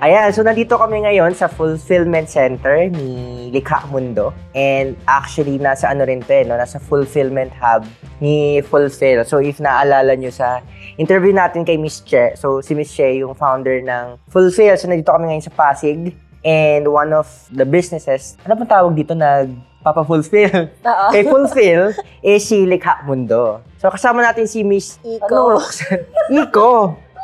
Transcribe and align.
Ayan, 0.00 0.32
so 0.32 0.40
nandito 0.40 0.80
kami 0.80 1.04
ngayon 1.04 1.36
sa 1.36 1.44
Fulfillment 1.44 2.24
Center 2.24 2.88
ni 2.88 3.52
Likha 3.52 3.84
Mundo. 3.92 4.32
And 4.56 4.96
actually, 5.04 5.60
nasa 5.60 5.92
ano 5.92 6.08
rin 6.08 6.24
to 6.24 6.32
eh, 6.32 6.48
no? 6.48 6.56
nasa 6.56 6.80
Fulfillment 6.80 7.52
Hub 7.60 7.84
ni 8.16 8.64
Fulfill. 8.64 9.28
So 9.28 9.44
if 9.44 9.60
naalala 9.60 10.16
nyo 10.16 10.32
sa 10.32 10.64
interview 10.96 11.36
natin 11.36 11.68
kay 11.68 11.76
Miss 11.76 12.00
Che, 12.00 12.32
so 12.32 12.64
si 12.64 12.72
Miss 12.72 12.88
Che 12.96 13.20
yung 13.20 13.36
founder 13.36 13.84
ng 13.84 14.16
Fulfill. 14.32 14.72
So 14.80 14.88
nandito 14.88 15.12
kami 15.12 15.36
ngayon 15.36 15.44
sa 15.44 15.52
Pasig. 15.52 16.16
And 16.40 16.88
one 16.88 17.12
of 17.12 17.28
the 17.52 17.68
businesses, 17.68 18.40
ano 18.48 18.56
pang 18.56 18.72
tawag 18.72 18.96
dito, 18.96 19.12
nagpapa-fulfill. 19.12 20.72
Oo. 20.80 21.08
Kay 21.12 21.28
Fulfill, 21.28 21.92
is 22.24 22.40
si 22.48 22.64
Likha 22.64 23.04
Mundo. 23.04 23.60
So 23.76 23.92
kasama 23.92 24.24
natin 24.24 24.48
si 24.48 24.64
Miss 24.64 24.96
Iko. 25.04 25.60
Ano? 25.60 25.68
Iko. 26.40 26.70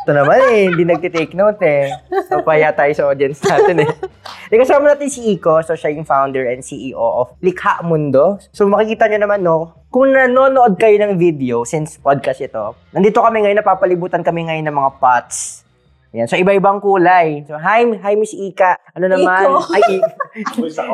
Ito 0.06 0.14
naman 0.14 0.38
eh, 0.54 0.70
hindi 0.70 0.86
nagtitake 0.86 1.34
note 1.34 1.66
eh. 1.66 1.90
Papaya 2.30 2.70
tayo 2.70 2.94
sa 2.94 3.10
audience 3.10 3.42
natin 3.42 3.82
eh. 3.82 3.90
Di 4.54 4.54
kasama 4.54 4.94
natin 4.94 5.10
si 5.10 5.34
Iko, 5.34 5.66
so 5.66 5.74
siya 5.74 5.90
yung 5.90 6.06
founder 6.06 6.46
and 6.46 6.62
CEO 6.62 6.94
of 6.94 7.34
Likha 7.42 7.82
Mundo. 7.82 8.38
So 8.54 8.70
makikita 8.70 9.10
nyo 9.10 9.26
naman 9.26 9.42
no, 9.42 9.82
kung 9.90 10.14
nanonood 10.14 10.78
kayo 10.78 10.94
ng 11.02 11.18
video, 11.18 11.66
since 11.66 11.98
podcast 11.98 12.38
ito, 12.38 12.78
nandito 12.94 13.18
kami 13.18 13.42
ngayon, 13.42 13.58
napapalibutan 13.58 14.22
kami 14.22 14.46
ngayon 14.46 14.70
ng 14.70 14.78
mga 14.78 14.90
pots. 15.02 15.66
Yan. 16.14 16.30
So, 16.30 16.38
iba-ibang 16.38 16.78
kulay. 16.78 17.42
So, 17.44 17.58
hi, 17.58 17.82
hi 17.98 18.14
Miss 18.14 18.30
Ika. 18.32 18.78
Ano 18.94 19.10
naman? 19.10 19.42
Iko. 19.42 19.58
Ay, 19.74 19.82
Ika. 19.98 20.86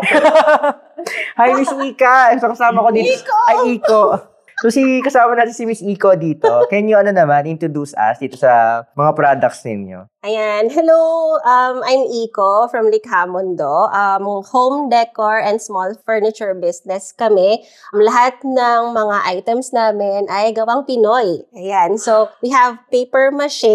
hi 1.38 1.48
Miss 1.52 1.70
Ika. 1.70 2.41
So, 2.41 2.48
kasama 2.50 2.80
ko 2.80 2.91
dito. 2.91 3.12
Iko. 3.12 3.36
Ay, 3.47 3.56
Iko. 3.77 4.31
So, 4.62 4.70
si, 4.70 5.02
kasama 5.02 5.34
natin 5.34 5.58
si 5.58 5.66
Miss 5.66 5.82
Iko 5.82 6.14
dito. 6.14 6.46
Can 6.70 6.86
you, 6.86 6.94
ano 6.94 7.10
naman, 7.10 7.50
introduce 7.50 7.98
us 7.98 8.22
dito 8.22 8.38
sa 8.38 8.86
mga 8.94 9.10
products 9.18 9.66
ninyo? 9.66 10.06
Ayan. 10.22 10.70
Hello, 10.70 11.34
um, 11.42 11.82
I'm 11.82 12.06
Iko 12.06 12.70
from 12.70 12.86
Likha 12.86 13.26
Mundo. 13.26 13.91
Um, 13.91 14.22
home 14.22 14.86
decor 14.86 15.42
and 15.42 15.58
small 15.58 15.98
furniture 16.06 16.54
business 16.54 17.10
kami. 17.10 17.66
Um, 17.91 18.06
lahat 18.06 18.38
ng 18.46 18.94
mga 18.94 19.16
items 19.34 19.74
namin 19.74 20.30
ay 20.30 20.54
gawang 20.54 20.86
Pinoy. 20.86 21.42
Ayan. 21.58 21.98
So, 21.98 22.30
we 22.38 22.54
have 22.54 22.78
paper 22.86 23.34
mache 23.34 23.66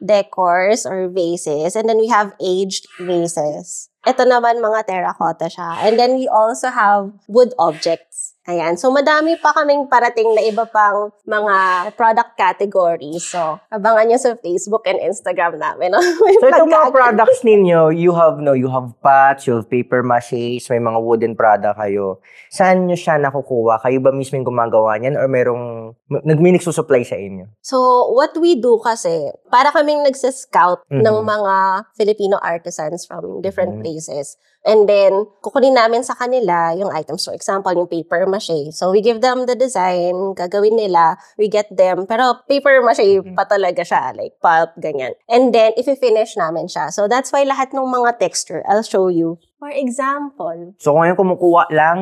decors 0.00 0.88
or 0.88 1.12
vases 1.12 1.76
and 1.76 1.84
then 1.84 2.00
we 2.00 2.08
have 2.08 2.32
aged 2.40 2.88
vases. 2.96 3.92
Ito 4.08 4.24
naman 4.24 4.64
mga 4.64 4.88
terracotta 4.88 5.52
siya. 5.52 5.84
And 5.84 6.00
then 6.00 6.16
we 6.16 6.24
also 6.24 6.72
have 6.72 7.12
wood 7.28 7.52
objects. 7.60 8.39
Ayan. 8.50 8.74
So, 8.74 8.90
madami 8.90 9.38
pa 9.38 9.54
kaming 9.54 9.86
parating 9.86 10.34
na 10.34 10.42
iba 10.42 10.66
pang 10.66 11.14
mga 11.22 11.54
product 11.94 12.34
categories. 12.34 13.22
So, 13.22 13.62
abangan 13.70 14.10
nyo 14.10 14.18
sa 14.18 14.34
Facebook 14.34 14.90
and 14.90 14.98
Instagram 14.98 15.54
namin. 15.54 15.94
no? 15.94 16.02
May 16.26 16.34
So, 16.42 16.50
itong 16.50 16.66
mga 16.66 16.90
products 16.90 17.46
ninyo, 17.46 17.94
you 17.94 18.10
have, 18.10 18.42
no, 18.42 18.50
you 18.50 18.66
have 18.66 18.90
pots, 18.98 19.46
you 19.46 19.54
have 19.54 19.70
paper 19.70 20.02
maches, 20.02 20.66
may 20.66 20.82
mga 20.82 20.98
wooden 20.98 21.38
product 21.38 21.78
kayo. 21.78 22.18
Saan 22.50 22.90
nyo 22.90 22.98
siya 22.98 23.22
nakukuha? 23.22 23.86
Kayo 23.86 24.02
ba 24.02 24.10
mismo 24.10 24.34
yung 24.34 24.50
gumagawa 24.50 24.98
niyan 24.98 25.14
or 25.14 25.30
merong, 25.30 25.94
nag-minix 26.10 26.66
supply 26.66 27.06
sa 27.06 27.14
inyo? 27.14 27.46
So, 27.62 27.78
what 28.10 28.34
we 28.34 28.58
do 28.58 28.82
kasi, 28.82 29.30
para 29.46 29.70
kaming 29.70 30.02
nagsascout 30.02 30.82
Mhm. 30.90 31.06
ng 31.06 31.16
mga 31.22 31.54
Filipino 31.94 32.34
artisans 32.42 33.06
from 33.06 33.38
different 33.38 33.78
Mhm. 33.78 33.86
places. 33.86 34.34
And 34.60 34.84
then, 34.84 35.24
kukunin 35.40 35.72
namin 35.72 36.04
sa 36.04 36.12
kanila 36.12 36.76
yung 36.76 36.92
items. 36.92 37.24
For 37.24 37.32
example, 37.32 37.72
yung 37.72 37.88
paper 37.88 38.28
mache. 38.28 38.68
So, 38.76 38.92
we 38.92 39.00
give 39.00 39.24
them 39.24 39.48
the 39.48 39.56
design, 39.56 40.36
gagawin 40.36 40.76
nila, 40.76 41.16
we 41.40 41.48
get 41.48 41.72
them. 41.72 42.04
Pero 42.04 42.44
paper 42.44 42.84
mache 42.84 43.24
Mhm. 43.24 43.32
pa 43.32 43.48
talaga 43.48 43.80
siya, 43.80 44.12
like 44.12 44.36
pulp, 44.36 44.76
ganyan. 44.76 45.16
And 45.32 45.48
then, 45.56 45.72
if 45.80 45.88
finish 45.96 46.36
namin 46.36 46.68
siya. 46.68 46.92
So, 46.92 47.08
that's 47.08 47.32
why 47.32 47.48
lahat 47.48 47.72
ng 47.72 47.88
mga 47.88 48.20
texture, 48.20 48.60
I'll 48.68 48.84
show 48.84 49.08
you. 49.08 49.40
For 49.60 49.72
example, 49.72 50.76
So, 50.76 50.92
kung 50.92 51.04
ngayon 51.04 51.16
kumukuha 51.16 51.62
lang 51.72 51.98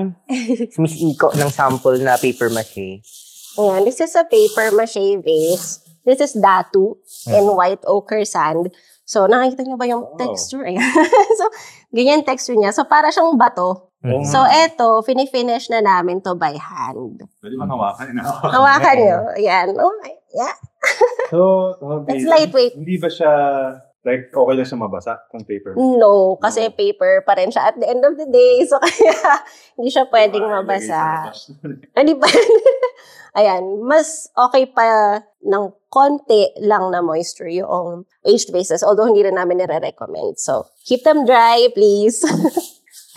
si 0.71 0.79
Miss 0.79 0.99
Iko 0.99 1.35
ng 1.35 1.51
sample 1.51 1.99
na 2.03 2.19
paper 2.19 2.51
mache. 2.51 3.03
Ayan, 3.59 3.83
this 3.87 3.99
is 3.99 4.15
a 4.15 4.23
paper 4.27 4.71
mache 4.75 5.19
vase. 5.19 5.83
This 6.07 6.23
is 6.23 6.33
datu 6.39 6.95
and 7.27 7.55
white 7.59 7.83
ochre 7.85 8.23
sand. 8.25 8.71
So, 9.09 9.25
nakikita 9.25 9.65
niyo 9.65 9.81
ba 9.81 9.89
yung 9.89 10.05
Oh. 10.05 10.21
texture? 10.21 10.69
Ayan. 10.69 10.85
so, 11.41 11.49
ganyan 11.89 12.21
texture 12.23 12.53
niya. 12.53 12.77
So, 12.77 12.85
para 12.85 13.09
siyang 13.09 13.41
bato. 13.41 13.89
Mhm. 13.99 14.23
So, 14.23 14.45
eto, 14.45 15.01
fini-finish 15.01 15.73
na 15.73 15.81
namin 15.81 16.21
to 16.21 16.37
by 16.37 16.53
hand. 16.55 17.25
Pwede 17.41 17.57
bang 17.57 17.73
hawakan 17.73 18.13
na 18.13 18.23
ako? 18.29 18.45
Hawakan 18.53 18.95
niyo. 18.95 19.19
Ayan. 19.35 19.69
Oh, 19.75 19.91
my- 19.99 20.21
yeah. 20.31 20.55
So, 21.27 21.39
okay. 22.05 22.15
It's 22.15 22.29
lightweight. 22.29 22.77
Hindi 22.77 23.01
ba 23.01 23.09
siya, 23.09 23.33
like, 24.07 24.31
okay 24.31 24.55
lang 24.55 24.67
siya 24.67 24.79
mabasa 24.79 25.19
kung 25.31 25.43
paper? 25.43 25.75
No, 25.75 26.39
kasi 26.39 26.71
paper 26.71 27.23
pa 27.27 27.35
rin 27.35 27.51
siya 27.51 27.73
at 27.73 27.77
the 27.79 27.89
end 27.89 28.03
of 28.07 28.15
the 28.15 28.29
day. 28.31 28.63
So, 28.67 28.79
kaya 28.85 29.15
hindi 29.75 29.91
siya 29.91 30.07
pwedeng 30.11 30.47
mabasa. 30.47 31.33
Hindi 31.99 32.15
pa. 32.15 32.27
Ayan, 33.39 33.85
mas 33.87 34.27
okay 34.35 34.67
pa 34.67 35.21
ng 35.45 35.71
konti 35.93 36.51
lang 36.59 36.91
na 36.91 37.05
moisture 37.05 37.47
yung 37.47 38.09
aged 38.27 38.51
vases. 38.51 38.83
Although 38.83 39.07
hindi 39.07 39.23
rin 39.23 39.39
namin 39.39 39.63
nire-recommend. 39.63 40.41
So, 40.41 40.67
keep 40.83 41.05
them 41.05 41.23
dry, 41.23 41.71
please. 41.71 42.25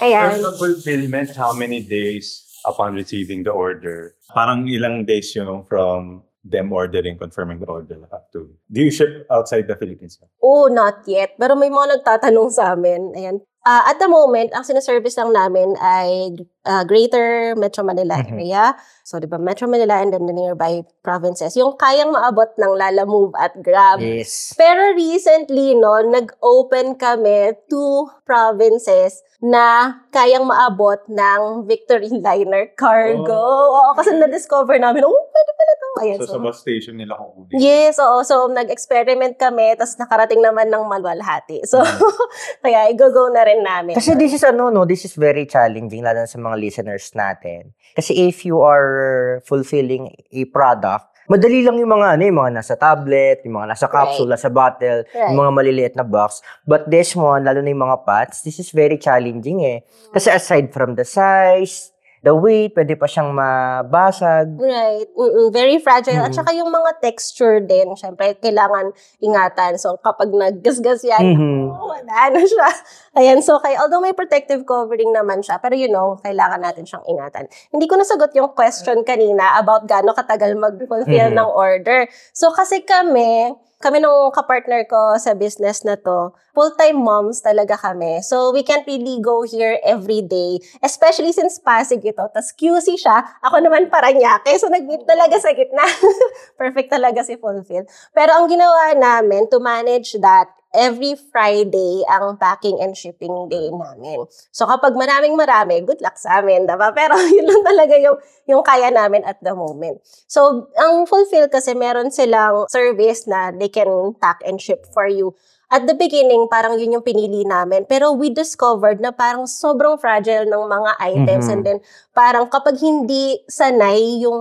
Ayan. 0.03 0.45
Of 0.45 0.61
fulfillment, 0.61 1.33
how 1.33 1.53
many 1.53 1.81
days 1.81 2.45
upon 2.67 2.93
receiving 2.93 3.41
the 3.47 3.55
order? 3.55 4.13
Parang 4.29 4.67
ilang 4.69 5.07
days 5.07 5.33
yung 5.33 5.65
from 5.65 6.21
them 6.43 6.73
ordering, 6.73 7.17
confirming 7.17 7.59
the 7.61 7.69
order 7.69 8.01
up 8.11 8.31
to. 8.33 8.49
Do 8.71 8.81
you 8.81 8.91
ship 8.91 9.27
outside 9.29 9.67
the 9.69 9.77
Philippines? 9.77 10.17
Oh, 10.41 10.67
not 10.67 11.05
yet. 11.05 11.37
Pero 11.37 11.53
may 11.53 11.69
mga 11.69 12.01
nagtatanong 12.01 12.49
sa 12.49 12.73
amin. 12.73 13.13
Ayan. 13.13 13.37
Ah, 13.61 13.93
at 13.93 14.01
the 14.01 14.09
moment, 14.09 14.49
ang 14.57 14.65
sinaservice 14.65 15.13
lang 15.21 15.29
namin 15.37 15.77
ay 15.77 16.33
ah, 16.63 16.83
Greater 16.83 17.53
Metro 17.55 17.81
Manila 17.81 18.21
Mhm. 18.21 18.27
area. 18.31 18.63
So, 19.01 19.17
di 19.17 19.25
ba, 19.25 19.35
Metro 19.35 19.65
Manila 19.65 19.99
and 19.99 20.13
then 20.13 20.23
the 20.23 20.31
nearby 20.31 20.81
provinces. 21.01 21.57
Yung 21.57 21.75
kayang 21.75 22.13
maabot 22.13 22.53
ng 22.55 22.73
Lala 22.77 23.03
Move 23.03 23.33
at 23.35 23.57
Grab. 23.59 23.99
Yes. 23.99 24.53
Pero 24.55 24.93
recently, 24.93 25.73
no, 25.73 25.99
nag-open 25.99 26.95
kami 26.95 27.57
two 27.65 28.07
provinces 28.23 29.19
na 29.41 29.97
kayang 30.13 30.45
maabot 30.45 31.01
ng 31.09 31.65
Victory 31.65 32.13
Liner 32.21 32.69
cargo. 32.77 33.33
Oo, 33.73 33.97
kasi 33.97 34.13
na-discover 34.13 34.77
namin, 34.77 35.01
oh, 35.01 35.11
pwede 35.33 35.51
pala 35.51 35.73
to. 35.73 35.87
Ayan, 35.99 36.17
So, 36.21 36.37
sa 36.37 36.39
bus 36.39 36.61
station 36.61 36.95
nila 36.95 37.17
kukunin. 37.17 37.57
Yes, 37.57 37.97
oo. 37.97 38.21
So, 38.21 38.45
nag-experiment 38.47 39.35
kami, 39.35 39.73
tapos 39.75 39.97
nakarating 39.97 40.39
naman 40.39 40.69
ng 40.69 40.85
Malwalhati. 40.85 41.65
So, 41.65 41.81
kaya 42.63 42.87
i-go-go 42.93 43.33
na 43.33 43.41
rin 43.43 43.65
namin. 43.65 43.97
Kasi 43.97 44.13
this 44.13 44.31
is 44.31 44.45
ano, 44.45 44.69
no, 44.69 44.85
this 44.85 45.03
is 45.03 45.17
very 45.17 45.43
challenging 45.43 46.05
lalo 46.05 46.23
sa 46.23 46.37
mga 46.37 46.50
listeners 46.57 47.11
natin. 47.13 47.71
Kasi 47.93 48.27
if 48.27 48.43
you 48.43 48.59
are 48.63 49.39
fulfilling 49.45 50.11
a 50.31 50.43
product, 50.47 51.11
madali 51.27 51.63
lang 51.63 51.79
yung 51.79 51.91
mga 51.91 52.19
ano, 52.19 52.23
yung 52.27 52.39
mga 52.43 52.51
nasa 52.59 52.75
tablet, 52.75 53.39
yung 53.47 53.55
mga 53.61 53.71
nasa 53.71 53.87
capsule, 53.87 54.27
Right. 54.27 54.35
nasa 54.35 54.49
bottle, 54.51 54.99
Right. 55.07 55.29
yung 55.31 55.39
mga 55.39 55.51
maliliit 55.55 55.93
na 55.95 56.03
box. 56.03 56.43
But 56.67 56.91
this 56.91 57.15
one, 57.15 57.47
lalo 57.47 57.63
na 57.63 57.71
yung 57.71 57.83
mga 57.87 58.03
pots, 58.03 58.43
this 58.43 58.59
is 58.59 58.71
very 58.75 58.99
challenging 58.99 59.63
eh. 59.63 59.87
Kasi 60.11 60.27
aside 60.27 60.75
from 60.75 60.99
the 60.99 61.07
size, 61.07 61.95
the 62.21 62.33
weight, 62.33 62.73
pwede 62.73 62.93
pa 62.93 63.09
siyang 63.09 63.33
mabasag. 63.33 64.53
Right. 64.53 65.09
Mm-mm, 65.11 65.49
very 65.49 65.81
fragile. 65.81 66.21
At 66.21 66.29
Mm. 66.31 66.37
saka 66.37 66.53
yung 66.53 66.69
mga 66.69 67.01
texture 67.01 67.57
din, 67.59 67.97
syempre, 67.97 68.37
kailangan 68.37 68.93
ingatan. 69.17 69.81
So, 69.81 69.97
kapag 69.97 70.29
naggasgas 70.29 71.01
yan, 71.01 71.33
Mhm. 71.33 71.73
oh, 71.73 71.89
wala 71.89 72.29
na 72.29 72.41
siya. 72.41 72.69
Ayan, 73.17 73.41
so, 73.41 73.57
kay, 73.57 73.73
although 73.73 73.99
may 73.99 74.13
protective 74.13 74.61
covering 74.63 75.09
naman 75.09 75.41
siya, 75.41 75.57
pero 75.57 75.73
you 75.73 75.89
know, 75.89 76.21
kailangan 76.21 76.61
natin 76.61 76.85
siyang 76.85 77.03
ingatan. 77.05 77.49
Hindi 77.69 77.89
ko 77.89 77.97
nasagot 77.97 78.31
yung 78.33 78.53
question 78.53 79.01
kanina 79.01 79.57
about 79.57 79.89
gaano 79.89 80.13
katagal 80.13 80.53
mag-fulfill 80.55 81.33
Mhm. 81.33 81.37
ng 81.37 81.49
order. 81.51 82.05
So, 82.31 82.53
kasi 82.53 82.85
kami, 82.85 83.57
kami 83.81 83.97
nung 83.97 84.29
kapartner 84.29 84.85
ko 84.85 85.17
sa 85.17 85.33
business 85.33 85.81
na 85.81 85.97
to, 85.97 86.29
full-time 86.53 87.01
moms 87.01 87.41
talaga 87.41 87.73
kami. 87.73 88.21
So, 88.21 88.53
we 88.53 88.61
can't 88.61 88.85
really 88.85 89.17
go 89.17 89.41
here 89.41 89.81
every 89.81 90.21
day. 90.21 90.61
Especially 90.85 91.33
since 91.33 91.57
Pasig 91.57 92.05
ito. 92.05 92.21
Tapos 92.21 92.53
QC 92.53 93.01
siya. 93.01 93.41
Ako 93.41 93.57
naman 93.57 93.89
Paranaque. 93.89 94.53
So, 94.61 94.69
nag-meet 94.69 95.09
talaga 95.09 95.41
sa 95.41 95.57
gitna. 95.57 95.81
Perfect 96.61 96.93
talaga 96.93 97.25
si 97.25 97.41
Fulfill. 97.41 97.89
Pero 98.13 98.37
ang 98.37 98.45
ginawa 98.45 98.93
namin 98.93 99.49
to 99.49 99.57
manage 99.57 100.13
that, 100.21 100.60
every 100.71 101.19
Friday 101.31 102.03
ang 102.07 102.39
packing 102.39 102.79
and 102.79 102.95
shipping 102.95 103.51
day 103.51 103.67
namin. 103.71 104.23
So 104.55 104.67
kapag 104.67 104.95
maraming 104.95 105.35
marami, 105.35 105.83
good 105.83 105.99
luck 105.99 106.15
sa 106.15 106.39
amin, 106.39 106.67
diba? 106.67 106.91
Pero 106.99 107.19
yun 107.19 107.47
lang 107.47 107.63
talaga 107.63 107.95
yung, 107.99 108.17
yung 108.47 108.63
kaya 108.63 108.91
namin 108.91 109.23
at 109.27 109.39
the 109.43 109.51
moment. 109.51 109.99
So 110.27 110.71
ang 110.79 111.07
Fulfill 111.07 111.51
kasi 111.51 111.75
meron 111.75 112.09
silang 112.09 112.71
service 112.71 113.27
na 113.27 113.51
they 113.51 113.69
can 113.69 114.15
pack 114.17 114.39
and 114.47 114.59
ship 114.59 114.87
for 114.95 115.07
you 115.07 115.35
at 115.71 115.87
the 115.87 115.95
beginning, 115.95 116.51
parang 116.51 116.75
yun 116.75 116.99
yung 116.99 117.05
pinili 117.07 117.47
namin. 117.47 117.87
Pero 117.87 118.11
we 118.11 118.27
discovered 118.27 118.99
na 118.99 119.15
parang 119.15 119.47
sobrang 119.47 119.95
fragile 119.95 120.43
ng 120.43 120.63
mga 120.67 120.91
items. 120.99 121.47
Mhm. 121.47 121.53
And 121.55 121.61
then, 121.63 121.79
parang 122.11 122.51
kapag 122.51 122.75
hindi 122.83 123.39
sanay 123.47 124.19
yung 124.19 124.39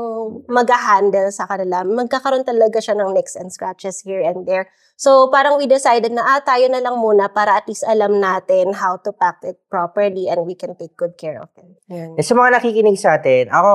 mag-handle 0.50 1.31
sa 1.31 1.47
kanila, 1.47 1.87
magkakaroon 1.87 2.43
talaga 2.43 2.82
siya 2.82 2.99
ng 2.99 3.15
nicks 3.15 3.38
and 3.38 3.55
scratches 3.55 4.03
here 4.03 4.19
and 4.19 4.43
there. 4.43 4.75
So, 4.99 5.31
parang 5.31 5.55
we 5.55 5.71
decided 5.71 6.11
na, 6.11 6.27
ah, 6.27 6.43
tayo 6.43 6.67
na 6.67 6.82
lang 6.82 6.99
muna 6.99 7.31
para 7.31 7.62
at 7.62 7.71
least 7.71 7.87
alam 7.87 8.19
natin 8.19 8.75
how 8.75 8.99
to 8.99 9.15
pack 9.15 9.38
it 9.47 9.62
properly 9.71 10.26
and 10.26 10.43
we 10.44 10.59
can 10.59 10.75
take 10.75 10.99
good 10.99 11.15
care 11.15 11.38
of 11.38 11.49
it. 11.55 11.79
Yun. 11.87 12.19
Eh, 12.19 12.26
sa 12.26 12.35
mga 12.35 12.59
nakikinig 12.59 12.99
sa 12.99 13.23
atin, 13.23 13.55
ako, 13.55 13.73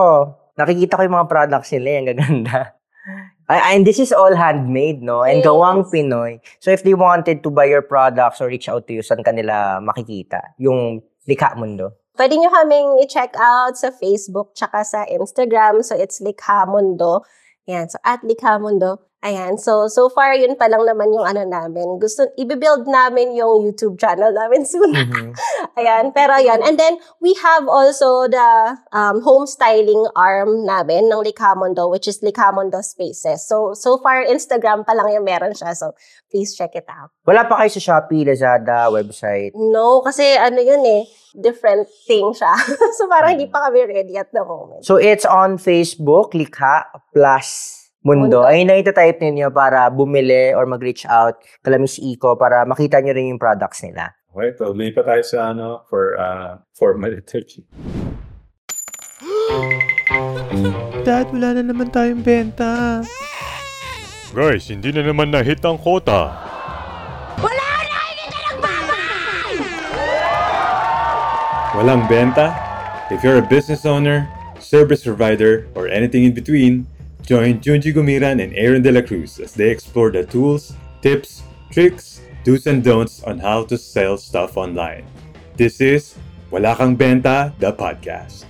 nakikita 0.59 0.99
ko 0.99 1.07
yung 1.07 1.17
mga 1.23 1.31
products 1.31 1.71
nila, 1.71 1.89
yung 2.03 2.07
gaganda. 2.11 2.59
And 3.45 3.85
this 3.85 4.01
is 4.01 4.09
all 4.09 4.33
handmade, 4.33 5.05
no? 5.05 5.21
And 5.21 5.41
Yes. 5.41 5.45
gawang 5.45 5.85
Pinoy. 5.89 6.41
So 6.57 6.73
if 6.73 6.81
they 6.81 6.97
wanted 6.97 7.45
to 7.45 7.49
buy 7.53 7.69
your 7.69 7.85
products 7.85 8.41
or 8.41 8.49
reach 8.49 8.65
out 8.65 8.89
to 8.89 8.93
you, 8.97 9.05
saan 9.05 9.21
kanila 9.21 9.77
makikita? 9.81 10.57
Yung 10.57 11.05
Likha 11.29 11.53
Mundo. 11.53 11.93
Pwede 12.15 12.39
nyo 12.39 12.47
kaming 12.47 13.03
i-check 13.03 13.35
out 13.35 13.75
sa 13.75 13.91
Facebook 13.91 14.55
tsaka 14.55 14.87
sa 14.87 15.03
Instagram. 15.11 15.83
So, 15.83 15.99
it's 15.99 16.23
Likha 16.23 16.63
Mundo. 16.63 17.27
Yan. 17.67 17.91
So, 17.91 17.99
at 18.07 18.23
Likha 18.23 18.55
Mundo. 18.55 19.03
Ayan. 19.25 19.57
So, 19.57 19.89
so 19.89 20.05
far, 20.13 20.37
yun 20.37 20.53
pa 20.53 20.69
lang 20.69 20.85
naman 20.85 21.09
yung 21.09 21.25
ano 21.25 21.41
namin. 21.49 21.97
Gusto, 21.97 22.29
i-build 22.37 22.85
namin 22.85 23.33
yung 23.33 23.65
YouTube 23.65 23.97
channel 23.97 24.29
namin 24.29 24.61
soon. 24.69 24.93
Mhm. 24.93 25.33
Ayan. 25.81 26.13
Pero 26.13 26.37
yan. 26.37 26.61
And 26.61 26.77
then, 26.77 27.01
we 27.17 27.33
have 27.41 27.65
also 27.65 28.29
the 28.29 28.77
um, 28.93 29.25
home 29.25 29.49
styling 29.49 30.05
arm 30.13 30.61
namin 30.69 31.09
ng 31.09 31.25
Likha 31.25 31.57
Mundo, 31.57 31.89
which 31.89 32.05
is 32.05 32.21
Likha 32.21 32.53
Mundo 32.53 32.85
Spaces. 32.85 33.49
So, 33.49 33.73
so 33.73 33.97
far, 33.97 34.21
Instagram 34.21 34.85
pa 34.85 34.93
lang 34.93 35.09
yung 35.09 35.25
meron 35.25 35.57
siya. 35.57 35.73
So, 35.73 35.97
please 36.29 36.53
check 36.53 36.77
it 36.77 36.85
out. 36.85 37.09
Wala 37.25 37.49
pa 37.49 37.65
kayo 37.65 37.73
sa 37.73 37.81
Shopee, 37.81 38.29
Lazada, 38.29 38.93
website. 38.93 39.57
No, 39.57 40.05
kasi 40.05 40.37
ano 40.37 40.61
yun 40.61 40.85
eh, 40.85 41.09
different 41.33 41.89
thing 42.05 42.29
siya. 42.29 42.53
so, 43.01 43.09
parang 43.09 43.33
hindi 43.33 43.49
pa 43.49 43.65
kami 43.65 43.89
ready 43.89 44.21
at 44.21 44.29
the 44.29 44.45
moment. 44.45 44.85
So 44.85 45.01
it's 45.01 45.25
on 45.25 45.57
Facebook, 45.57 46.37
Likha 46.37 46.85
plus 47.09 47.84
Mundo. 48.05 48.21
Mundo. 48.21 48.39
Ayun 48.45 48.69
na 48.69 48.77
itatype 48.77 49.17
ninyo 49.17 49.49
para 49.49 49.89
bumili 49.89 50.53
or 50.53 50.69
mag-reach 50.69 51.09
out 51.09 51.41
kala 51.65 51.81
Miss 51.81 51.97
Iko 51.97 52.37
para 52.37 52.61
makita 52.61 53.01
nyo 53.01 53.17
rin 53.17 53.33
yung 53.33 53.41
products 53.41 53.81
nila. 53.81 54.13
Okay, 54.29 54.53
so 54.61 54.69
lipat 54.69 55.09
tayo 55.09 55.23
sa 55.25 55.49
ano, 55.49 55.81
for 55.89 56.13
uh, 56.21 56.61
formality. 56.77 57.65
Dad, 61.01 61.33
wala 61.33 61.57
na 61.57 61.63
naman 61.65 61.89
tayong 61.89 62.21
benta. 62.21 63.01
Guys, 64.35 64.69
hindi 64.69 64.93
na 64.93 65.01
naman 65.01 65.33
na-hit 65.33 65.65
ang 65.65 65.81
quota. 65.81 66.29
Walang 71.75 72.07
benta? 72.07 72.55
If 73.11 73.19
you're 73.19 73.41
a 73.41 73.47
business 73.47 73.83
owner, 73.83 74.31
service 74.63 75.03
provider, 75.03 75.67
or 75.75 75.91
anything 75.91 76.23
in 76.23 76.31
between, 76.31 76.87
join 77.25 77.57
Junji 77.57 77.89
Gumiran 77.89 78.37
and 78.37 78.53
Aaron 78.53 78.83
De 78.83 78.91
La 78.91 79.01
Cruz 79.01 79.39
as 79.39 79.53
they 79.53 79.71
explore 79.71 80.11
the 80.11 80.23
tools, 80.23 80.77
tips, 81.01 81.41
tricks, 81.71 82.21
do's 82.45 82.67
and 82.67 82.83
don'ts 82.83 83.23
on 83.23 83.39
how 83.39 83.65
to 83.65 83.77
sell 83.77 84.15
stuff 84.15 84.57
online. 84.57 85.09
This 85.57 85.81
is 85.81 86.13
Wala 86.51 86.75
Kang 86.77 86.95
Benta, 86.95 87.57
the 87.57 87.73
podcast. 87.73 88.45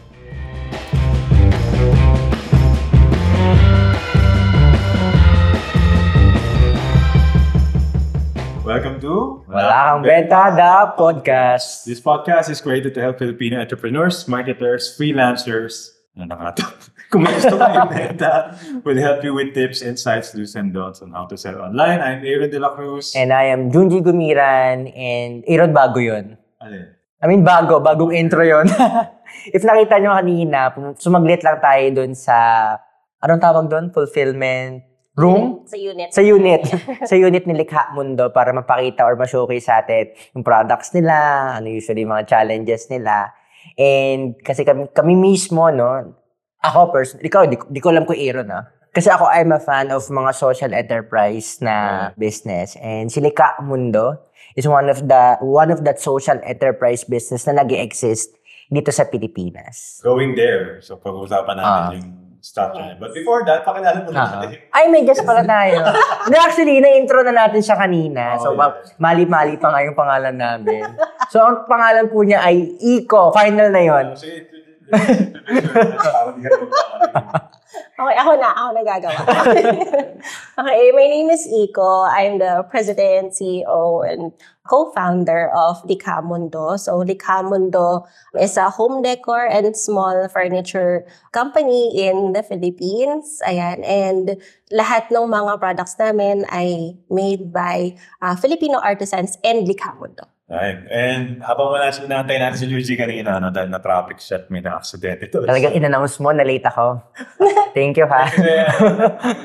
Welcome 8.65 8.99
to 8.99 9.45
Wala 9.47 9.71
kang 9.71 10.03
benta, 10.03 10.51
the 10.51 10.73
podcast. 10.99 11.85
This 11.85 12.01
podcast 12.01 12.49
is 12.49 12.59
created 12.59 12.93
to 12.95 12.99
help 12.99 13.19
Filipino 13.19 13.61
entrepreneurs, 13.61 14.27
marketers, 14.27 14.97
freelancers, 14.99 15.95
ano 16.17 16.25
na 16.27 16.35
nga 16.35 16.51
to? 16.59 16.94
Kung 17.15 17.23
may 17.23 17.31
gusto 17.31 17.55
kayo 17.55 17.87
ibenta, 17.87 18.59
we'll 18.83 18.99
help 18.99 19.23
you 19.23 19.31
with 19.31 19.55
tips, 19.55 19.79
insights, 19.79 20.35
do's 20.35 20.51
and 20.59 20.75
don'ts 20.75 20.99
on 20.99 21.15
how 21.15 21.23
to 21.23 21.39
sell 21.39 21.63
online. 21.63 22.03
I'm 22.03 22.27
Aaron 22.27 22.51
De 22.51 22.59
La 22.59 22.75
Cruz. 22.75 23.15
And 23.15 23.31
I 23.31 23.55
am 23.55 23.71
Junji 23.71 24.03
Gumiran 24.03 24.91
and 24.91 25.47
Aaron 25.47 25.71
bago 25.71 26.03
yun. 26.03 26.35
Alin? 26.59 26.91
I 27.23 27.31
mean, 27.31 27.47
bago. 27.47 27.79
Bagong 27.79 28.11
intro 28.11 28.43
yon. 28.43 28.67
If 29.55 29.63
nakita 29.63 30.03
nyo 30.03 30.11
kanina, 30.11 30.75
sumaglit 30.99 31.39
lang 31.39 31.63
tayo 31.63 31.87
dun 31.95 32.11
sa, 32.19 32.35
anong 33.23 33.39
tawag 33.39 33.71
dun? 33.71 33.95
Fulfillment 33.95 34.83
room? 35.15 35.63
Sa 35.71 35.79
unit. 35.79 36.11
Sa 36.11 36.19
unit. 36.19 36.67
sa 37.15 37.15
unit 37.15 37.47
ni 37.47 37.55
Likha 37.55 37.95
Mundo 37.95 38.27
para 38.35 38.51
mapakita 38.51 39.07
or 39.07 39.15
ma-showcase 39.15 39.71
sa 39.71 39.79
atin 39.79 40.11
yung 40.35 40.43
products 40.43 40.91
nila, 40.91 41.15
ano 41.55 41.71
usually 41.71 42.03
mga 42.03 42.27
challenges 42.27 42.91
nila. 42.91 43.31
And 43.79 44.35
kasi 44.43 44.67
kami, 44.67 44.91
kami 44.91 45.15
mismo, 45.15 45.71
no, 45.71 46.24
ako 46.67 46.79
person, 46.91 47.17
ikaw, 47.19 47.43
di, 47.43 47.55
ko- 47.55 47.67
di 47.67 47.79
ko 47.79 47.89
alam 47.89 48.03
kung 48.03 48.15
Aaron, 48.15 48.49
ah. 48.49 48.63
Kasi 48.89 49.07
ako, 49.07 49.27
I'm 49.27 49.51
a 49.51 49.59
fan 49.59 49.89
of 49.89 50.05
mga 50.05 50.31
social 50.31 50.71
enterprise 50.71 51.59
na 51.59 51.75
business. 52.15 52.73
And 52.77 53.07
si 53.07 53.19
Likha 53.19 53.59
Mundo 53.59 54.23
is 54.53 54.63
one 54.63 54.87
of 54.87 55.03
the 55.03 55.35
one 55.41 55.67
of 55.67 55.83
that 55.83 55.99
social 55.99 56.39
enterprise 56.41 57.03
business 57.03 57.43
na 57.43 57.59
nag 57.59 57.67
exist 57.69 58.31
dito 58.65 58.89
sa 58.89 59.03
Pilipinas. 59.03 59.99
Going 59.99 60.31
there. 60.33 60.79
So, 60.79 60.95
pag-usapan 60.95 61.53
natin 61.53 61.67
Ah. 61.67 61.91
yung 61.91 62.07
structure 62.39 62.79
niya. 62.79 62.95
But 62.95 63.11
before 63.11 63.43
that, 63.43 63.61
pakilala 63.61 63.99
mo 63.99 64.09
Ah. 64.09 64.39
natin. 64.39 64.63
Ay, 64.71 64.87
may 64.87 65.03
guest 65.03 65.21
pala 65.21 65.43
tayo. 65.43 65.83
Na 66.31 66.37
actually, 66.39 66.79
na-intro 66.79 67.19
na 67.21 67.35
natin 67.35 67.59
siya 67.59 67.75
kanina. 67.75 68.39
so, 68.39 68.51
Oh, 68.51 68.55
ma- 68.55 68.79
mali-mali 68.97 69.59
pa 69.59 69.69
nga 69.69 69.83
yung 69.83 69.93
pangalan 69.93 70.33
namin. 70.33 70.87
So, 71.27 71.41
ang 71.41 71.67
pangalan 71.67 72.07
po 72.07 72.23
niya 72.23 72.41
ay 72.41 72.79
Iko. 72.79 73.35
Final 73.35 73.69
na 73.69 73.81
yon. 73.81 74.05
So, 74.15 74.23
Okay, 77.95 78.17
ako 78.19 78.31
na. 78.35 78.51
Ako 78.51 78.69
na 78.75 78.83
gagawa. 78.83 79.19
okay, 80.59 80.83
my 80.91 81.07
name 81.07 81.31
is 81.31 81.47
Iko. 81.47 82.03
I'm 82.11 82.43
the 82.43 82.67
president, 82.67 83.31
CEO, 83.31 84.03
and 84.03 84.35
co-founder 84.67 85.47
of 85.55 85.79
Likha 85.87 86.19
Mundo. 86.19 86.75
So, 86.75 87.07
Likha 87.07 87.39
Mundo 87.39 88.03
is 88.35 88.59
a 88.59 88.67
home 88.67 88.99
decor 88.99 89.47
and 89.47 89.71
small 89.79 90.27
furniture 90.27 91.07
company 91.31 91.95
in 91.95 92.35
the 92.35 92.43
Philippines. 92.43 93.39
Ayan. 93.47 93.79
And 93.87 94.43
lahat 94.75 95.07
ng 95.07 95.31
mga 95.31 95.63
products 95.63 95.95
namin 95.95 96.43
ay 96.51 96.99
made 97.07 97.55
by 97.55 97.95
uh, 98.19 98.35
Filipino 98.35 98.83
artisans 98.83 99.39
and 99.39 99.63
Likha 99.63 99.95
Mundo. 99.95 100.34
Right. 100.45 100.77
And 100.93 101.41
habang 101.41 101.73
wala 101.73 101.89
si 101.89 102.05
natay 102.05 102.37
natin 102.37 102.57
si 102.61 102.69
Luigi 102.69 102.93
kanina, 102.93 103.41
ano, 103.41 103.49
dahil 103.49 103.65
na 103.65 103.81
traffic 103.81 104.21
set, 104.21 104.45
may 104.53 104.61
na-accident 104.61 105.25
ito. 105.25 105.41
Talagang 105.41 105.73
in-announce 105.73 106.21
mo, 106.21 106.29
na 106.29 106.45
late 106.45 106.69
ako. 106.69 107.01
Thank 107.77 107.97
you, 107.97 108.05
ha? 108.05 108.29
Kasi 108.29 108.53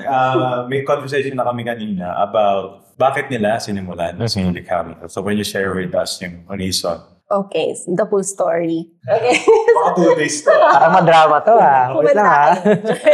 uh, 0.05 0.69
may 0.69 0.85
conversation 0.85 1.32
na 1.32 1.49
kami 1.49 1.64
kanina 1.64 2.12
about 2.20 2.85
bakit 3.00 3.32
nila 3.32 3.56
sinimulan 3.56 4.12
mm 4.20 4.29
Mm-hmm. 4.29 4.61
si. 4.61 5.08
So 5.08 5.25
when 5.25 5.41
you 5.41 5.47
share 5.49 5.73
with 5.73 5.96
us 5.96 6.20
yung 6.20 6.44
reason. 6.53 7.01
Okay, 7.31 7.72
so 7.72 7.96
the 7.96 8.05
full 8.05 8.27
story. 8.27 8.93
Okay. 9.08 9.41
Baka 9.81 9.91
two 9.96 10.13
days 10.20 10.44
to. 10.44 10.53
Para 10.53 10.93
madrama 10.93 11.41
to, 11.41 11.55
ha? 11.56 11.96
Wait 11.96 12.13
lang, 12.13 12.29
ha? 12.29 12.58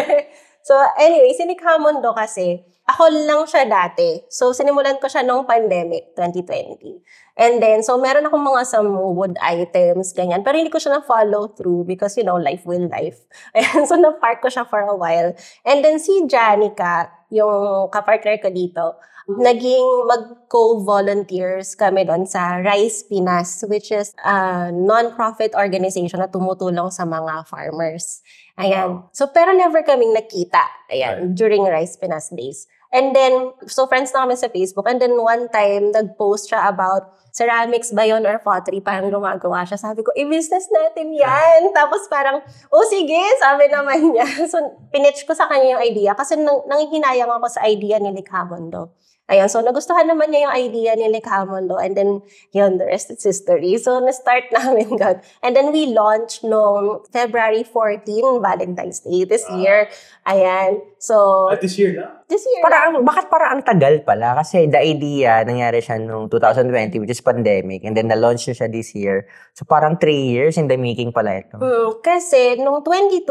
so, 0.67 0.75
anyway, 0.99 1.37
si 1.37 1.45
Nick 1.45 1.61
Hamondo 1.61 2.17
kasi, 2.17 2.65
ako 2.87 3.11
lang 3.27 3.43
siya 3.51 3.67
dati. 3.67 4.23
So, 4.31 4.55
sinimulan 4.55 5.03
ko 5.03 5.11
siya 5.11 5.27
nung 5.27 5.43
pandemic, 5.43 6.15
2020. 6.15 7.03
And 7.37 7.59
then, 7.59 7.83
so 7.83 7.99
meron 7.99 8.25
akong 8.25 8.47
mga 8.47 8.63
some 8.65 8.95
wood 9.19 9.35
items, 9.43 10.15
ganyan. 10.15 10.47
Pero 10.47 10.57
hindi 10.57 10.71
ko 10.71 10.79
siya 10.79 11.03
na-follow 11.03 11.53
through 11.59 11.85
because, 11.85 12.15
you 12.15 12.23
know, 12.23 12.39
life 12.39 12.63
will 12.63 12.87
life. 12.87 13.27
Ayan, 13.59 13.85
so 13.91 13.99
na-park 13.99 14.41
ko 14.41 14.49
siya 14.49 14.65
for 14.65 14.81
a 14.87 14.95
while. 14.95 15.35
And 15.67 15.83
then 15.83 15.99
si 15.99 16.25
Janica, 16.31 17.11
yung 17.29 17.91
kapartner 17.91 18.39
ko 18.39 18.55
dito, 18.55 18.97
naging 19.27 20.07
mag-co-volunteers 20.07 21.75
kami 21.75 22.07
doon 22.07 22.25
sa 22.25 22.63
Rice 22.63 23.03
Pinas, 23.11 23.67
which 23.67 23.91
is 23.91 24.15
a 24.23 24.71
non-profit 24.71 25.59
organization 25.59 26.23
na 26.23 26.31
tumutulong 26.31 26.95
sa 26.95 27.03
mga 27.03 27.51
farmers. 27.51 28.23
Ayan. 28.57 29.05
So, 29.13 29.29
pero 29.35 29.53
never 29.53 29.83
kaming 29.83 30.15
nakita. 30.15 30.65
Ayan, 30.89 31.35
during 31.35 31.67
Rice 31.67 31.99
Pinas 31.99 32.31
days. 32.31 32.71
And 32.97 33.13
then, 33.13 33.53
so 33.69 33.85
friends 33.85 34.17
na 34.17 34.25
kami 34.25 34.41
sa 34.41 34.49
Facebook. 34.49 34.89
And 34.89 34.97
then 34.97 35.21
one 35.21 35.53
time, 35.53 35.93
nag-post 35.93 36.49
siya 36.49 36.65
about 36.73 37.13
ceramics 37.37 37.93
ba 37.93 38.09
yun 38.09 38.25
or 38.25 38.41
pottery, 38.41 38.81
parang 38.81 39.13
gumagawa 39.13 39.69
siya. 39.69 39.77
Sabi 39.77 40.01
ko, 40.01 40.09
i-business 40.17 40.73
natin 40.73 41.13
yan. 41.13 41.69
Tapos 41.77 42.09
parang, 42.09 42.41
oh 42.73 42.85
sige, 42.89 43.21
sabi 43.37 43.69
naman 43.69 44.17
niya. 44.17 44.25
So, 44.49 44.57
pinitch 44.89 45.29
ko 45.29 45.37
sa 45.37 45.45
kanya 45.45 45.77
yung 45.77 45.85
idea 45.85 46.17
kasi 46.17 46.41
nang, 46.41 46.65
nanghihinayang 46.65 47.29
ako 47.29 47.53
sa 47.53 47.69
idea 47.69 48.01
ni 48.01 48.17
Nick 48.17 48.33
Hamondo. 48.33 48.97
Ayun, 49.27 49.51
so 49.51 49.59
nagustuhan 49.59 50.07
naman 50.07 50.31
niya 50.31 50.47
yung 50.47 50.55
idea 50.55 50.95
ni 50.95 51.11
Nick 51.11 51.27
Hamondo 51.27 51.83
and 51.83 51.99
then, 51.99 52.23
yun, 52.55 52.79
the 52.79 52.87
rest 52.87 53.11
is 53.11 53.21
history. 53.21 53.77
So, 53.77 53.99
na-start 54.01 54.49
namin 54.57 54.97
God. 54.97 55.21
And 55.43 55.53
then 55.53 55.75
we 55.75 55.91
launched 55.93 56.47
noong 56.47 57.11
February 57.11 57.67
14, 57.67 58.07
Valentine's 58.41 59.03
Day 59.03 59.27
this 59.27 59.45
year. 59.51 59.91
Ayan. 60.25 60.79
So, 61.07 61.47
At 61.47 61.63
this 61.63 61.79
year 61.79 61.95
na? 61.95 62.27
this 62.27 62.43
year, 62.43 62.67
Parang, 62.67 62.99
bakit 63.07 63.31
parang 63.31 63.51
ang 63.55 63.63
tagal 63.63 64.03
pala? 64.03 64.35
Kasi 64.43 64.67
the 64.67 64.83
idea, 64.83 65.47
nangyari 65.47 65.79
siya 65.79 66.03
noong 66.03 66.27
2020, 66.27 66.99
which 66.99 67.15
is 67.15 67.23
pandemic, 67.23 67.87
and 67.87 67.95
then 67.95 68.11
na-launch 68.11 68.51
na 68.51 68.59
siya 68.59 68.67
this 68.67 68.91
year. 68.91 69.31
So 69.55 69.63
parang 69.63 70.03
three 70.03 70.35
years 70.35 70.59
in 70.59 70.67
the 70.67 70.75
making 70.75 71.15
pala 71.15 71.39
ito. 71.39 71.63
Mm, 71.63 72.03
kasi 72.03 72.59
nung 72.59 72.83
2020, 72.83 73.23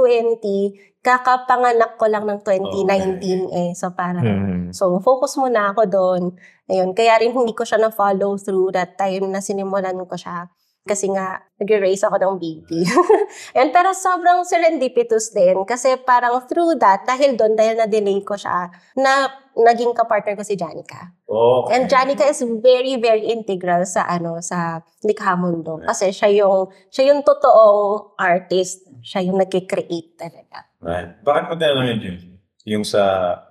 kakapanganak 1.03 2.00
ko 2.00 2.08
lang 2.08 2.24
ng 2.24 2.39
2019 2.48 3.51
eh. 3.51 3.72
So 3.75 3.91
parang, 3.91 4.24
Mhm. 4.24 4.62
so 4.72 4.96
focus 5.03 5.36
muna 5.36 5.75
ako 5.75 5.84
doon. 5.86 6.24
Ayun, 6.72 6.96
kaya 6.96 7.20
rin 7.20 7.36
hindi 7.36 7.51
ko 7.51 7.67
siya 7.67 7.77
na-follow 7.77 8.39
through 8.39 8.72
that 8.72 8.96
time 8.96 9.29
na 9.29 9.44
sinimulan 9.44 10.00
ko 10.00 10.15
siya. 10.15 10.48
Kasi 10.86 11.10
nga, 11.10 11.42
nag-raise 11.58 12.06
ako 12.06 12.22
ng 12.22 12.36
baby. 12.38 12.86
And 13.58 13.74
pero 13.74 13.89
sobrang 13.98 14.46
serendipitous 14.46 15.34
din. 15.34 15.65
Kasi 15.65 15.98
parang 15.98 16.46
through 16.46 16.77
that, 16.77 17.10
dahil 17.10 17.34
doon, 17.34 17.58
dahil 17.58 17.74
na-delay 17.74 18.22
ko 18.22 18.38
siya, 18.38 18.70
na 18.94 19.34
naging 19.58 19.98
kapartner 19.98 20.38
ko 20.38 20.46
si 20.46 20.54
Janica. 20.54 21.10
Oh, 21.25 21.65
And 21.74 21.89
Janica 21.89 22.30
is 22.30 22.46
very, 22.62 23.01
very 23.01 23.34
integral 23.34 23.82
sa 23.89 24.06
ano 24.06 24.38
sa 24.46 24.86
Likha 25.01 25.34
Mundo. 25.34 25.82
Kasi 25.82 26.13
siya 26.13 26.30
yung, 26.46 26.70
siya 26.94 27.10
yung 27.10 27.25
totoong 27.25 28.13
artist. 28.22 28.86
Siya 29.01 29.25
yung 29.25 29.42
nag-create 29.42 30.22
talaga. 30.22 30.70
Right. 30.86 31.18
Bakit 31.25 31.44
mo 31.50 31.54
tinanong 31.58 31.98
yun? 31.98 32.35
Yung 32.65 32.81
sa 32.81 33.01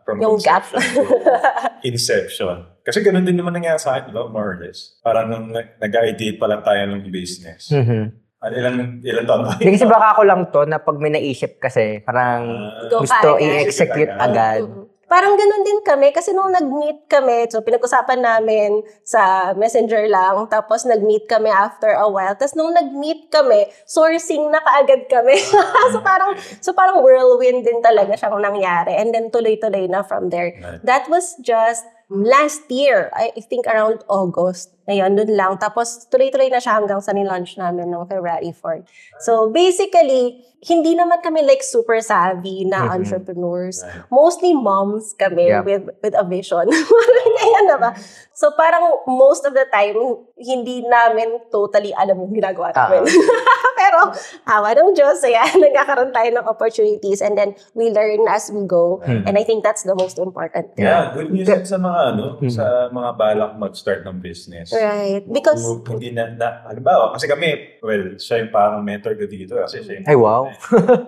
from 0.03 0.19
Yung 0.19 0.37
gap. 0.37 0.67
conception 0.67 1.07
to 1.07 1.23
inception. 1.89 2.57
Kasi 2.83 2.99
ganun 3.01 3.23
din 3.23 3.35
naman 3.35 3.55
nangyari 3.55 3.79
sa 3.79 3.97
akin, 3.97 4.11
diba? 4.11 4.27
more 4.27 4.53
or 4.53 4.59
less. 4.59 4.99
Parang 5.01 5.31
nung 5.31 5.49
nag- 5.49 5.79
nag-ideate 5.79 6.37
pa 6.37 6.47
lang 6.47 6.61
tayo 6.61 6.83
ng 6.85 7.07
business. 7.09 7.71
Mhm. 7.71 8.21
Ano, 8.45 8.53
ilang, 8.53 8.77
ilang 9.01 9.25
taon 9.25 9.41
ba? 9.43 9.57
Kasi 9.57 9.87
baka 9.87 10.07
ako 10.13 10.23
lang 10.23 10.41
to 10.51 10.63
na 10.65 10.77
pag 10.77 10.99
may 10.99 11.09
naisip 11.09 11.57
kasi, 11.57 12.03
parang 12.03 12.45
Go 12.93 13.01
gusto 13.01 13.29
agad. 13.33 13.41
i-execute 13.41 14.13
agad. 14.13 14.67
Mm. 14.67 14.85
Parang 15.07 15.37
ganun 15.39 15.63
din 15.63 15.81
kami 15.85 16.11
kasi 16.11 16.33
nung 16.33 16.51
nag-meet 16.51 17.07
kami, 17.07 17.47
so 17.49 17.63
pinag-usapan 17.63 18.21
namin 18.21 18.83
sa 19.05 19.53
messenger 19.55 20.09
lang, 20.11 20.49
tapos 20.49 20.89
nag-meet 20.89 21.29
kami 21.31 21.53
after 21.53 21.93
a 21.95 22.09
while. 22.09 22.35
Tapos 22.35 22.57
nung 22.59 22.75
nag-meet 22.75 23.31
kami, 23.31 23.69
sourcing 23.87 24.49
na 24.51 24.61
kaagad 24.61 25.07
kami. 25.07 25.39
so 25.93 26.03
parang 26.03 26.35
so 26.59 26.75
parang 26.75 27.05
whirlwind 27.05 27.63
din 27.63 27.81
talaga 27.85 28.19
siyang 28.19 28.41
nangyari. 28.41 28.99
And 28.99 29.15
then 29.15 29.31
tuloy-tuloy 29.31 29.87
na 29.87 30.03
from 30.03 30.29
there. 30.33 30.57
That 30.83 31.07
was 31.07 31.37
just 31.41 31.85
last 32.11 32.69
year. 32.69 33.09
I 33.15 33.33
think 33.41 33.67
around 33.67 34.05
August. 34.09 34.73
Ayun, 34.85 35.17
dun 35.17 35.33
lang. 35.33 35.57
Tapos 35.57 36.05
tuloy-tuloy 36.13 36.53
na 36.53 36.61
siya 36.61 36.77
hanggang 36.77 37.01
sa 37.01 37.17
nilaunch 37.17 37.57
namin 37.57 37.89
ng 37.89 38.05
February 38.05 38.53
4. 38.53 38.85
So 39.25 39.49
basically, 39.49 40.45
hindi 40.61 40.93
naman 40.93 41.25
kami 41.25 41.41
like 41.41 41.65
super 41.65 41.97
savvy 42.01 42.69
na 42.69 42.89
Mhm. 42.89 42.93
entrepreneurs 43.01 43.81
mostly 44.09 44.53
moms 44.53 45.13
kami 45.17 45.49
Yeah. 45.49 45.65
with 45.65 45.89
with 46.01 46.13
a 46.13 46.25
vision. 46.25 46.69
Ganyan 47.41 47.65
na 47.69 47.77
ba? 47.81 47.91
So 48.33 48.53
parang 48.53 49.05
most 49.09 49.45
of 49.45 49.57
the 49.57 49.65
time, 49.69 49.97
hindi 50.37 50.85
namin 50.85 51.41
totally 51.49 51.93
alam 51.97 52.21
yung 52.21 52.33
ginagawa 52.37 52.73
namin. 52.73 53.09
Pero 53.95 54.11
hawa 54.51 54.75
ng 54.75 54.91
Diyos, 54.91 55.23
ayan, 55.23 55.55
nagkakaroon 55.71 56.11
tayo 56.11 56.29
ng 56.35 56.47
opportunities 56.51 57.23
and 57.23 57.39
then 57.39 57.55
we 57.79 57.95
learn 57.95 58.27
as 58.27 58.51
we 58.51 58.67
go. 58.67 58.99
Mhm. 59.07 59.31
And 59.31 59.39
I 59.39 59.47
think 59.47 59.63
that's 59.63 59.87
the 59.87 59.95
most 59.95 60.19
important. 60.19 60.75
thing. 60.75 60.83
Yeah, 60.83 61.15
good 61.15 61.31
news 61.31 61.47
yun 61.47 61.63
sa 61.63 61.79
mga 61.79 62.01
ano, 62.15 62.27
Hmm. 62.43 62.51
sa 62.51 62.91
mga 62.91 63.11
balak 63.15 63.53
mag-start 63.55 64.03
ng 64.03 64.19
business. 64.19 64.75
Right. 64.75 65.23
Because, 65.31 65.63
Kung 65.87 66.03
hindi 66.03 66.11
na, 66.11 66.35
na 66.35 66.67
halimbawa, 66.67 67.15
kasi 67.15 67.31
kami, 67.31 67.79
well, 67.79 68.19
siya 68.19 68.43
yung 68.43 68.51
parang 68.51 68.83
mentor 68.83 69.15
ko 69.15 69.31
dito 69.31 69.55
kasi 69.55 69.85
siya 69.87 70.03
yung 70.03 70.07
Ay, 70.11 70.17
wow. 70.19 70.43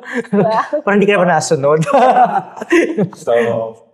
parang 0.87 0.97
hindi 1.03 1.09
ka 1.11 1.19
naman 1.19 1.31
nasunod. 1.35 1.81
So, 3.17 3.33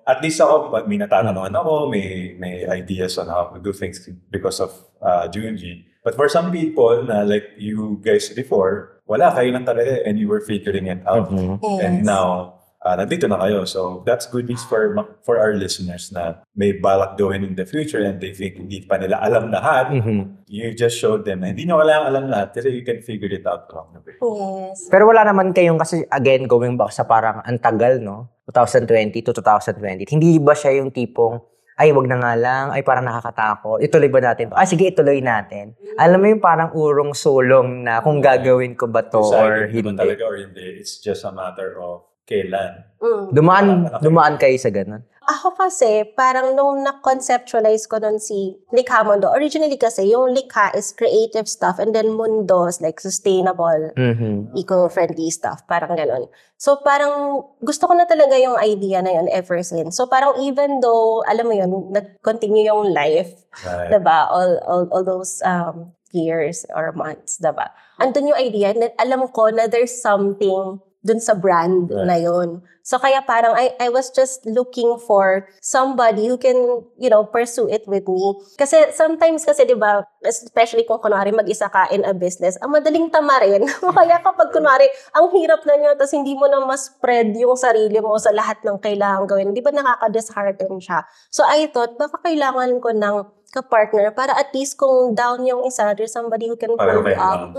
at 0.03 0.19
least 0.21 0.43
ako, 0.43 0.69
pag 0.69 0.85
may 0.91 0.99
natatanungan 0.99 1.55
ako, 1.55 1.89
may 1.89 2.35
may 2.37 2.67
ideas 2.67 3.17
on 3.17 3.31
how 3.31 3.55
to 3.55 3.63
do 3.63 3.71
things 3.71 4.03
because 4.29 4.59
of 4.59 4.75
uh, 4.99 5.25
Junji. 5.31 5.87
But 6.03 6.19
for 6.19 6.27
some 6.27 6.51
people 6.51 7.07
na 7.07 7.23
like 7.23 7.55
you 7.55 8.03
guys 8.03 8.27
before, 8.35 9.03
wala 9.07 9.31
kayo 9.31 9.55
lang 9.55 9.67
talaga 9.67 10.03
and 10.03 10.19
you 10.19 10.27
were 10.27 10.43
figuring 10.43 10.91
it 10.91 11.03
out. 11.07 11.31
Mhm. 11.31 11.63
And 11.79 11.95
yes. 12.03 12.07
now, 12.07 12.59
uh, 12.83 12.99
nandito 12.99 13.31
na 13.31 13.39
kayo. 13.39 13.63
So, 13.67 14.03
that's 14.03 14.27
good 14.27 14.51
news 14.51 14.67
for 14.67 14.99
for 15.23 15.39
our 15.39 15.55
listeners 15.55 16.11
na 16.11 16.43
may 16.59 16.75
balak 16.75 17.15
gawin 17.15 17.47
in 17.47 17.55
the 17.55 17.63
future 17.63 18.03
and 18.03 18.19
they 18.19 18.35
think 18.35 18.59
hindi 18.59 18.83
pa 18.83 18.99
nila 18.99 19.23
alam 19.23 19.55
lahat. 19.55 19.95
Mhm. 19.95 20.51
You 20.51 20.75
just 20.75 20.99
showed 20.99 21.23
them 21.23 21.47
na 21.47 21.55
hindi 21.55 21.65
nyo 21.65 21.79
kailangan 21.79 22.07
alam 22.11 22.25
lahat 22.29 22.49
kasi 22.59 22.75
you 22.75 22.83
can 22.83 22.99
figure 23.03 23.31
it 23.31 23.47
out 23.47 23.71
along 23.71 23.95
the 23.95 24.01
way. 24.03 24.19
Yes. 24.19 24.91
Pero 24.91 25.07
wala 25.07 25.23
naman 25.23 25.55
kayong 25.55 25.79
kasi 25.79 26.03
again 26.11 26.51
going 26.51 26.75
back 26.75 26.91
sa 26.91 27.07
parang 27.07 27.47
ang 27.47 27.59
tagal 27.63 28.03
no 28.03 28.43
2020 28.51 29.23
to 29.23 29.31
2020 29.31 30.03
hindi 30.11 30.37
ba 30.43 30.53
siya 30.53 30.83
yung 30.83 30.91
tipong 30.91 31.39
ay 31.81 31.88
wag 31.93 32.09
na 32.09 32.17
nga 32.21 32.33
lang 32.37 32.67
ay 32.73 32.83
parang 32.85 33.07
nakakatakot 33.09 33.81
ituloy 33.81 34.09
ba 34.12 34.21
natin 34.21 34.52
to 34.52 34.57
ah 34.57 34.69
sige 34.69 34.93
ituloy 34.93 35.21
natin 35.25 35.73
alam 35.97 36.19
mo 36.21 36.26
yung 36.29 36.43
parang 36.43 36.71
urong 36.73 37.12
sulong 37.17 37.85
na 37.85 38.00
kung 38.05 38.21
gagawin 38.21 38.76
ko 38.76 38.88
ba 38.88 39.05
to 39.05 39.21
or 39.21 39.69
Decided 39.69 39.85
naman 39.85 39.97
hindi 39.97 40.00
talaga 40.00 40.23
or 40.25 40.37
hindi. 40.41 40.67
It's 40.81 41.00
just 41.00 41.23
a 41.25 41.33
matter 41.33 41.76
of 41.81 42.09
kailan. 42.23 42.87
Mm. 43.02 43.35
dumaan 43.35 43.67
dumaan 43.99 44.35
kayo 44.38 44.55
sa 44.57 44.71
ganun 44.71 45.02
Ako 45.26 45.55
kasi, 45.55 46.02
parang 46.19 46.59
nung 46.59 46.83
na-conceptualize 46.83 47.87
ko 47.87 48.02
nun 48.02 48.19
si 48.19 48.59
Likha 48.75 49.07
Mundo, 49.07 49.31
originally 49.31 49.79
kasi 49.79 50.11
yung 50.11 50.35
Likha 50.35 50.75
is 50.75 50.91
creative 50.91 51.47
stuff 51.47 51.79
and 51.79 51.95
then 51.95 52.12
Mundo 52.14 52.67
is 52.67 52.83
like 52.83 52.99
sustainable, 52.99 53.93
mhm 53.95 54.50
eco-friendly 54.52 55.33
stuff, 55.33 55.64
parang 55.64 55.97
ganun. 55.97 56.29
So 56.61 56.79
parang 56.85 57.43
gusto 57.64 57.88
ko 57.88 57.97
na 57.97 58.05
talaga 58.05 58.37
yung 58.37 58.61
idea 58.61 59.00
na 59.00 59.17
yun 59.17 59.29
ever 59.33 59.62
since. 59.64 59.97
So 59.97 60.07
parang 60.07 60.38
even 60.45 60.79
though, 60.85 61.25
alam 61.25 61.49
mo 61.49 61.55
yun, 61.57 61.71
nag-continue 61.91 62.69
yung 62.69 62.93
life, 62.93 63.33
Right. 63.64 63.91
diba? 63.93 64.29
All, 64.29 64.61
all, 64.69 64.85
all 64.93 65.05
those 65.05 65.41
um, 65.45 65.93
years 66.12 66.64
or 66.76 66.93
months, 66.93 67.41
diba? 67.41 67.73
Andun 67.99 68.31
yung 68.35 68.41
idea 68.41 68.76
na 68.76 68.93
alam 69.00 69.25
ko 69.33 69.49
na 69.49 69.67
there's 69.69 69.97
something 70.00 70.81
dun 71.03 71.19
sa 71.19 71.35
brand 71.35 71.91
Right. 71.91 72.07
na 72.07 72.17
yun. 72.19 72.63
So 72.83 72.99
kaya 72.99 73.23
parang 73.23 73.55
I, 73.55 73.75
I 73.79 73.95
was 73.95 74.11
just 74.11 74.43
looking 74.43 74.99
for 74.99 75.47
somebody 75.63 76.27
who 76.27 76.35
can, 76.35 76.83
you 76.99 77.07
know, 77.07 77.23
pursue 77.23 77.71
it 77.71 77.87
with 77.87 78.07
me. 78.11 78.23
Kasi 78.59 78.91
sometimes 78.91 79.47
kasi, 79.47 79.63
di 79.63 79.79
ba, 79.79 80.03
especially 80.27 80.83
kung 80.83 80.99
kunwari 80.99 81.31
mag-isa 81.31 81.71
ka 81.71 81.87
in 81.95 82.03
a 82.03 82.11
business, 82.11 82.59
ang 82.59 82.75
madaling 82.75 83.07
tamarin. 83.07 83.63
kaya 83.99 84.19
kapag 84.19 84.51
kunwari, 84.51 84.91
ang 85.15 85.31
hirap 85.31 85.63
na 85.63 85.79
niya, 85.79 85.95
tapos 85.95 86.11
hindi 86.11 86.35
mo 86.35 86.51
na 86.51 86.59
mas-spread 86.67 87.31
yung 87.39 87.55
sarili 87.55 88.03
mo 88.03 88.19
sa 88.19 88.35
lahat 88.35 88.59
ng 88.67 88.83
kailangan 88.83 89.31
gawin, 89.31 89.55
di 89.55 89.63
ba 89.63 89.71
nakaka-dishearten 89.71 90.83
siya? 90.83 91.07
So 91.31 91.47
I 91.47 91.71
thought, 91.71 91.95
baka 92.03 92.19
kailangan 92.19 92.83
ko 92.83 92.91
ng 92.91 93.42
ka-partner 93.53 94.17
para 94.17 94.33
at 94.33 94.49
least 94.57 94.81
kung 94.81 95.13
down 95.13 95.45
yung 95.45 95.69
isa, 95.69 95.93
there's 95.93 96.11
somebody 96.11 96.49
who 96.49 96.57
can 96.57 96.73
pull 96.73 96.81
kayo 96.81 97.21
up. 97.21 97.53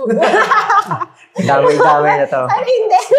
dami-dami 1.38 2.10
na 2.20 2.26
to 2.26 2.42
Ay, 2.50 2.66
hindi. 2.66 3.00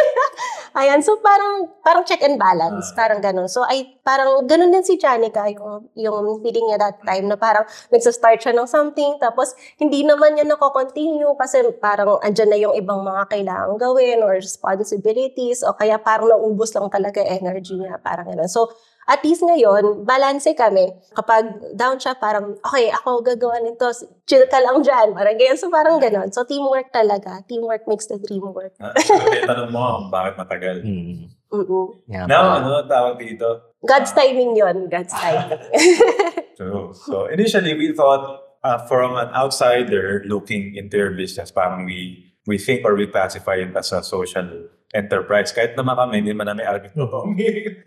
Ayan, 0.75 1.07
so 1.07 1.23
parang 1.23 1.71
parang 1.87 2.03
check 2.03 2.19
and 2.27 2.35
balance, 2.35 2.91
parang 2.99 3.23
ganun. 3.23 3.47
So 3.47 3.63
ay 3.63 3.95
parang 4.03 4.43
ganun 4.51 4.75
din 4.75 4.83
si 4.83 4.99
Janica 4.99 5.47
yung 5.47 5.87
yung 5.95 6.43
feeling 6.43 6.67
niya 6.67 6.83
that 6.83 6.99
time 6.99 7.31
na 7.31 7.39
parang 7.39 7.63
nagsa-start 7.95 8.43
siya 8.43 8.59
ng 8.59 8.67
something 8.67 9.23
tapos 9.23 9.55
hindi 9.79 10.03
naman 10.03 10.35
niya 10.35 10.43
nako-continue 10.51 11.31
kasi 11.39 11.63
parang 11.79 12.19
andyan 12.27 12.51
na 12.51 12.59
yung 12.59 12.75
ibang 12.75 13.07
mga 13.07 13.23
kailangan 13.31 13.79
gawin 13.79 14.19
or 14.27 14.35
responsibilities 14.35 15.63
o 15.63 15.79
kaya 15.79 15.95
parang 15.95 16.27
naubos 16.27 16.75
lang 16.75 16.91
talaga 16.91 17.23
energy 17.23 17.79
niya, 17.79 18.03
parang 18.03 18.35
ganun. 18.35 18.51
So 18.51 18.75
at 19.05 19.21
least 19.25 19.45
ngayon, 19.45 20.05
balance 20.09 20.49
kami. 20.57 20.89
Kapag 21.13 21.77
down 21.77 22.01
siya, 22.01 22.17
parang, 22.17 22.57
okay, 22.65 22.89
ako 22.89 23.21
gagawa 23.21 23.61
nito, 23.61 23.89
chill 24.25 24.45
ka 24.49 24.59
lang 24.61 24.81
dyan. 24.81 25.13
Parang 25.13 25.37
ganyan. 25.37 25.61
So 25.61 25.69
parang 25.69 26.01
ganun. 26.01 26.33
So 26.33 26.45
teamwork 26.49 26.89
talaga. 26.89 27.45
Teamwork 27.45 27.85
makes 27.85 28.09
the 28.09 28.17
dream 28.17 28.49
work. 28.53 28.73
Ah, 28.81 28.97
so, 28.97 29.17
kaya 29.21 29.45
tanong 29.45 29.71
mo 29.71 30.09
bakit 30.09 30.41
matagal. 30.41 30.81
Mhm. 30.85 31.31
Mm-mm. 31.55 31.87
Yeah, 32.11 32.27
Now, 32.27 32.59
ano 32.59 32.83
tawag 32.91 33.23
dito? 33.23 33.71
God's 33.87 34.11
timing 34.11 34.59
yon 34.59 34.91
God's 34.91 35.15
timing. 35.15 35.63
True. 36.59 36.91
So, 36.91 37.31
initially, 37.31 37.79
we 37.79 37.95
thought 37.95 38.43
uh, 38.67 38.83
from 38.91 39.15
an 39.15 39.31
outsider 39.31 40.27
looking 40.27 40.75
into 40.75 40.99
your 40.99 41.15
business, 41.15 41.55
parang 41.55 41.87
we 41.87 42.33
we 42.49 42.59
think 42.59 42.83
or 42.83 42.99
we 42.99 43.07
classify 43.07 43.55
it 43.61 43.71
as 43.77 43.93
a 43.93 44.03
social 44.03 44.67
enterprise. 44.95 45.51
Kahit 45.51 45.75
naman 45.75 45.99
kami, 45.99 46.23
hindi 46.23 46.31
man 46.31 46.47
namin 46.49 46.65
alam 46.65 46.83
ito. 46.87 47.03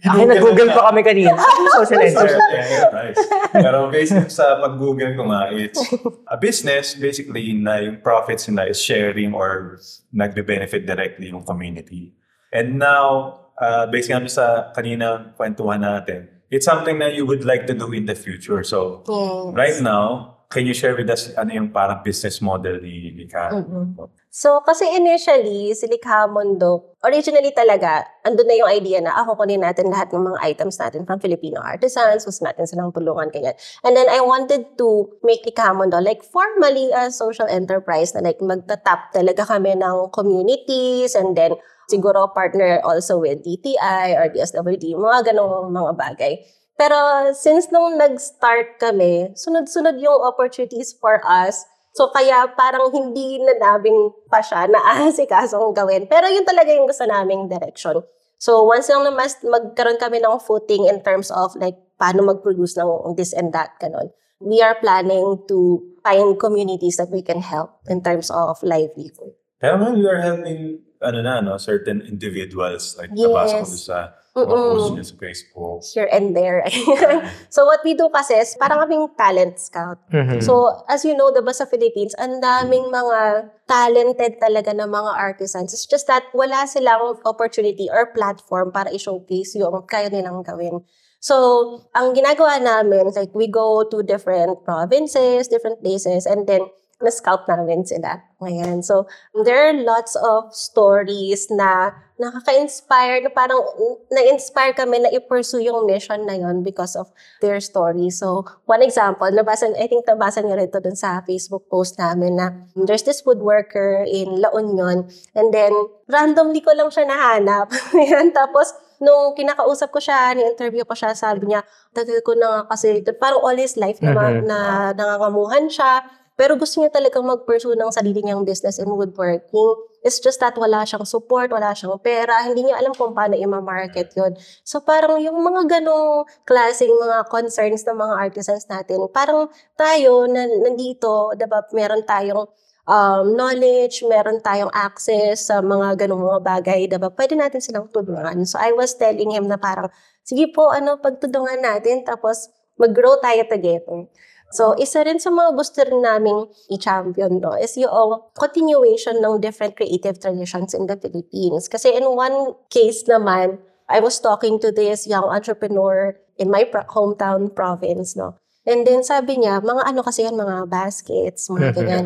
Akin 0.04 0.28
nag-google 0.36 0.70
pa 0.76 0.92
kami 0.92 1.02
kanina 1.02 1.34
social 1.80 2.04
Social 2.04 2.38
enterprise 2.38 2.68
enterprise. 2.78 3.18
Pero 3.56 3.78
based 3.90 4.20
sa 4.30 4.60
pag-google 4.60 5.16
ko 5.16 5.24
nga, 5.32 5.50
it's 5.56 5.80
a 6.28 6.38
business 6.38 6.94
basically 6.94 7.56
na 7.56 7.80
yung 7.80 8.04
profits 8.04 8.46
nila 8.52 8.68
is 8.68 8.78
sharing 8.78 9.32
or 9.32 9.80
nagbe-benefit 10.12 10.86
directly 10.86 11.32
yung 11.32 11.48
community. 11.48 12.14
And 12.52 12.80
now, 12.80 13.40
uh, 13.58 13.88
based 13.88 14.12
nga 14.12 14.22
sa 14.28 14.46
kanina 14.76 15.34
kwentuhan 15.40 15.82
natin, 15.82 16.28
it's 16.52 16.68
something 16.68 17.00
that 17.00 17.16
you 17.16 17.26
would 17.26 17.44
like 17.44 17.68
to 17.68 17.76
do 17.76 17.92
in 17.92 18.06
the 18.08 18.16
future. 18.16 18.64
So, 18.64 19.04
Yes. 19.08 19.56
right 19.56 19.80
now, 19.84 20.37
can 20.48 20.64
you 20.64 20.74
share 20.74 20.96
with 20.96 21.12
us 21.12 21.36
ano 21.36 21.52
yung 21.52 21.70
parang 21.76 22.00
business 22.04 22.40
model 22.40 22.80
ni 22.80 23.12
Lika? 23.12 23.52
Mm-mm. 23.52 24.08
So, 24.38 24.62
kasi 24.62 24.86
initially, 24.94 25.74
si 25.74 25.90
Likha 25.90 26.30
Mundo, 26.30 26.94
originally 27.02 27.50
talaga, 27.58 28.06
andun 28.22 28.46
na 28.46 28.54
yung 28.54 28.70
idea 28.70 29.02
na 29.02 29.18
ako 29.18 29.34
kunin 29.34 29.66
natin 29.66 29.90
lahat 29.90 30.14
ng 30.14 30.30
mga 30.30 30.40
items 30.46 30.78
natin 30.78 31.10
from 31.10 31.18
Filipino 31.18 31.58
artisans, 31.58 32.22
gusto 32.22 32.46
natin 32.46 32.70
silang 32.70 32.94
tulungan, 32.94 33.34
ganyan. 33.34 33.58
And 33.82 33.98
then 33.98 34.06
I 34.06 34.22
wanted 34.22 34.78
to 34.78 35.10
make 35.26 35.42
Likha 35.42 35.74
Mundo 35.74 35.98
like 35.98 36.22
formally 36.22 36.94
a 36.94 37.10
social 37.10 37.50
enterprise 37.50 38.14
na 38.14 38.22
like 38.22 38.38
magtatap 38.38 39.10
talaga 39.10 39.42
kami 39.42 39.74
ng 39.74 40.14
communities 40.14 41.18
and 41.18 41.34
then 41.34 41.58
siguro 41.90 42.30
partner 42.30 42.78
also 42.86 43.18
with 43.18 43.42
DTI 43.42 44.22
or 44.22 44.30
DSWD, 44.30 45.02
mga 45.02 45.34
ganong 45.34 45.74
mga 45.74 45.92
bagay. 45.98 46.34
Pero 46.78 46.96
since 47.34 47.74
nung 47.74 47.98
nag-start 47.98 48.78
kami, 48.78 49.34
sunod-sunod 49.34 49.98
yung 49.98 50.22
opportunities 50.22 50.94
for 50.94 51.20
us 51.26 51.66
So, 51.98 52.14
kaya 52.14 52.46
parang 52.54 52.94
hindi 52.94 53.42
na 53.42 53.58
namin 53.58 54.14
pa 54.30 54.38
siya 54.38 54.70
na 54.70 54.78
aasikasong 54.94 55.74
gawin. 55.74 56.06
Pero 56.06 56.30
yun 56.30 56.46
talaga 56.46 56.70
yung 56.70 56.86
gusto 56.86 57.10
naming 57.10 57.50
direction. 57.50 58.06
So, 58.38 58.62
once 58.70 58.86
lang 58.94 59.02
na 59.02 59.10
mas 59.10 59.42
magkaroon 59.42 59.98
kami 59.98 60.22
ng 60.22 60.38
footing 60.46 60.86
in 60.86 61.02
terms 61.02 61.34
of 61.34 61.58
like, 61.58 61.74
paano 61.98 62.22
mag-produce 62.22 62.78
ng 62.78 63.18
this 63.18 63.34
and 63.34 63.50
that, 63.58 63.74
ganun. 63.82 64.14
We 64.38 64.62
are 64.62 64.78
planning 64.78 65.42
to 65.50 65.82
find 66.06 66.38
communities 66.38 67.02
that 67.02 67.10
we 67.10 67.26
can 67.26 67.42
help 67.42 67.82
in 67.90 68.06
terms 68.06 68.30
of 68.30 68.62
livelihood. 68.62 69.34
Pero 69.58 69.98
you 69.98 70.06
are 70.06 70.22
helping 70.22 70.86
ano 71.02 71.26
na, 71.26 71.42
no, 71.42 71.58
certain 71.58 72.06
individuals. 72.06 72.94
Like, 72.94 73.10
Yes. 73.18 73.26
nabasa 73.26 73.58
ko 73.66 73.74
sa 73.74 73.98
Mm-mm. 74.38 74.94
niya 74.94 75.06
sa 75.10 75.16
Facebook. 75.18 75.82
Here 75.82 76.10
and 76.14 76.38
there. 76.38 76.62
so, 77.56 77.66
what 77.66 77.82
we 77.82 77.98
do 77.98 78.06
kasi 78.14 78.38
is 78.38 78.54
parang 78.62 78.86
kaming 78.86 79.10
talent 79.18 79.58
scout. 79.58 79.98
Mhm. 80.14 80.40
So, 80.46 80.70
as 80.86 81.02
you 81.02 81.18
know, 81.18 81.34
diba 81.34 81.50
sa 81.52 81.66
Philippines, 81.66 82.14
ang 82.22 82.38
daming 82.38 82.94
mga 82.94 83.50
talented 83.66 84.38
talaga 84.38 84.78
na 84.78 84.86
mga 84.86 85.12
artisans. 85.18 85.74
It's 85.74 85.90
just 85.90 86.06
that 86.06 86.30
wala 86.38 86.70
silang 86.70 87.18
opportunity 87.26 87.90
or 87.90 88.14
platform 88.14 88.70
para 88.70 88.94
i-showcase 88.94 89.58
yung 89.58 89.84
kaya 89.90 90.14
nilang 90.14 90.46
gawin. 90.46 90.86
So, 91.18 91.82
ang 91.98 92.14
ginagawa 92.14 92.62
namin, 92.62 93.10
like, 93.18 93.34
we 93.34 93.50
go 93.50 93.84
to 93.90 94.06
different 94.06 94.62
provinces, 94.64 95.50
different 95.50 95.82
places, 95.82 96.30
and 96.30 96.46
then, 96.46 96.70
na-scout 96.98 97.46
namin 97.46 97.86
sila. 97.86 98.26
Ayan. 98.42 98.82
So, 98.82 99.06
there 99.46 99.70
are 99.70 99.74
lots 99.74 100.18
of 100.18 100.50
stories 100.54 101.50
na 101.54 101.94
nakaka-inspire, 102.18 103.22
na 103.22 103.30
parang 103.30 103.62
na-inspire 104.10 104.74
kami 104.74 105.06
na 105.06 105.14
i-pursue 105.14 105.62
yung 105.62 105.86
mission 105.86 106.26
na 106.26 106.34
yon 106.34 106.66
because 106.66 106.98
of 106.98 107.14
their 107.42 107.62
story. 107.62 108.10
So, 108.10 108.46
one 108.66 108.82
example, 108.82 109.30
nabasa, 109.30 109.70
I 109.78 109.86
think 109.86 110.10
nabasa 110.10 110.42
niyo 110.42 110.58
rin 110.58 110.70
ito 110.70 110.82
dun 110.82 110.98
sa 110.98 111.22
Facebook 111.22 111.70
post 111.70 112.02
namin 112.02 112.42
na 112.42 112.54
there's 112.74 113.06
this 113.06 113.22
woodworker 113.22 114.02
in 114.10 114.42
La 114.42 114.50
Union 114.58 115.06
and 115.38 115.54
then 115.54 115.70
randomly 116.10 116.62
ko 116.66 116.74
lang 116.74 116.90
siya 116.90 117.06
nahanap. 117.06 117.70
Ayan, 117.94 118.34
tapos 118.34 118.74
nung 118.98 119.38
kinakausap 119.38 119.94
ko 119.94 120.02
siya, 120.02 120.34
ni-interview 120.34 120.82
ko 120.82 120.98
siya, 120.98 121.14
sabi 121.14 121.54
niya, 121.54 121.62
tagal 121.94 122.18
ko 122.26 122.34
na 122.34 122.66
nga 122.66 122.74
kasi, 122.74 123.06
parang 123.22 123.46
all 123.46 123.58
his 123.58 123.78
life 123.78 124.02
na, 124.02 124.14
Mhm. 124.18 124.42
na 124.50 124.58
nangangamuhan 124.98 125.70
siya, 125.70 126.02
pero 126.38 126.54
gusto 126.54 126.80
niya 126.80 126.94
talagang 126.94 127.26
mag-pursue 127.26 127.74
ng 127.74 127.90
sarili 127.90 128.22
niyang 128.22 128.46
business 128.46 128.78
in 128.78 128.86
woodworking. 128.86 129.74
It's 130.06 130.22
just 130.22 130.38
that 130.40 130.54
wala 130.54 130.86
siyang 130.86 131.10
support, 131.10 131.50
wala 131.50 131.74
siyang 131.74 131.98
pera, 131.98 132.46
hindi 132.46 132.70
niya 132.70 132.78
alam 132.78 132.94
kung 132.94 133.18
paano 133.18 133.34
i-market 133.34 134.14
yun. 134.14 134.38
So 134.62 134.86
parang 134.86 135.18
yung 135.18 135.42
mga 135.42 135.82
ganong 135.82 136.30
klaseng 136.46 136.94
mga 136.94 137.26
concerns 137.34 137.82
ng 137.90 137.98
mga 137.98 138.16
artisans 138.22 138.70
natin, 138.70 139.02
parang 139.10 139.50
tayo 139.74 140.30
na 140.30 140.46
nandito, 140.46 141.34
diba, 141.34 141.66
meron 141.74 142.06
tayong 142.06 142.46
um, 142.86 143.26
knowledge, 143.36 144.06
meron 144.08 144.38
tayong 144.40 144.72
access 144.72 145.50
sa 145.50 145.60
mga 145.60 146.06
ganong 146.06 146.24
mga 146.24 146.40
bagay, 146.46 146.80
diba, 146.86 147.12
pwede 147.12 147.34
natin 147.34 147.60
silang 147.60 147.90
tulungan. 147.92 148.46
So 148.48 148.62
I 148.62 148.78
was 148.78 148.96
telling 148.96 149.34
him 149.34 149.50
na 149.50 149.58
parang, 149.58 149.92
sige 150.22 150.54
po, 150.54 150.72
ano, 150.72 151.02
pagtulungan 151.02 151.66
natin, 151.66 152.06
tapos 152.08 152.54
mag-grow 152.78 153.20
tayo 153.20 153.44
together. 153.50 154.08
So, 154.52 154.80
isa 154.80 155.04
rin 155.04 155.20
sa 155.20 155.28
mga 155.28 155.60
gusto 155.60 155.84
rin 155.84 156.00
naming 156.00 156.48
i-champion 156.72 157.44
no, 157.44 157.52
is 157.60 157.76
yung 157.76 158.24
continuation 158.40 159.20
ng 159.20 159.44
different 159.44 159.76
creative 159.76 160.24
traditions 160.24 160.72
in 160.72 160.88
the 160.88 160.96
Philippines. 160.96 161.68
Kasi 161.68 161.92
in 161.92 162.08
one 162.08 162.56
case 162.72 163.04
naman, 163.04 163.60
I 163.92 164.00
was 164.00 164.20
talking 164.20 164.60
to 164.64 164.72
this 164.72 165.08
young 165.08 165.28
entrepreneur 165.28 166.16
in 166.40 166.48
my 166.48 166.64
pro- 166.64 166.88
hometown 166.88 167.52
province, 167.52 168.16
no. 168.16 168.40
And 168.68 168.84
then 168.84 169.04
sabi 169.04 169.40
niya, 169.40 169.64
mga 169.64 169.84
ano 169.88 170.04
kasi 170.04 170.28
yan, 170.28 170.36
mga 170.36 170.68
baskets, 170.68 171.48
mga 171.48 171.72
ganyan. 171.78 172.04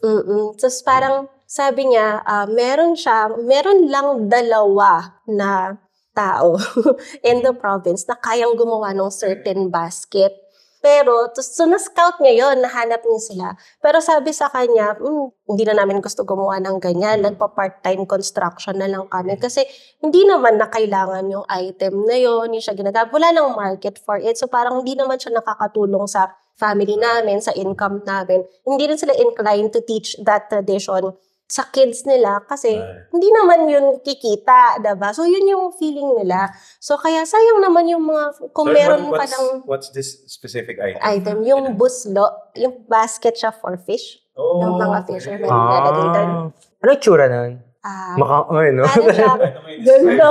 Mm-mm. 0.00 0.56
Tapos 0.56 0.80
parang 0.80 1.28
sabi 1.44 1.92
niya, 1.92 2.24
ah, 2.24 2.48
meron 2.48 2.96
siya, 2.96 3.28
meron 3.36 3.88
lang 3.92 4.32
dalawa 4.32 5.20
na 5.28 5.76
tao 6.16 6.56
in 7.28 7.44
the 7.44 7.52
province 7.52 8.08
na 8.08 8.16
kayang 8.16 8.56
gumawa 8.56 8.96
ng 8.96 9.12
certain 9.12 9.68
basket. 9.68 10.32
Pero, 10.80 11.28
to, 11.32 11.44
so 11.44 11.68
na-scout 11.68 12.24
niya 12.24 12.48
yun, 12.48 12.64
nahanap 12.64 13.04
niya 13.04 13.20
sila. 13.20 13.46
Pero 13.84 14.00
sabi 14.00 14.32
sa 14.32 14.48
kanya, 14.48 14.96
"Hmm, 14.96 15.28
hindi 15.44 15.68
na 15.68 15.76
namin 15.76 16.00
gusto 16.00 16.24
gumawa 16.24 16.56
ng 16.60 16.80
ganyan, 16.80 17.20
nagpa-part-time 17.20 18.08
construction 18.08 18.80
na 18.80 18.88
lang 18.88 19.04
kami. 19.12 19.36
Kasi 19.36 19.60
hindi 20.00 20.24
naman 20.24 20.56
na 20.56 20.72
kailangan 20.72 21.28
yung 21.28 21.44
item 21.52 22.08
na 22.08 22.16
yun, 22.16 22.56
yung 22.56 22.64
siya 22.64 22.72
ginagamit. 22.72 23.12
Wala 23.12 23.28
nang 23.30 23.52
market 23.52 24.00
for 24.00 24.16
it. 24.16 24.40
So 24.40 24.48
parang 24.48 24.80
hindi 24.80 24.96
naman 24.96 25.20
siya 25.20 25.36
nakakatulong 25.36 26.08
sa 26.08 26.32
family 26.56 26.96
namin, 26.96 27.40
sa 27.40 27.52
income 27.56 28.04
namin. 28.04 28.44
Hindi 28.64 28.84
rin 28.88 28.98
sila 29.00 29.16
inclined 29.16 29.72
to 29.72 29.80
teach 29.84 30.16
that 30.24 30.48
tradition 30.52 31.16
sa 31.50 31.66
kids 31.66 32.06
nila 32.06 32.46
kasi 32.46 32.78
Right. 32.78 33.10
hindi 33.10 33.26
naman 33.28 33.66
yun 33.66 33.98
kikita, 33.98 34.78
diba? 34.78 35.10
So, 35.10 35.26
yun 35.26 35.42
yung 35.44 35.74
feeling 35.74 36.14
nila. 36.14 36.46
So, 36.78 36.94
kaya 36.94 37.26
sayang 37.26 37.58
naman 37.58 37.90
yung 37.90 38.06
mga, 38.06 38.54
kung 38.54 38.70
So, 38.70 38.72
meron 38.72 39.10
what- 39.10 39.18
pa 39.18 39.26
what's, 39.26 39.34
ng 39.34 39.46
what's 39.66 39.88
this 39.90 40.08
specific 40.30 40.78
item? 40.78 41.02
item, 41.02 41.36
yung 41.42 41.74
buslo, 41.74 42.22
yung 42.54 42.86
basket 42.86 43.34
siya 43.34 43.50
for 43.50 43.74
fish, 43.76 44.22
Oh, 44.32 44.62
yung 44.62 44.78
mga 44.78 44.98
fishermen 45.04 45.50
nilalagay 45.50 46.06
doon. 46.08 46.30
Ah. 46.30 46.80
Ano 46.80 46.88
yung 46.88 47.02
tsura 47.02 47.26
nun? 47.26 47.52
Ah, 47.82 48.14
Maka, 48.14 48.36
ay, 48.54 48.68
no? 48.70 48.84
ano 48.84 49.10
siya? 49.10 49.32
Ganda. 49.84 50.26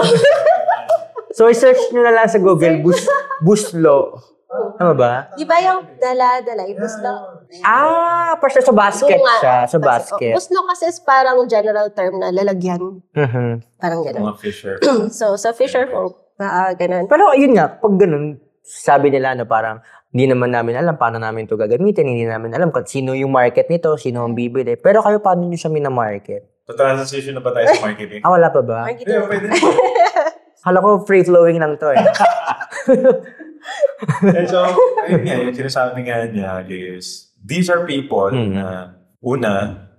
so, 1.35 1.51
i-search 1.51 1.91
nyo 1.91 2.01
na 2.01 2.15
lang 2.15 2.31
sa 2.31 2.39
Google, 2.39 2.79
bus, 2.79 3.03
buslo. 3.43 4.17
Tama 4.79 4.93
ba? 4.95 5.13
Di 5.35 5.43
ba 5.43 5.59
yung 5.59 5.99
dala-dala, 5.99 6.63
yung 6.63 6.79
buslo? 6.79 7.38
Ah, 7.65 8.37
siya 8.37 8.61
sa 8.61 8.73
basket 8.73 9.17
Bunga. 9.17 9.35
siya. 9.41 9.57
Sa 9.65 9.77
Bas- 9.81 10.13
basket. 10.13 10.33
oh, 10.33 10.37
Buslo 10.37 10.61
kasi 10.69 10.85
is 10.85 11.01
parang 11.01 11.41
general 11.49 11.89
term 11.89 12.21
na 12.21 12.29
lalagyan. 12.29 13.01
Mhm. 13.17 13.65
Parang 13.81 14.05
gano'n. 14.05 14.21
Mga 14.21 14.37
fisher. 14.37 14.75
so, 15.17 15.33
sa 15.33 15.49
fisher 15.49 15.89
folk, 15.89 16.37
ah, 16.37 16.77
ganun. 16.77 17.09
Pero 17.09 17.33
yun 17.33 17.57
nga, 17.57 17.65
pag 17.73 17.97
ganun, 17.97 18.37
sabi 18.61 19.09
nila 19.09 19.33
na 19.33 19.49
parang, 19.49 19.81
hindi 20.13 20.29
naman 20.29 20.49
namin 20.49 20.77
alam 20.77 20.97
paano 20.97 21.17
namin 21.17 21.45
to 21.45 21.57
gagamitin, 21.57 22.05
hindi 22.05 22.25
namin 22.25 22.53
alam 22.53 22.69
kung 22.69 22.85
sino 22.85 23.13
yung 23.13 23.29
market 23.33 23.69
nito, 23.69 23.93
sino 23.97 24.25
ang 24.25 24.33
bibili. 24.33 24.77
Pero 24.77 25.01
kayo, 25.01 25.17
paano 25.17 25.45
nyo 25.45 25.57
siya 25.57 25.73
minamarket? 25.73 26.65
So, 26.69 26.77
transition 26.77 27.33
na 27.33 27.41
ba 27.41 27.49
tayo 27.49 27.65
sa 27.73 27.81
marketing? 27.81 28.21
Ah, 28.25 28.33
wala 28.33 28.53
pa 28.53 28.61
ba? 28.61 28.89
Marketing. 28.89 29.09
Yeah, 29.09 29.25
pwede. 29.25 29.47
Kala 30.65 30.85
ko 30.85 30.89
free-flowing 31.01 31.57
lang 31.57 31.81
to 31.81 31.93
eh. 31.93 32.03
And 34.21 34.49
so, 34.53 34.59
ayun 35.07 35.21
nga, 35.23 35.33
yung 35.39 35.55
sinasabi 35.55 36.03
nga 36.05 36.27
niya 36.29 36.61
is, 36.67 37.28
these 37.41 37.69
are 37.69 37.85
people 37.85 38.29
Hmm. 38.29 38.53
na, 38.53 38.65
una, 39.19 39.53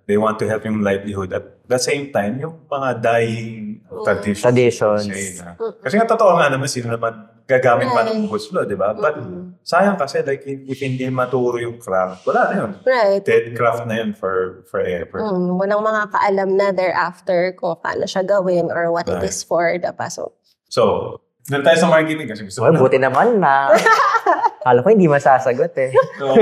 they 0.06 0.16
want 0.16 0.38
to 0.38 0.46
help 0.46 0.64
yung 0.64 0.82
livelihood 0.82 1.30
at 1.32 1.44
the 1.64 1.78
same 1.78 2.10
time, 2.10 2.38
yung 2.38 2.66
mga 2.66 2.88
dying 3.00 3.78
traditions. 4.02 4.42
Traditions. 4.42 5.06
Kasi, 5.06 5.38
na, 5.38 5.54
kasi 5.78 5.94
nga 5.96 6.06
totoo 6.08 6.34
nga 6.34 6.50
naman, 6.50 6.66
sino 6.66 6.90
naman 6.90 7.14
gagamit 7.46 7.90
pa 7.90 8.06
ng 8.06 8.26
huslo, 8.26 8.62
di 8.62 8.74
ba? 8.74 8.90
But 8.90 9.18
sayang 9.62 9.98
kasi, 9.98 10.22
like, 10.22 10.42
if 10.46 10.78
hindi 10.78 11.06
maturo 11.10 11.58
yung 11.58 11.78
craft, 11.78 12.22
wala 12.22 12.40
na 12.46 12.54
yun. 12.58 12.70
Right. 12.82 13.22
Dead 13.22 13.54
craft 13.54 13.86
na 13.86 13.98
yun 13.98 14.14
for 14.14 14.62
forever. 14.66 15.18
Mm, 15.18 15.58
walang 15.58 15.82
makakaalam 15.82 16.54
na 16.54 16.70
thereafter 16.70 17.54
kung 17.54 17.74
paano 17.78 18.06
siya 18.06 18.22
gawin 18.22 18.70
or 18.70 18.90
what 18.90 19.06
it 19.06 19.18
Right. 19.18 19.26
is 19.26 19.42
for, 19.42 19.66
diba? 19.74 20.06
So, 20.10 20.34
So, 20.70 21.18
doon 21.48 21.62
tayo 21.64 21.76
sa 21.80 21.88
marketing 21.88 22.28
kasi 22.28 22.44
gusto 22.44 22.62
ko 22.62 22.72
buti 22.76 22.98
naman 23.00 23.40
na. 23.40 23.72
Kala 24.64 24.84
ko 24.84 24.92
hindi 24.92 25.08
masasagot 25.08 25.72
eh. 25.80 25.90
So, 26.20 26.36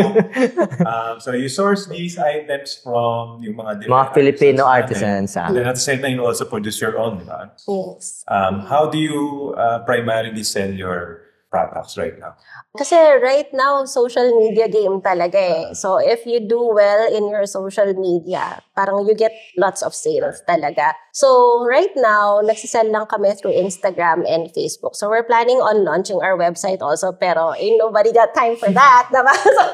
um, 0.83 1.15
so 1.23 1.39
you 1.39 1.47
source 1.47 1.87
these 1.87 2.19
items 2.19 2.83
from 2.83 3.39
yung 3.47 3.55
mga 3.55 3.87
different 3.87 3.95
Mga 3.95 4.07
Filipino 4.11 4.63
artisans 4.67 4.89
artisans. 4.99 5.31
ah. 5.39 5.47
And 5.47 5.57
then 5.57 5.67
at 5.71 5.79
the 5.79 5.87
same 5.87 6.03
time, 6.03 6.19
you 6.19 6.27
also 6.27 6.45
produce 6.45 6.81
your 6.83 6.99
own, 6.99 7.23
di 7.23 7.25
ba? 7.25 7.55
yes. 7.55 8.25
Um, 8.27 8.67
how 8.67 8.91
do 8.91 8.99
you 8.99 9.55
uh, 9.55 9.87
primarily 9.87 10.43
sell 10.43 10.71
your 10.71 11.23
products 11.51 11.97
right 11.97 12.19
now? 12.19 12.35
Kasi 12.77 12.95
right 13.25 13.49
now, 13.57 13.89
social 13.89 14.29
media 14.37 14.69
game 14.69 15.01
talaga 15.01 15.41
eh. 15.41 15.65
So, 15.73 15.97
if 15.97 16.29
you 16.29 16.45
do 16.45 16.61
well 16.61 17.09
in 17.09 17.33
your 17.33 17.49
social 17.49 17.89
media, 17.97 18.61
parang 18.77 19.09
you 19.09 19.17
get 19.17 19.33
lots 19.57 19.81
of 19.81 19.97
sales 19.97 20.45
talaga. 20.45 20.93
So, 21.17 21.65
right 21.65 21.91
now, 21.97 22.45
nagsisell 22.45 22.93
lang 22.93 23.09
kami 23.09 23.33
through 23.41 23.57
Instagram 23.57 24.29
and 24.29 24.53
Facebook. 24.53 24.95
So, 25.01 25.09
we're 25.09 25.25
planning 25.25 25.65
on 25.65 25.89
launching 25.89 26.21
our 26.21 26.37
website 26.37 26.85
also, 26.85 27.17
pero 27.17 27.57
ain't 27.57 27.81
nobody 27.81 28.13
got 28.13 28.37
time 28.37 28.55
for 28.61 28.69
that, 28.69 29.09
diba? 29.17 29.33
So, 29.33 29.65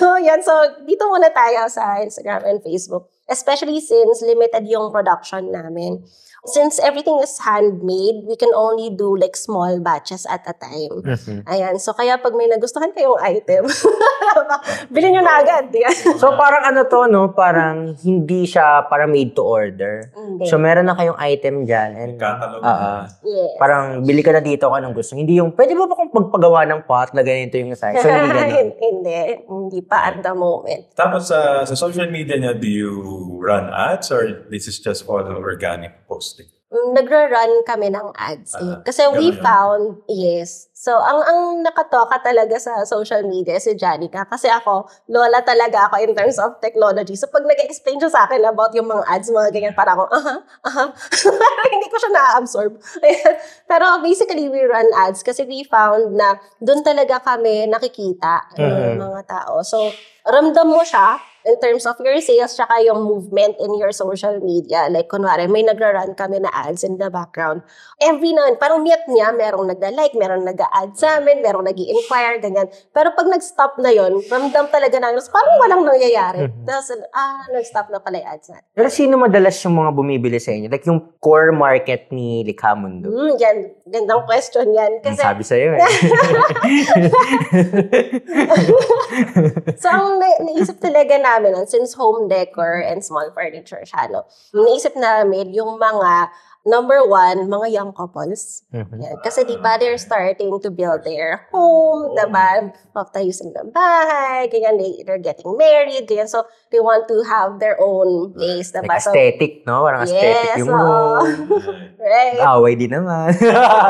so 0.00 0.04
So, 0.04 0.20
yan. 0.20 0.44
So, 0.44 0.52
dito 0.84 1.08
muna 1.08 1.32
tayo 1.32 1.64
sa 1.72 1.96
Instagram 2.04 2.44
and 2.44 2.60
Facebook. 2.60 3.08
Especially 3.24 3.80
since 3.80 4.20
limited 4.20 4.68
yung 4.68 4.92
production 4.92 5.48
namin. 5.48 6.04
Since 6.44 6.76
everything 6.80 7.16
is 7.24 7.40
handmade, 7.40 8.28
we 8.28 8.36
can 8.36 8.52
only 8.52 8.92
do 8.92 9.16
like 9.16 9.32
small 9.32 9.80
batches 9.80 10.28
at 10.28 10.44
a 10.44 10.52
time. 10.52 11.00
Ayan. 11.48 11.80
So, 11.80 11.96
kaya 11.96 12.20
pag 12.20 12.36
may 12.36 12.44
nagustuhan 12.52 12.92
kayong 12.92 13.16
item, 13.20 13.64
bilhin 14.94 15.14
nyo 15.14 15.22
na 15.24 15.40
agad. 15.40 15.70
Yan. 15.74 16.18
So 16.18 16.34
parang 16.36 16.62
ano 16.68 16.80
to, 16.86 17.00
no? 17.08 17.32
Parang 17.32 17.94
hindi 18.02 18.46
siya 18.46 18.86
para 18.88 19.06
made 19.06 19.32
to 19.36 19.42
order. 19.44 20.10
Hindi. 20.14 20.46
So 20.48 20.58
meron 20.58 20.86
na 20.88 20.94
kayong 20.96 21.18
item 21.18 21.64
dyan. 21.64 21.90
And, 21.96 22.12
Catalog 22.18 22.60
Ah, 22.64 22.68
ah. 22.68 23.00
yes. 23.22 23.56
parang 23.60 24.02
bili 24.02 24.20
ka 24.24 24.32
na 24.32 24.40
dito 24.40 24.68
kung 24.68 24.78
anong 24.80 24.96
gusto. 24.96 25.14
Hindi 25.14 25.38
yung, 25.38 25.52
pwede 25.54 25.72
ba 25.76 25.86
ba 25.86 25.94
kung 25.96 26.10
pagpagawa 26.10 26.66
ng 26.68 26.80
pot 26.88 27.12
na 27.14 27.22
ganito 27.22 27.56
yung 27.58 27.74
size? 27.76 28.00
So 28.00 28.08
hindi 28.08 28.30
ganun. 28.30 28.68
hindi. 28.90 29.18
Hindi 29.46 29.78
pa 29.84 30.10
at 30.12 30.20
the 30.20 30.32
moment. 30.34 30.90
Tapos 30.96 31.30
sa 31.30 31.62
sa 31.64 31.74
social 31.76 32.08
media 32.10 32.36
niya, 32.36 32.52
do 32.56 32.68
you 32.68 32.92
run 33.40 33.70
ads 33.70 34.10
or 34.10 34.46
this 34.50 34.66
is 34.66 34.80
just 34.80 35.06
all 35.06 35.22
organic 35.22 36.04
posting? 36.08 36.33
Nagra-run 36.74 37.62
kami 37.62 37.86
ng 37.88 38.10
ads. 38.12 38.52
eh. 38.54 38.66
Ah, 38.66 38.82
Kasi 38.82 39.06
we 39.08 39.30
yun. 39.30 39.38
found, 39.38 39.84
yes. 40.04 40.66
So, 40.74 40.90
ang 40.92 41.22
ang 41.22 41.40
nakatoka 41.62 42.18
talaga 42.20 42.58
sa 42.58 42.82
social 42.82 43.22
media 43.22 43.56
si 43.56 43.72
Janica. 43.72 44.26
Kasi 44.26 44.50
ako, 44.50 44.84
lola 45.06 45.40
talaga 45.40 45.86
ako 45.86 46.02
in 46.02 46.12
terms 46.12 46.36
of 46.36 46.58
technology. 46.58 47.14
So, 47.14 47.30
pag 47.30 47.42
nag-explain 47.42 47.96
siya 47.96 48.10
sa 48.10 48.26
akin 48.26 48.42
about 48.42 48.74
yung 48.74 48.84
mga 48.84 49.06
ads, 49.06 49.30
mga 49.30 49.50
ganyan, 49.50 49.72
para 49.72 49.94
ako, 49.94 50.10
aha, 50.10 50.34
aha. 50.62 50.84
Hindi 51.72 51.88
ko 51.88 51.96
siya 51.96 52.12
na-absorb. 52.12 52.72
Pero 53.70 53.86
basically, 54.00 54.50
we 54.50 54.66
run 54.66 54.90
ads 54.98 55.22
kasi 55.22 55.46
we 55.46 55.62
found 55.62 56.12
na 56.12 56.36
doon 56.58 56.82
talaga 56.82 57.22
kami 57.22 57.64
nakikita 57.64 58.50
ng 58.52 58.98
Mhm. 58.98 59.00
mga 59.00 59.20
tao. 59.24 59.62
So, 59.62 59.88
ramdam 60.22 60.68
mo 60.68 60.82
siya 60.82 61.16
in 61.44 61.60
terms 61.60 61.84
of 61.84 62.00
your 62.00 62.16
sales 62.24 62.56
tsaka 62.56 62.80
yung 62.88 63.04
movement 63.04 63.60
in 63.60 63.76
your 63.76 63.92
social 63.92 64.40
media. 64.40 64.88
Like, 64.88 65.12
kunwari, 65.12 65.44
may 65.44 65.60
nagra-run 65.60 66.16
kami 66.16 66.40
na 66.40 66.48
ads 66.52 66.82
in 66.82 66.96
the 66.96 67.12
background. 67.12 67.60
Every 68.00 68.32
na, 68.32 68.56
parang 68.56 68.80
miyat 68.80 69.04
niya, 69.06 69.36
merong 69.36 69.68
nagda-like, 69.68 70.16
merong 70.16 70.48
nag-add 70.48 70.96
sa 70.96 71.20
amin, 71.20 71.44
merong 71.44 71.68
nag 71.68 71.76
inquire 71.76 72.40
ganyan. 72.40 72.66
Pero 72.96 73.12
pag 73.12 73.28
nag-stop 73.28 73.76
na 73.78 73.92
yon 73.92 74.24
ramdam 74.26 74.72
talaga 74.72 74.96
namin, 74.96 75.20
parang 75.28 75.56
walang 75.60 75.82
nangyayari. 75.84 76.48
Tapos, 76.64 76.96
ah, 77.12 77.44
nag-stop 77.52 77.92
na 77.92 78.00
pala 78.00 78.24
yung 78.24 78.30
ads 78.32 78.48
natin. 78.48 78.64
Pero 78.72 78.88
sino 78.88 79.20
madalas 79.20 79.54
yung 79.62 79.76
mga 79.76 79.90
bumibili 79.92 80.40
sa 80.40 80.56
inyo? 80.56 80.72
Like 80.72 80.88
yung 80.88 81.12
core 81.20 81.52
market 81.52 82.08
ni 82.08 82.40
Likha 82.42 82.72
Mundo? 82.72 83.12
Hmm, 83.12 83.36
yan. 83.36 83.56
Gandang 83.84 84.24
question 84.24 84.72
yan. 84.72 85.04
Ang 85.04 85.12
Kasi, 85.12 85.20
sabi 85.20 85.44
sa'yo 85.44 85.76
eh. 85.76 85.84
so, 89.82 89.88
ang 89.92 90.16
na- 90.18 90.40
naisip 90.48 90.80
talaga 90.80 91.14
namin, 91.34 91.58
nun, 91.58 91.66
since 91.66 91.98
home 91.98 92.30
decor 92.30 92.78
and 92.78 93.02
small 93.02 93.26
furniture 93.34 93.82
siya, 93.82 94.06
no, 94.10 94.24
naisip 94.54 94.94
namin 94.94 95.50
yung 95.50 95.76
mga, 95.76 96.30
number 96.64 97.04
one, 97.04 97.44
mga 97.46 97.68
young 97.76 97.92
couples. 97.92 98.64
Mhm. 98.72 98.96
Yan. 98.96 99.16
Kasi 99.20 99.44
di 99.44 99.56
ba, 99.60 99.76
they're 99.76 100.00
starting 100.00 100.56
to 100.64 100.72
build 100.72 101.04
their 101.04 101.44
home, 101.52 102.16
diba? 102.16 102.72
Magtayusin 102.96 103.52
ng 103.52 103.68
bahay, 103.70 104.48
ganyan, 104.48 104.80
they, 104.80 105.04
they're 105.04 105.20
getting 105.20 105.52
married, 105.60 106.08
ganyan. 106.08 106.28
So, 106.28 106.48
they 106.72 106.80
want 106.80 107.04
to 107.12 107.20
have 107.28 107.60
their 107.60 107.76
own 107.76 108.32
place, 108.32 108.72
Like 108.72 108.88
diba? 108.88 108.96
So, 108.96 109.12
aesthetic, 109.12 109.68
no? 109.68 109.84
Parang 109.84 110.08
aesthetic 110.08 110.56
Yes, 110.56 110.58
yung 110.64 110.72
oo. 110.72 110.80
room. 110.80 111.28
right? 112.00 112.40
Away 112.40 112.74
din 112.80 112.96
naman. 112.96 113.36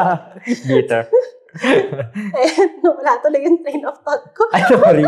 Bitter. 0.68 1.06
Wala 2.82 3.12
tuloy 3.22 3.42
yung 3.46 3.62
train 3.62 3.82
of 3.86 3.98
thought 4.02 4.24
ko. 4.34 4.42
Ay, 4.50 4.62
sorry. 4.66 5.06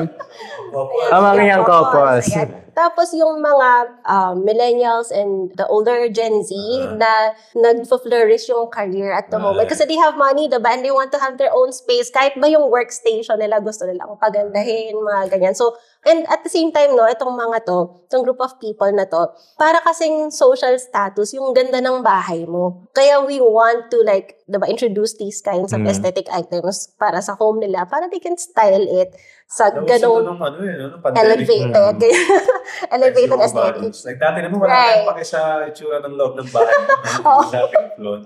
Ang 1.11 1.23
mga 1.23 1.43
young 1.47 1.65
couples. 1.67 2.27
Ayan. 2.35 2.66
Tapos 2.77 3.09
yung 3.17 3.41
mga 3.41 4.05
um, 4.05 4.45
millennials 4.45 5.09
and 5.09 5.49
the 5.57 5.65
older 5.73 6.13
Gen 6.13 6.45
Z 6.45 6.53
na 7.01 7.33
nag-flourish 7.57 8.53
yung 8.53 8.69
career 8.69 9.17
at 9.17 9.33
the 9.33 9.41
moment. 9.41 9.65
Kasi 9.65 9.89
they 9.89 9.97
have 9.97 10.21
money, 10.21 10.45
diba? 10.45 10.69
And 10.69 10.85
they 10.85 10.93
want 10.93 11.09
to 11.17 11.21
have 11.25 11.41
their 11.41 11.57
own 11.57 11.73
space. 11.73 12.13
Kahit 12.13 12.37
ba 12.37 12.45
yung 12.45 12.69
workstation 12.69 13.41
nila, 13.41 13.65
gusto 13.65 13.89
nilang 13.89 14.21
pagandahin, 14.21 14.93
mga 14.93 15.33
ganyan. 15.33 15.57
So, 15.57 15.73
and 16.05 16.29
at 16.29 16.45
the 16.45 16.53
same 16.53 16.69
time, 16.69 16.93
no, 16.93 17.09
itong 17.09 17.33
mga 17.33 17.65
to, 17.65 18.05
itong 18.13 18.29
group 18.29 18.45
of 18.45 18.61
people 18.61 18.93
na 18.93 19.09
to, 19.09 19.33
para 19.57 19.81
kasing 19.81 20.29
social 20.29 20.77
status, 20.77 21.33
yung 21.33 21.57
ganda 21.57 21.81
ng 21.81 22.05
bahay 22.05 22.45
mo. 22.45 22.85
Kaya 22.93 23.25
we 23.25 23.41
want 23.41 23.89
to 23.89 24.05
like, 24.05 24.37
diba, 24.45 24.69
introduce 24.69 25.17
these 25.17 25.41
kinds 25.41 25.73
of 25.73 25.81
Mm. 25.81 25.89
aesthetic 25.89 26.27
items 26.29 26.93
para 27.01 27.25
sa 27.25 27.39
home 27.41 27.63
nila, 27.63 27.89
para 27.89 28.11
they 28.13 28.21
can 28.21 28.37
style 28.37 28.85
it 28.85 29.17
sa 29.47 29.71
ganong 29.71 30.27
ano 30.43 30.59
eh, 30.59 30.75
no? 30.75 30.99
pandemic. 30.99 31.47
elevated. 31.47 32.03
elevated 32.95 33.31
Yung 33.31 33.43
aesthetic. 33.43 33.75
bubbles. 33.81 33.99
Like 34.03 34.19
dati 34.19 34.39
naman 34.41 34.59
wala 34.59 34.71
Right. 34.71 34.89
tayong 34.97 35.09
paki 35.09 35.25
sa 35.25 35.41
itsura 35.67 35.99
ng 36.01 36.15
loob 36.15 36.35
ng 36.37 36.49
bahay. 36.51 36.77
Shopping 37.53 37.89
floor. 37.95 38.19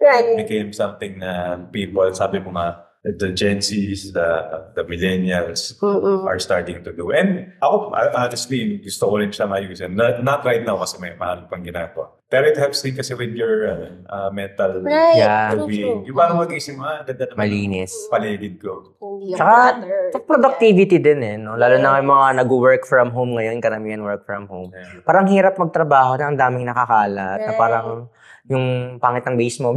Right. 0.00 0.26
It 0.34 0.38
became 0.44 0.70
something 0.72 1.18
na 1.18 1.56
people, 1.68 2.08
sabi 2.12 2.40
mo 2.40 2.52
nga, 2.54 2.86
the 3.02 3.34
Gen 3.34 3.58
Zs, 3.58 4.14
the, 4.14 4.28
the 4.78 4.86
millennials 4.86 5.74
Mm-mm. 5.82 6.22
are 6.22 6.38
starting 6.38 6.86
to 6.86 6.92
do. 6.94 7.10
And 7.10 7.50
ako, 7.58 7.90
honestly, 8.14 8.78
gusto 8.78 9.10
ko 9.10 9.14
rin 9.18 9.34
siya 9.34 9.50
mayusin. 9.50 9.98
Not, 9.98 10.22
not 10.22 10.40
right 10.46 10.62
now 10.62 10.78
kasi 10.78 11.02
may 11.02 11.18
mahal 11.18 11.50
pang 11.50 11.66
ginagawa. 11.66 12.14
Pero 12.32 12.48
it 12.48 12.56
helps 12.56 12.80
din 12.80 12.96
kasi 12.96 13.12
with 13.12 13.36
your 13.36 13.68
uh, 13.68 13.92
uh, 14.08 14.30
mental 14.32 14.80
Right. 14.80 15.20
Yeah. 15.20 15.52
Well-being. 15.52 16.08
Yung 16.08 16.16
parang 16.16 16.40
mag-isip 16.40 16.80
mo, 16.80 16.88
ah, 16.88 17.04
ganda 17.04 17.28
naman. 17.28 17.44
Malinis. 17.44 17.92
Paligid 18.08 18.56
ko. 18.56 18.96
Hindi 18.96 19.36
clutter. 19.36 20.16
Sa 20.16 20.18
productivity 20.24 20.96
din 20.96 21.20
eh, 21.20 21.36
no? 21.36 21.60
Lalo 21.60 21.76
na 21.76 22.00
yung 22.00 22.08
mga 22.08 22.40
nag-work 22.40 22.88
from 22.88 23.12
home 23.12 23.36
ngayon, 23.36 23.60
karamihan 23.60 24.00
work 24.00 24.24
from 24.24 24.48
home. 24.48 24.72
Yeah. 24.72 25.04
Parang 25.04 25.28
hirap 25.28 25.60
magtrabaho 25.60 26.16
na 26.16 26.32
ang 26.32 26.40
daming 26.40 26.72
nakakalat. 26.72 27.44
Na 27.44 27.52
Right. 27.52 27.60
parang 27.60 27.86
yung 28.48 28.96
pangit 28.96 29.28
ng 29.28 29.36
base 29.36 29.60
mo. 29.60 29.76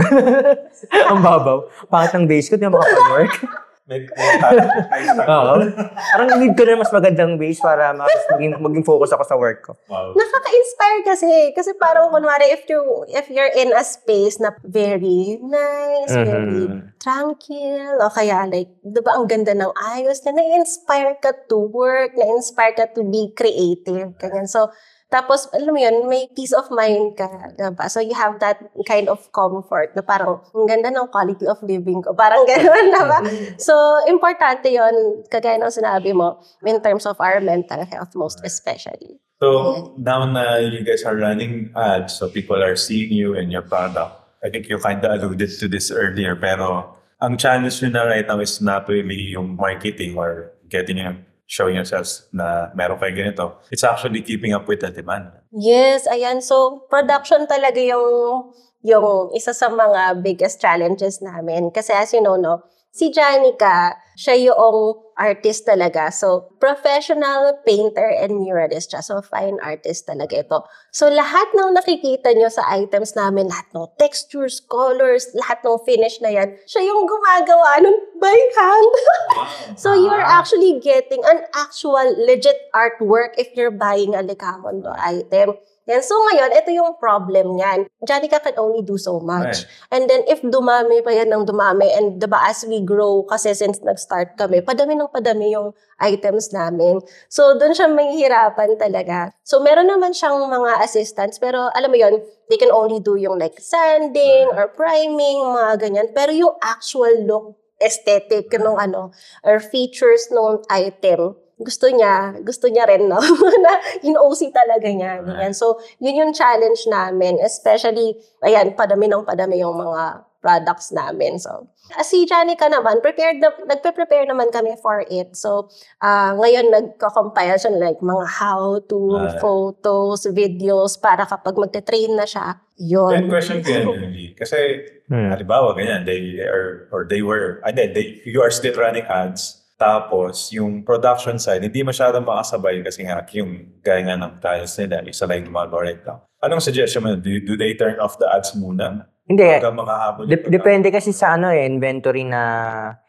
ang 1.12 1.20
babaw. 1.20 1.68
Pangit 1.92 2.16
ng 2.16 2.24
base 2.24 2.48
ko, 2.48 2.56
di 2.56 2.64
ako 2.64 2.80
makapag-work. 2.80 3.36
May, 3.86 4.02
may 4.02 5.26
Oo. 5.30 5.62
Parang 5.86 6.42
need 6.42 6.58
ko 6.58 6.66
na 6.66 6.82
mas 6.82 6.90
magandang 6.90 7.38
base 7.38 7.62
para 7.62 7.94
mas 7.94 8.10
maging, 8.34 8.58
maging 8.58 8.82
focus 8.82 9.14
ako 9.14 9.24
sa 9.30 9.38
work 9.38 9.62
ko. 9.62 9.78
Wow. 9.86 10.18
Nakaka-inspire 10.18 11.02
kasi. 11.06 11.30
Kasi 11.54 11.78
parang 11.78 12.10
kunwari, 12.10 12.50
if, 12.50 12.66
you, 12.66 12.82
if 13.14 13.30
you're 13.30 13.54
in 13.54 13.70
a 13.78 13.86
space 13.86 14.42
na 14.42 14.58
very 14.66 15.38
nice, 15.38 16.10
very 16.18 16.66
Mhm. 16.66 16.98
tranquil, 16.98 18.02
o 18.02 18.10
kaya 18.10 18.50
like, 18.50 18.74
di 18.82 19.02
ba 19.06 19.22
ang 19.22 19.30
ganda 19.30 19.54
ng 19.54 19.70
ayos, 19.94 20.26
na 20.26 20.34
na-inspire 20.34 21.22
ka 21.22 21.38
to 21.46 21.70
work, 21.70 22.18
na-inspire 22.18 22.74
ka 22.74 22.90
to 22.90 23.06
be 23.06 23.30
creative, 23.38 24.18
ganyan. 24.18 24.50
So, 24.50 24.74
tapos, 25.06 25.48
alam 25.54 25.72
mo 25.72 25.80
yun, 25.80 26.10
may 26.10 26.26
peace 26.34 26.52
of 26.52 26.68
mind 26.74 27.14
ka, 27.16 27.30
diba? 27.54 27.86
So, 27.88 28.02
you 28.02 28.18
have 28.18 28.42
that 28.42 28.58
kind 28.90 29.06
of 29.08 29.22
comfort 29.32 29.94
na 29.94 30.02
parang, 30.02 30.42
ang 30.52 30.66
ganda 30.66 30.90
ng 30.90 31.08
quality 31.14 31.46
of 31.46 31.62
living 31.62 32.02
ko. 32.02 32.18
Parang 32.18 32.44
gano'n, 32.50 32.90
diba? 32.90 33.20
So, 33.62 33.74
importante 34.10 34.74
yon 34.74 35.24
kagaya 35.30 35.62
ng 35.62 35.70
sinabi 35.70 36.12
mo, 36.12 36.42
in 36.66 36.82
terms 36.82 37.06
of 37.06 37.22
our 37.22 37.38
mental 37.40 37.86
health 37.86 38.12
most 38.18 38.42
especially. 38.44 39.22
So 39.44 39.94
now 40.00 40.24
na 40.24 40.64
you 40.64 40.82
guys 40.88 41.04
are 41.04 41.16
running 41.16 41.70
ads, 41.76 42.16
so 42.16 42.32
people 42.32 42.56
are 42.64 42.80
seeing 42.80 43.12
you 43.12 43.36
and 43.36 43.52
your 43.52 43.68
product. 43.68 44.16
I 44.40 44.50
think 44.50 44.72
you 44.72 44.80
kind 44.80 45.04
of 45.04 45.12
alluded 45.12 45.52
to 45.60 45.68
this 45.68 45.92
earlier, 45.92 46.40
pero 46.40 46.96
ang 47.20 47.36
challenge 47.36 47.84
nyo 47.84 47.90
na 47.92 48.04
right 48.08 48.28
now 48.28 48.40
is 48.40 48.64
not 48.64 48.88
really 48.88 49.36
yung 49.36 49.60
marketing 49.60 50.16
or 50.16 50.56
getting 50.72 51.04
you 51.04 51.20
showing 51.46 51.78
yourselves 51.78 52.26
na 52.34 52.74
meron 52.74 52.98
kayo 52.98 53.14
ganito. 53.14 53.46
It's 53.70 53.86
actually 53.86 54.22
keeping 54.26 54.54
up 54.54 54.66
with 54.66 54.82
the 54.82 54.90
demand. 54.90 55.30
Yes, 55.54 56.10
ayan. 56.10 56.42
So, 56.42 56.86
production 56.90 57.46
talaga 57.46 57.78
yung, 57.78 58.50
yung 58.82 59.34
isa 59.34 59.54
sa 59.54 59.70
mga 59.70 60.26
biggest 60.26 60.58
challenges 60.62 61.22
namin. 61.22 61.70
Kasi 61.70 61.94
as 61.94 62.14
you 62.14 62.22
know, 62.22 62.36
no, 62.38 62.66
si 62.96 63.12
Janica, 63.12 64.00
siya 64.16 64.40
yung 64.40 65.04
artist 65.20 65.68
talaga. 65.68 66.08
So, 66.16 66.56
professional 66.64 67.60
painter 67.68 68.08
and 68.08 68.40
muralist 68.40 68.96
siya. 68.96 69.04
So, 69.04 69.20
fine 69.20 69.60
artist 69.60 70.08
talaga 70.08 70.40
ito. 70.40 70.64
So, 70.96 71.12
lahat 71.12 71.52
ng 71.52 71.76
nakikita 71.76 72.32
nyo 72.32 72.48
sa 72.48 72.64
items 72.72 73.12
namin, 73.20 73.52
lahat 73.52 73.68
ng 73.76 73.92
textures, 74.00 74.64
colors, 74.64 75.28
lahat 75.36 75.60
ng 75.68 75.76
finish 75.84 76.24
na 76.24 76.32
yan, 76.32 76.56
siya 76.64 76.88
yung 76.88 77.04
gumagawa 77.04 77.84
nun 77.84 78.00
by 78.24 78.40
hand. 78.56 78.92
so, 79.84 79.92
you're 79.92 80.24
actually 80.24 80.80
getting 80.80 81.20
an 81.28 81.44
actual 81.52 82.08
legit 82.24 82.72
artwork 82.72 83.36
if 83.36 83.52
you're 83.60 83.76
buying 83.76 84.16
a 84.16 84.24
Likamondo 84.24 84.96
item. 84.96 85.60
Yan. 85.86 86.02
So, 86.02 86.18
ngayon, 86.18 86.50
ito 86.58 86.74
yung 86.74 86.98
problem 86.98 87.62
niyan. 87.62 87.86
Janica 88.02 88.42
can 88.42 88.58
only 88.58 88.82
do 88.82 88.98
so 88.98 89.22
much. 89.22 89.70
And 89.94 90.10
then, 90.10 90.26
if 90.26 90.42
dumami 90.42 91.06
pa 91.06 91.14
yan 91.14 91.30
ng 91.30 91.46
dumami, 91.46 91.94
and 91.94 92.18
diba, 92.18 92.42
as 92.42 92.66
we 92.66 92.82
grow, 92.82 93.22
kasi 93.30 93.54
since 93.54 93.78
nag-start 93.86 94.34
kami, 94.34 94.66
padami 94.66 94.98
ng 94.98 95.14
padami 95.14 95.54
yung 95.54 95.78
items 96.02 96.50
namin. 96.50 97.06
So, 97.30 97.54
doon 97.62 97.78
siya 97.78 97.86
mahihirapan 97.86 98.82
talaga. 98.82 99.30
So, 99.46 99.62
meron 99.62 99.86
naman 99.86 100.18
siyang 100.18 100.42
mga 100.50 100.82
assistants, 100.82 101.38
pero 101.38 101.70
alam 101.78 101.94
mo 101.94 101.98
yon 102.02 102.18
they 102.50 102.58
can 102.58 102.74
only 102.74 102.98
do 102.98 103.14
yung 103.14 103.38
like 103.38 103.62
sanding 103.62 104.50
or 104.58 104.74
priming, 104.74 105.38
mga 105.54 105.86
ganyan. 105.86 106.10
Pero 106.18 106.34
yung 106.34 106.58
actual 106.66 107.14
look, 107.30 107.62
aesthetic 107.78 108.50
nung 108.58 108.82
ano, 108.82 109.14
or 109.46 109.62
features 109.62 110.34
nung 110.34 110.66
item, 110.66 111.38
gusto 111.56 111.88
niya, 111.88 112.36
gusto 112.44 112.68
niya 112.68 112.84
rin, 112.86 113.08
no? 113.08 113.20
na 113.66 113.72
in-OC 114.04 114.52
talaga 114.52 114.88
niya. 114.88 115.24
Ganyan. 115.24 115.56
So, 115.56 115.80
yun 116.00 116.20
yung 116.20 116.34
challenge 116.36 116.84
namin, 116.88 117.40
especially, 117.40 118.20
ayan, 118.44 118.76
padami 118.76 119.08
ng 119.08 119.24
padami 119.24 119.64
yung 119.64 119.76
mga 119.76 120.28
products 120.46 120.94
namin. 120.94 121.42
So, 121.42 121.66
as 121.98 122.06
si 122.06 122.22
Janica 122.30 122.70
naman, 122.70 123.02
prepared 123.02 123.42
na, 123.42 123.50
nagpe-prepare 123.66 124.30
naman 124.30 124.54
kami 124.54 124.78
for 124.78 125.02
it. 125.10 125.34
So, 125.34 125.74
ah 125.98 126.38
ngayon 126.38 126.70
nagko-compile 126.70 127.58
siya 127.58 127.74
like 127.74 127.98
mga 127.98 128.26
how-to, 128.30 129.02
Ah. 129.18 129.42
photos, 129.42 130.30
videos, 130.30 131.02
para 131.02 131.26
kapag 131.26 131.58
magte-train 131.58 132.14
na 132.14 132.30
siya, 132.30 132.62
yun. 132.78 133.10
Then 133.10 133.26
question 133.26 133.66
ko 133.66 133.74
yan, 133.74 133.90
Julie. 133.90 134.38
Kasi, 134.38 134.86
Hmm. 135.10 135.34
halimbawa, 135.34 135.74
ganyan, 135.74 136.06
they 136.06 136.38
are, 136.46 136.90
or 136.94 137.10
they 137.10 137.26
were, 137.26 137.58
and 137.66 137.74
then 137.74 137.98
they, 137.98 138.22
you 138.22 138.38
are 138.38 138.54
still 138.54 138.78
running 138.78 139.06
ads, 139.10 139.65
tapos 139.76 140.56
yung 140.56 140.88
production 140.88 141.36
side, 141.36 141.68
hindi 141.68 141.84
masyadong 141.84 142.24
makasabay 142.24 142.80
kasi 142.80 143.04
nga 143.04 143.20
yung 143.36 143.80
gaya 143.84 144.02
nga 144.08 144.16
ng 144.16 144.34
trials 144.40 144.76
nila, 144.80 145.04
isa 145.04 145.28
lang 145.28 145.44
yung 145.44 145.56
mga 145.56 145.68
direct 145.68 146.02
lang. 146.08 146.20
Anong 146.40 146.64
suggestion 146.64 147.04
mo? 147.04 147.12
Do, 147.20 147.32
do 147.44 147.60
they 147.60 147.76
turn 147.76 148.00
off 148.00 148.16
the 148.16 148.28
ads 148.32 148.56
muna? 148.56 149.08
Hindi, 149.26 149.42
Hanggang 149.42 149.76
makahabol 149.76 150.30
Dep- 150.30 150.48
depende 150.54 150.94
kasi 150.94 151.10
sa 151.10 151.34
ano 151.34 151.50
eh, 151.50 151.66
inventory 151.66 152.22
na 152.24 152.42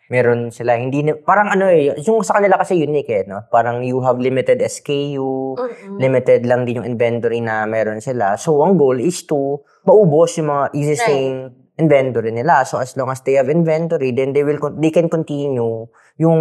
meron 0.09 0.49
sila. 0.49 0.75
Hindi 0.81 1.05
na- 1.05 1.21
parang 1.21 1.53
ano 1.53 1.69
eh, 1.69 1.93
yung 2.03 2.25
sa 2.25 2.41
kanila 2.41 2.57
kasi 2.57 2.79
unique 2.81 3.13
eh, 3.13 3.23
no? 3.29 3.45
Parang 3.53 3.85
you 3.85 4.01
have 4.01 4.17
limited 4.17 4.59
SKU, 4.59 5.55
Mm-mm. 5.61 5.99
limited 6.01 6.49
lang 6.49 6.65
din 6.65 6.81
yung 6.83 6.89
inventory 6.89 7.45
na 7.45 7.69
meron 7.69 8.01
sila. 8.01 8.35
So, 8.41 8.65
ang 8.65 8.81
goal 8.81 8.99
is 8.99 9.23
to 9.29 9.61
maubos 9.85 10.35
yung 10.41 10.49
mga 10.49 10.65
existing 10.73 11.53
inventory 11.77 12.33
nila. 12.33 12.65
So, 12.65 12.81
as 12.81 12.97
long 12.97 13.13
as 13.13 13.21
they 13.21 13.37
have 13.37 13.53
inventory, 13.53 14.11
then 14.17 14.33
they 14.33 14.41
will 14.41 14.57
con- 14.57 14.81
they 14.81 14.89
can 14.89 15.13
continue 15.13 15.85
yung 16.17 16.41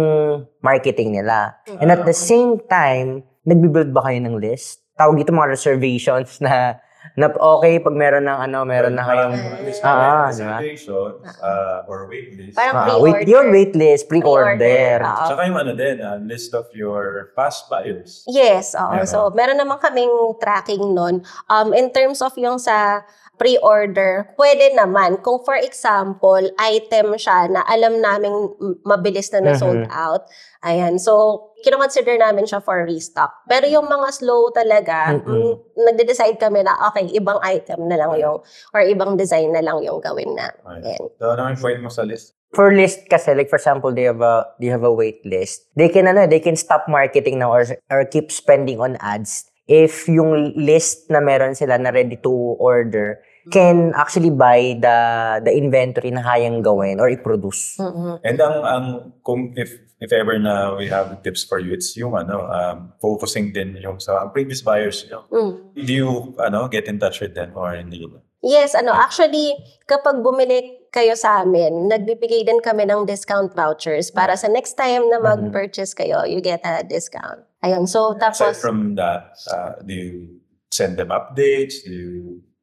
marketing 0.64 1.16
nila. 1.16 1.60
And 1.80 1.92
at 1.92 2.08
the 2.08 2.16
same 2.16 2.60
time, 2.64 3.24
nagbi-build 3.44 3.92
ba 3.92 4.08
kayo 4.08 4.18
ng 4.24 4.36
list? 4.40 4.82
Tawag 4.96 5.20
dito 5.20 5.32
mga 5.32 5.52
reservations 5.52 6.40
na 6.40 6.80
na 7.14 7.30
okay 7.30 7.78
pag 7.78 7.94
meron 7.94 8.24
ng 8.24 8.38
ano, 8.42 8.58
meron 8.62 8.92
na 8.92 9.04
kayong 9.04 9.34
Ah, 9.80 10.26
di 10.28 10.42
ba? 10.42 10.58
reservations, 10.58 11.22
uh, 11.38 11.86
or 11.86 12.10
waitlist. 12.10 12.54
Parang 12.54 12.74
Ah, 12.74 12.84
pre-order. 12.90 13.04
wait, 13.14 13.26
yun, 13.26 13.46
waitlist, 13.48 14.02
pre-order. 14.06 14.58
Pre-order, 14.58 14.98
oo. 15.02 15.26
Tsaka 15.26 15.40
yung 15.44 15.58
ano 15.58 15.72
din, 15.72 15.96
uh, 15.98 16.18
list 16.18 16.50
of 16.50 16.66
your 16.72 17.30
past 17.32 17.68
buyers. 17.68 18.26
Yes, 18.26 18.74
oo. 18.74 18.90
Meron. 18.90 19.06
So, 19.06 19.30
meron 19.30 19.56
naman 19.56 19.78
kaming 19.78 20.10
tracking 20.36 20.82
nun. 20.90 21.20
Um, 21.46 21.70
in 21.70 21.88
terms 21.90 22.18
of 22.18 22.34
yung 22.34 22.58
sa 22.58 23.06
pre-order, 23.36 24.32
pwede 24.34 24.72
naman. 24.72 25.20
Kung 25.20 25.38
for 25.40 25.54
example, 25.54 26.40
item 26.56 27.14
siya 27.14 27.46
na 27.46 27.60
alam 27.62 28.00
naming 28.00 28.32
m- 28.56 28.80
mabilis 28.82 29.28
na 29.30 29.44
na-sold 29.44 29.84
Mhm. 29.84 29.92
out. 29.92 30.24
Ayan. 30.64 30.96
So, 30.96 31.42
kinoconsider 31.60 32.16
namin 32.16 32.46
siya 32.46 32.62
for 32.62 32.84
restock. 32.86 33.32
Pero 33.44 33.66
yung 33.66 33.88
mga 33.88 34.08
slow 34.12 34.48
talaga, 34.52 35.16
Mhm. 35.16 35.26
mm, 35.26 35.52
nagde-decide 35.76 36.38
kami 36.38 36.64
na, 36.64 36.76
okay, 36.88 37.08
ibang 37.12 37.40
item 37.42 37.88
na 37.90 37.96
lang 38.00 38.12
yung, 38.16 38.40
or 38.72 38.80
ibang 38.84 39.16
design 39.18 39.52
na 39.52 39.60
lang 39.60 39.82
yung 39.84 40.00
gawin 40.00 40.32
na. 40.32 40.48
Okay. 40.80 40.96
Ayan. 40.96 41.02
So, 41.20 41.24
ano 41.32 41.40
yung 41.52 41.60
point 41.60 41.80
mo 41.82 41.90
sa 41.92 42.06
list? 42.06 42.32
For 42.54 42.72
list 42.72 43.10
kasi, 43.10 43.34
like 43.36 43.50
for 43.52 43.60
example, 43.60 43.92
they 43.92 44.06
have 44.08 44.22
a 44.22 44.46
they 44.62 44.70
have 44.70 44.86
a 44.86 44.92
wait 44.94 45.20
list. 45.26 45.66
They 45.76 45.90
can 45.92 46.08
ano, 46.08 46.24
they 46.24 46.40
can 46.40 46.56
stop 46.56 46.88
marketing 46.88 47.42
now 47.42 47.52
or 47.52 47.66
or 47.92 48.06
keep 48.08 48.32
spending 48.32 48.80
on 48.80 48.96
ads 49.02 49.50
if 49.66 50.06
yung 50.06 50.54
list 50.54 51.10
na 51.10 51.18
meron 51.18 51.58
sila 51.58 51.74
na 51.76 51.90
ready 51.90 52.16
to 52.22 52.30
order 52.62 53.18
can 53.50 53.94
actually 53.94 54.30
buy 54.30 54.74
the 54.78 54.98
the 55.44 55.52
inventory 55.54 56.10
na 56.10 56.22
kayang 56.22 56.62
gawin 56.62 56.98
or 56.98 57.06
i-produce. 57.06 57.78
Mhm. 57.78 58.20
And 58.26 58.36
ang, 58.40 58.56
ang 58.64 58.86
kung 59.22 59.54
if 59.54 59.70
if 60.00 60.12
ever 60.12 60.36
na 60.36 60.76
we 60.76 60.88
have 60.90 61.22
tips 61.22 61.44
for 61.44 61.58
you, 61.58 61.72
it's 61.72 61.96
yung 61.96 62.12
ano, 62.12 62.44
um, 62.46 62.92
focusing 63.00 63.52
din 63.52 63.78
yung 63.80 63.96
sa 64.02 64.28
previous 64.28 64.60
buyers 64.60 65.06
nyo. 65.08 65.24
Mm. 65.32 65.52
Do 65.72 65.92
you 65.92 66.10
ano, 66.42 66.68
get 66.68 66.84
in 66.90 67.00
touch 67.00 67.20
with 67.20 67.32
them 67.32 67.56
or 67.56 67.72
hindi? 67.72 68.04
Yes, 68.44 68.76
ano, 68.76 68.92
actually, 68.92 69.56
kapag 69.88 70.20
bumili 70.20 70.86
kayo 70.92 71.16
sa 71.16 71.42
amin, 71.42 71.88
nagbibigay 71.90 72.44
din 72.46 72.60
kami 72.60 72.86
ng 72.86 73.08
discount 73.08 73.50
vouchers 73.56 74.12
para 74.12 74.36
sa 74.36 74.46
next 74.46 74.78
time 74.78 75.08
na 75.08 75.18
mag-purchase 75.18 75.96
kayo, 75.96 76.22
you 76.28 76.38
get 76.38 76.62
a 76.62 76.84
discount. 76.84 77.42
Ayun, 77.64 77.88
so 77.88 78.14
Aside 78.14 78.22
tapos, 78.22 78.60
from 78.62 78.94
that, 78.94 79.34
uh, 79.50 79.80
do 79.82 79.92
you 79.92 80.12
send 80.70 81.00
them 81.00 81.10
updates? 81.10 81.82
Do 81.82 81.90
you, 81.90 82.14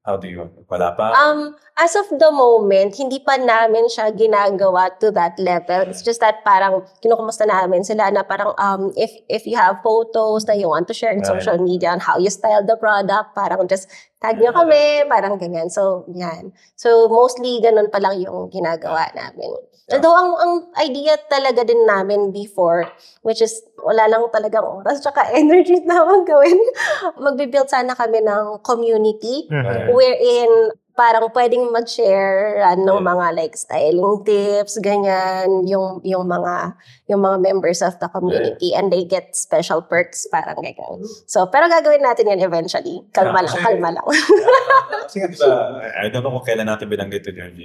how 0.03 0.19
do 0.19 0.27
you, 0.27 0.43
wala 0.67 0.91
pa? 0.93 1.15
um, 1.15 1.55
as 1.75 1.95
of 1.95 2.11
the 2.11 2.27
moment, 2.29 2.91
hindi 2.93 3.23
pa 3.23 3.39
namin 3.39 3.87
siya 3.87 4.11
ginagawa 4.11 4.91
to 4.99 5.09
that 5.11 5.39
level. 5.39 5.87
It's 5.87 6.03
just 6.03 6.19
that 6.19 6.43
parang 6.43 6.83
kinukumusta 6.99 7.47
namin 7.47 7.87
sila 7.87 8.11
na 8.11 8.21
parang 8.21 8.51
um, 8.59 8.91
if 8.93 9.09
if 9.25 9.47
you 9.47 9.55
have 9.55 9.79
photos 9.79 10.43
na 10.43 10.53
you 10.53 10.67
want 10.67 10.85
to 10.87 10.93
share 10.93 11.15
in 11.15 11.23
Right. 11.23 11.31
social 11.31 11.57
media 11.57 11.89
on 11.89 12.03
how 12.03 12.19
you 12.19 12.27
style 12.29 12.61
the 12.61 12.75
product, 12.75 13.31
parang 13.33 13.63
just 13.65 13.87
tag 14.19 14.37
nyo 14.37 14.51
kami, 14.51 15.07
parang 15.07 15.39
ganyan. 15.39 15.67
So, 15.67 16.03
yan. 16.11 16.51
So, 16.75 17.07
mostly 17.07 17.59
ganun 17.59 17.87
pa 17.87 17.99
lang 17.99 18.19
yung 18.19 18.51
ginagawa 18.51 19.07
namin. 19.15 19.55
Although, 19.91 20.15
ang, 20.15 20.31
ang 20.39 20.53
idea 20.79 21.19
talaga 21.27 21.67
din 21.67 21.83
namin 21.83 22.31
before, 22.31 22.87
which 23.19 23.43
is 23.43 23.51
wala 23.83 24.07
lang 24.07 24.23
talagang 24.31 24.63
oras 24.63 25.03
tsaka 25.03 25.27
energy 25.35 25.75
naman 25.83 26.23
gawin, 26.29 26.55
magbibuild 27.19 27.67
sana 27.67 27.91
kami 27.91 28.23
ng 28.23 28.63
community 28.63 29.51
Mhm. 29.51 29.91
Wherein 29.93 30.51
parang 30.93 31.25
pwedeng 31.33 31.73
mag-share 31.73 32.61
ano, 32.61 33.01
Yeah. 33.01 33.07
mga 33.09 33.25
like 33.33 33.57
styling 33.57 34.21
tips, 34.21 34.77
ganyan, 34.77 35.65
yung 35.65 35.97
yung 36.05 36.29
mga 36.29 36.77
yung 37.09 37.21
mga 37.25 37.37
members 37.41 37.81
of 37.81 37.97
the 37.97 38.05
community 38.13 38.77
and 38.77 38.93
they 38.93 39.01
get 39.01 39.33
special 39.33 39.81
perks 39.81 40.29
parang 40.29 40.61
ganyan. 40.61 41.01
So, 41.25 41.49
pero 41.49 41.65
gagawin 41.65 42.05
natin 42.05 42.29
yan 42.29 42.45
eventually. 42.45 43.01
Kalma 43.09 43.41
lang, 43.41 43.49
Kasi- 43.57 43.65
kalma 43.65 43.89
lang. 43.89 44.05
Kasi 45.09 45.17
nga, 45.17 45.27
diba, 45.33 45.49
I 45.97 46.13
don't 46.13 46.21
know 46.21 46.31
kung 46.37 46.45
kailan 46.45 46.69
natin 46.69 46.85
binanggit 46.87 47.25
ito 47.25 47.41
yung. 47.41 47.57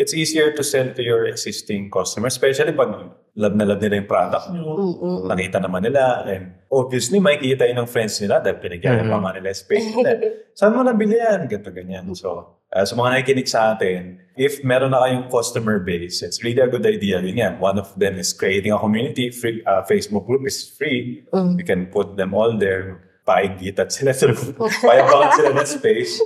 It's 0.00 0.16
easier 0.16 0.56
to 0.56 0.64
sell 0.64 0.88
to 0.96 1.02
your 1.04 1.28
existing 1.28 1.92
customers, 1.92 2.40
especially 2.40 2.72
pag 2.72 2.88
love 3.32 3.56
na 3.56 3.64
love 3.64 3.80
nila 3.80 3.96
yung 3.96 4.10
product 4.10 4.52
nyo. 4.52 4.76
Mm-mm. 4.76 5.18
Nakita 5.24 5.56
naman 5.56 5.80
nila. 5.80 6.20
And 6.28 6.60
obviously, 6.68 7.16
makikita 7.16 7.64
yun 7.64 7.80
ng 7.80 7.88
friends 7.88 8.20
nila 8.20 8.44
dahil 8.44 8.60
pinagyan 8.60 9.08
Mhm. 9.08 9.08
pa 9.08 9.32
nila 9.32 9.48
space 9.56 9.88
nila. 9.88 10.20
Saan 10.58 10.76
mo 10.76 10.84
nabili 10.84 11.16
yan? 11.16 11.48
Ganto 11.48 11.72
ganyan. 11.72 12.04
So, 12.12 12.60
uh, 12.68 12.84
sa 12.84 12.92
mga 12.92 13.08
nakikinig 13.16 13.48
sa 13.48 13.72
atin, 13.72 14.20
if 14.36 14.60
meron 14.60 14.92
na 14.92 15.00
kayong 15.00 15.32
customer 15.32 15.80
base, 15.80 16.20
it's 16.20 16.44
really 16.44 16.60
a 16.60 16.68
good 16.68 16.84
idea. 16.84 17.24
Yun 17.24 17.40
yan. 17.40 17.54
One 17.56 17.80
of 17.80 17.88
them 17.96 18.20
is 18.20 18.36
creating 18.36 18.76
a 18.76 18.80
community. 18.80 19.32
Free, 19.32 19.64
uh, 19.64 19.80
Facebook 19.88 20.28
group 20.28 20.44
is 20.44 20.68
free. 20.68 21.24
Mm. 21.32 21.56
You 21.56 21.64
can 21.64 21.88
put 21.88 22.20
them 22.20 22.36
all 22.36 22.52
there. 22.52 23.00
Paigitat 23.24 23.88
sila 23.96 24.12
through. 24.12 24.36
Payabangan 24.84 25.30
sila 25.40 25.50
ng 25.56 25.64
space. 25.64 26.20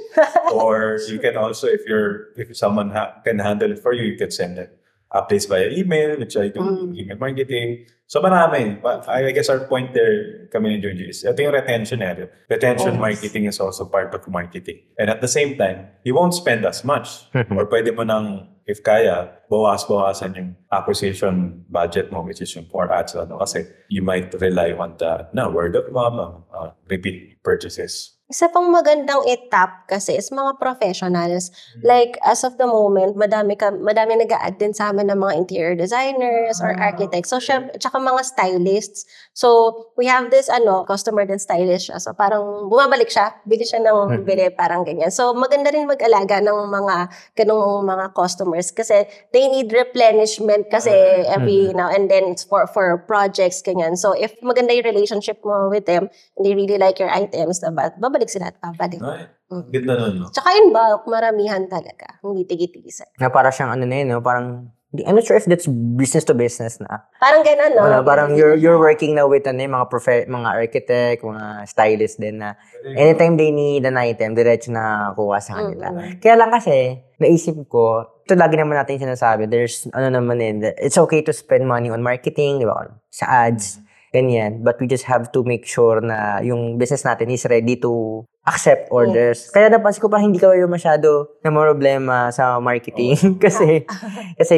Or 0.51 0.99
you 1.07 1.23
can 1.23 1.39
also, 1.39 1.71
if 1.71 1.87
you're, 1.87 2.35
if 2.35 2.51
someone 2.59 2.91
ha- 2.91 3.23
can 3.23 3.39
handle 3.39 3.71
it 3.71 3.79
for 3.79 3.95
you, 3.95 4.03
you 4.11 4.19
can 4.19 4.35
send 4.35 4.59
it 4.59 4.75
updates 5.17 5.49
via 5.49 5.73
email, 5.73 6.21
which 6.21 6.37
I 6.37 6.53
do, 6.53 6.61
Mm. 6.61 6.93
email 6.93 7.19
marketing. 7.19 7.89
So 8.07 8.23
marami. 8.23 8.79
But 8.79 9.09
I 9.09 9.33
guess 9.33 9.49
our 9.49 9.67
point 9.67 9.91
there 9.91 10.47
kami 10.53 10.77
ni 10.77 10.79
Junji 10.79 11.11
is, 11.11 11.25
ito 11.27 11.43
yung 11.43 11.51
retention 11.57 12.05
area. 12.05 12.31
Retention 12.47 12.95
Yes. 12.97 13.03
marketing 13.03 13.45
is 13.51 13.59
also 13.59 13.89
part 13.89 14.15
of 14.15 14.23
marketing. 14.31 14.79
And 14.95 15.11
at 15.11 15.19
the 15.19 15.29
same 15.31 15.59
time, 15.59 15.91
you 16.07 16.15
won't 16.15 16.35
spend 16.37 16.63
as 16.63 16.85
much. 16.87 17.27
or 17.57 17.67
pwede 17.67 17.91
mo 17.97 18.07
nang, 18.07 18.47
if 18.67 18.79
kaya, 18.83 19.43
bawas-bawasan 19.51 20.39
yung 20.39 20.51
acquisition 20.71 21.67
budget 21.67 22.11
mo, 22.15 22.23
which 22.23 22.39
is 22.41 22.51
yung 22.55 22.67
for 22.71 22.87
ads. 22.91 23.15
Ano, 23.19 23.39
kasi 23.43 23.67
you 23.91 24.03
might 24.03 24.31
rely 24.39 24.71
on 24.75 24.95
the 24.99 25.27
na, 25.35 25.51
word 25.51 25.75
of 25.75 25.91
mouth, 25.91 26.47
uh, 26.55 26.71
repeat 26.87 27.43
purchases. 27.43 28.16
Isa 28.27 28.51
pang 28.51 28.67
magandang 28.75 29.23
itap 29.31 29.87
kasi 29.87 30.19
is 30.19 30.35
mga 30.35 30.59
professionals. 30.59 31.55
Like, 31.87 32.19
as 32.27 32.43
of 32.43 32.59
the 32.59 32.67
moment, 32.67 33.15
madami, 33.15 33.55
ka, 33.55 33.71
madami 33.71 34.19
nag 34.19 34.35
add 34.35 34.59
din 34.59 34.75
sa 34.75 34.91
amin 34.91 35.15
ng 35.15 35.23
mga 35.23 35.35
interior 35.39 35.75
designers 35.79 36.59
or 36.59 36.75
architects. 36.75 37.31
So, 37.31 37.39
syempre, 37.39 37.79
tsaka 37.79 38.03
mga 38.03 38.27
stylists. 38.27 39.07
So, 39.31 39.79
we 39.95 40.11
have 40.11 40.35
this, 40.35 40.51
ano, 40.51 40.83
customer 40.83 41.23
din 41.23 41.39
stylist 41.39 41.87
siya. 41.87 42.03
So, 42.03 42.19
parang 42.19 42.67
bumabalik 42.67 43.07
siya. 43.15 43.31
Bili 43.47 43.63
siya 43.63 43.79
ng 43.87 44.27
bili, 44.27 44.51
parang 44.51 44.83
ganyan. 44.83 45.15
So, 45.15 45.31
maganda 45.31 45.71
rin 45.71 45.87
mag-alaga 45.87 46.43
ng 46.43 46.67
mga 46.67 46.97
ganung 47.39 47.87
mga 47.87 48.11
customers 48.11 48.75
kasi 48.75 49.07
they 49.31 49.47
need 49.47 49.71
replenishment 49.71 50.67
kasi 50.67 50.91
every 51.31 51.71
now 51.79 51.87
and 51.95 52.11
then 52.11 52.35
it's 52.35 52.43
for 52.43 52.67
for 52.67 53.07
projects, 53.07 53.63
ganyan. 53.63 53.95
So, 53.95 54.19
if 54.19 54.35
maganda 54.43 54.75
yung 54.75 54.91
relationship 54.91 55.47
mo 55.47 55.71
with 55.71 55.87
them, 55.87 56.11
and 56.35 56.43
they 56.43 56.59
really 56.59 56.75
like 56.75 56.99
your 56.99 57.15
items, 57.15 57.63
diba? 57.63 57.95
Babalik 58.17 58.33
sila 58.33 58.49
at 58.49 58.57
babalik. 58.57 59.01
Ay, 59.05 59.29
Mm. 59.47 59.65
ganda 59.71 59.93
nun, 59.95 60.13
no? 60.19 60.27
Tsaka 60.33 60.49
in 60.59 60.73
bulk, 60.73 61.07
maramihan 61.07 61.69
talaga. 61.69 62.19
Hindi 62.19 62.49
tigitisan. 62.49 63.07
Na 63.21 63.29
para 63.29 63.53
siyang 63.53 63.77
ano 63.77 63.85
na 63.85 63.95
yun, 64.03 64.09
no? 64.11 64.19
parang 64.19 64.73
hindi- 64.91 65.05
I'm 65.07 65.15
not 65.15 65.23
sure 65.23 65.37
if 65.37 65.45
that's 65.47 65.69
business 65.71 66.27
to 66.27 66.35
business 66.35 66.83
na. 66.83 67.05
Parang 67.23 67.47
ganun, 67.47 67.79
no? 67.79 67.85
Wala, 67.87 68.03
parang 68.03 68.35
you're 68.35 68.59
you're 68.59 68.81
working 68.81 69.15
na 69.15 69.23
with 69.23 69.47
ano, 69.47 69.61
mga 69.61 69.87
profe- 69.87 70.27
mga 70.27 70.49
architect, 70.51 71.23
mga 71.23 71.63
stylist 71.69 72.19
din 72.19 72.43
na 72.43 72.59
anytime 72.97 73.39
they 73.39 73.55
need 73.55 73.87
an 73.87 73.95
item, 73.95 74.35
diretso 74.35 74.73
na 74.75 75.15
kuha 75.15 75.39
sa 75.39 75.63
kanila. 75.63 75.95
Mm-mm. 75.95 76.19
Kaya 76.19 76.35
lang 76.35 76.51
kasi, 76.51 76.99
naisip 77.23 77.55
ko, 77.71 78.03
ito 78.27 78.35
lagi 78.35 78.59
naman 78.59 78.75
natin 78.75 78.99
sinasabi, 78.99 79.47
there's, 79.47 79.87
ano 79.95 80.11
naman 80.11 80.43
that 80.59 80.75
it's 80.83 80.99
okay 80.99 81.23
to 81.23 81.31
spend 81.31 81.71
money 81.71 81.87
on 81.87 82.03
marketing, 82.03 82.59
di 82.59 82.67
ba? 82.67 82.83
Sa 83.15 83.47
ads. 83.47 83.79
Ganyan. 84.15 84.63
But 84.63 84.79
we 84.83 84.87
just 84.87 85.07
have 85.07 85.31
to 85.35 85.43
make 85.43 85.67
sure 85.67 86.03
na 86.03 86.43
yung 86.43 86.79
business 86.79 87.07
natin 87.07 87.31
is 87.31 87.47
ready 87.47 87.79
to 87.83 88.23
accept 88.47 88.91
orders. 88.95 89.51
Kaya 89.51 89.71
napansin 89.71 90.03
ko 90.03 90.09
pa 90.11 90.23
hindi 90.23 90.39
kayo 90.39 90.71
masyado 90.71 91.39
na 91.43 91.51
problema 91.51 92.31
sa 92.31 92.63
marketing 92.63 93.17
kasi 93.45 93.83
kasi 94.41 94.57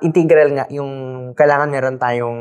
integral 0.00 0.54
nga 0.54 0.66
yung 0.70 0.90
kailangan 1.34 1.68
meron 1.68 1.98
tayong 2.00 2.40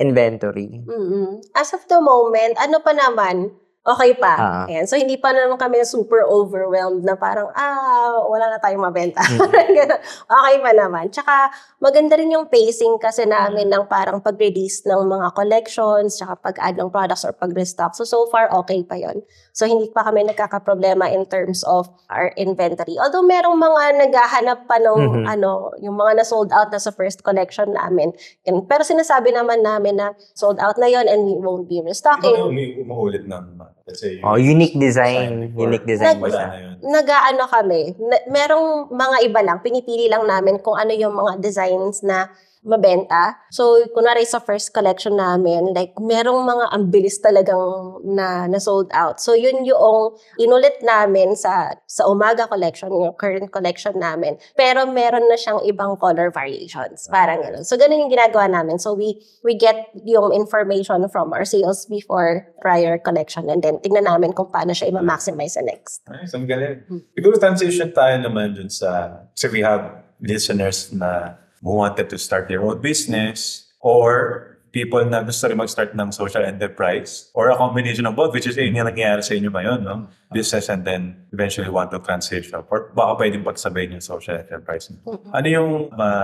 inventory. 0.00 0.80
mm 0.80 1.44
As 1.52 1.76
of 1.76 1.84
the 1.86 2.00
moment, 2.00 2.56
ano 2.56 2.80
pa 2.80 2.96
naman, 2.96 3.52
okay 3.94 4.12
pa. 4.16 4.34
Ah. 4.38 4.64
Ayan. 4.70 4.86
So, 4.86 4.94
hindi 4.94 5.18
pa 5.18 5.34
naman 5.34 5.58
kami 5.58 5.82
super 5.82 6.22
overwhelmed 6.26 7.02
na 7.02 7.18
parang, 7.18 7.50
ah, 7.52 8.22
wala 8.26 8.50
na 8.50 8.58
tayong 8.62 8.82
mabenta. 8.82 9.20
Mm. 9.20 9.50
Ganun. 9.78 10.00
okay 10.26 10.56
pa 10.62 10.70
naman. 10.74 11.04
Tsaka, 11.10 11.50
maganda 11.82 12.14
rin 12.16 12.32
yung 12.32 12.46
pacing 12.46 12.96
kasi 13.02 13.26
namin 13.26 13.68
ng 13.68 13.86
parang 13.90 14.22
pag-release 14.22 14.86
ng 14.86 15.06
mga 15.06 15.34
collections, 15.34 16.16
tsaka 16.20 16.38
pag-add 16.38 16.78
ng 16.78 16.88
products 16.88 17.26
or 17.26 17.34
pag-restock. 17.34 17.92
So, 17.98 18.06
so 18.06 18.30
far, 18.30 18.48
okay 18.64 18.84
pa 18.86 18.96
yon 18.96 19.22
So, 19.50 19.66
hindi 19.66 19.90
pa 19.90 20.06
kami 20.06 20.24
nagkakaproblema 20.30 21.10
in 21.10 21.26
terms 21.26 21.66
of 21.66 21.90
our 22.08 22.30
inventory. 22.38 22.96
Although, 22.96 23.26
merong 23.26 23.58
mga 23.58 23.82
naghahanap 24.06 24.70
pa 24.70 24.78
ng, 24.78 24.98
Mhm. 24.98 25.24
ano, 25.26 25.74
yung 25.82 25.98
mga 25.98 26.22
na-sold 26.22 26.54
out 26.54 26.70
na 26.70 26.78
sa 26.78 26.94
first 26.94 27.26
collection 27.26 27.74
namin. 27.74 28.14
Yan. 28.46 28.64
Pero 28.70 28.86
sinasabi 28.86 29.34
naman 29.34 29.60
namin 29.60 29.98
na 29.98 30.14
sold 30.36 30.60
out 30.62 30.78
na 30.78 30.86
yon 30.86 31.08
and 31.08 31.26
we 31.26 31.34
won't 31.40 31.66
be 31.66 31.82
restocking. 31.82 32.32
Ikaw 32.36 32.52
yung 32.52 32.86
umuulit 32.86 33.24
ng, 33.26 33.44
let's 33.90 34.00
say, 34.00 34.22
Oh, 34.22 34.38
unique 34.38 34.78
design, 34.78 35.50
unique 35.52 35.82
design 35.84 36.16
Nag- 36.16 36.22
Wala 36.22 36.42
na 36.46 36.56
yun. 36.56 36.74
nagaano 36.80 37.44
kami, 37.44 37.80
na- 37.98 38.24
merong 38.30 38.66
mga 38.88 39.16
iba 39.26 39.40
lang, 39.42 39.58
pinipili 39.60 40.06
lang 40.06 40.24
namin 40.24 40.62
kung 40.62 40.78
ano 40.78 40.94
yung 40.94 41.12
mga 41.12 41.42
designs 41.42 42.06
na 42.06 42.30
mabenta. 42.60 43.40
So, 43.48 43.80
kunwari 43.96 44.28
sa 44.28 44.36
first 44.36 44.76
collection 44.76 45.16
namin, 45.16 45.72
like, 45.72 45.96
merong 45.96 46.44
mga 46.44 46.64
ambilis 46.76 47.16
talagang 47.16 48.04
na, 48.04 48.44
na 48.44 48.60
sold 48.60 48.92
out. 48.92 49.16
So, 49.16 49.32
yun 49.32 49.64
yung 49.64 50.20
inulit 50.36 50.84
namin 50.84 51.32
sa 51.36 51.72
sa 51.88 52.04
umaga 52.04 52.44
collection, 52.44 52.92
yung 52.92 53.16
current 53.16 53.48
collection 53.48 53.96
namin. 53.96 54.36
Pero 54.52 54.84
meron 54.84 55.24
na 55.28 55.40
siyang 55.40 55.64
ibang 55.64 55.96
color 55.96 56.28
variations. 56.28 57.08
Parang 57.08 57.40
gano'n. 57.40 57.64
So, 57.64 57.80
ganun 57.80 58.06
yung 58.06 58.12
ginagawa 58.12 58.44
namin. 58.44 58.76
So, 58.76 58.92
we 58.92 59.24
we 59.40 59.56
get 59.56 59.88
yung 60.04 60.36
information 60.36 61.08
from 61.08 61.32
our 61.32 61.48
sales 61.48 61.88
before 61.88 62.44
prior 62.60 63.00
collection 63.00 63.48
and 63.48 63.64
then 63.64 63.80
tingnan 63.80 64.04
namin 64.04 64.36
kung 64.36 64.52
paano 64.52 64.76
siya 64.76 64.92
i-maximize 64.92 65.56
sa 65.56 65.64
next. 65.64 66.04
Nice, 66.12 66.36
ang 66.36 66.44
galing. 66.44 66.84
Siguro 67.16 67.40
transition 67.40 67.88
tayo 67.96 68.20
naman 68.20 68.52
dun 68.52 68.68
sa, 68.68 69.20
kasi 69.32 69.48
we 69.48 69.64
have 69.64 70.04
listeners 70.20 70.92
na 70.92 71.40
who 71.60 71.76
wanted 71.76 72.08
to 72.08 72.16
start 72.16 72.48
their 72.48 72.64
own 72.64 72.80
business 72.80 73.68
or 73.80 74.46
people 74.70 75.02
na 75.02 75.22
gusto 75.26 75.50
rin 75.50 75.58
mag-start 75.58 75.98
ng 75.98 76.14
social 76.14 76.46
enterprise 76.46 77.30
or 77.34 77.50
a 77.50 77.56
combination 77.58 78.06
of 78.06 78.14
both, 78.14 78.30
which 78.30 78.46
is 78.46 78.54
yun 78.54 78.74
yung 78.74 78.86
nangyayari 78.86 79.22
sa 79.22 79.34
inyo 79.34 79.50
ngayon, 79.50 79.82
no? 79.82 80.06
Business 80.30 80.70
and 80.70 80.86
then 80.86 81.26
eventually 81.34 81.66
want 81.66 81.90
to 81.90 81.98
transition 81.98 82.54
or 82.70 82.94
baka 82.94 83.12
pwedeng 83.18 83.42
pagsabayin 83.42 83.98
yung 83.98 84.04
social 84.04 84.38
enterprise. 84.38 84.86
Ano 85.34 85.46
yung 85.50 85.90
mga 85.90 86.18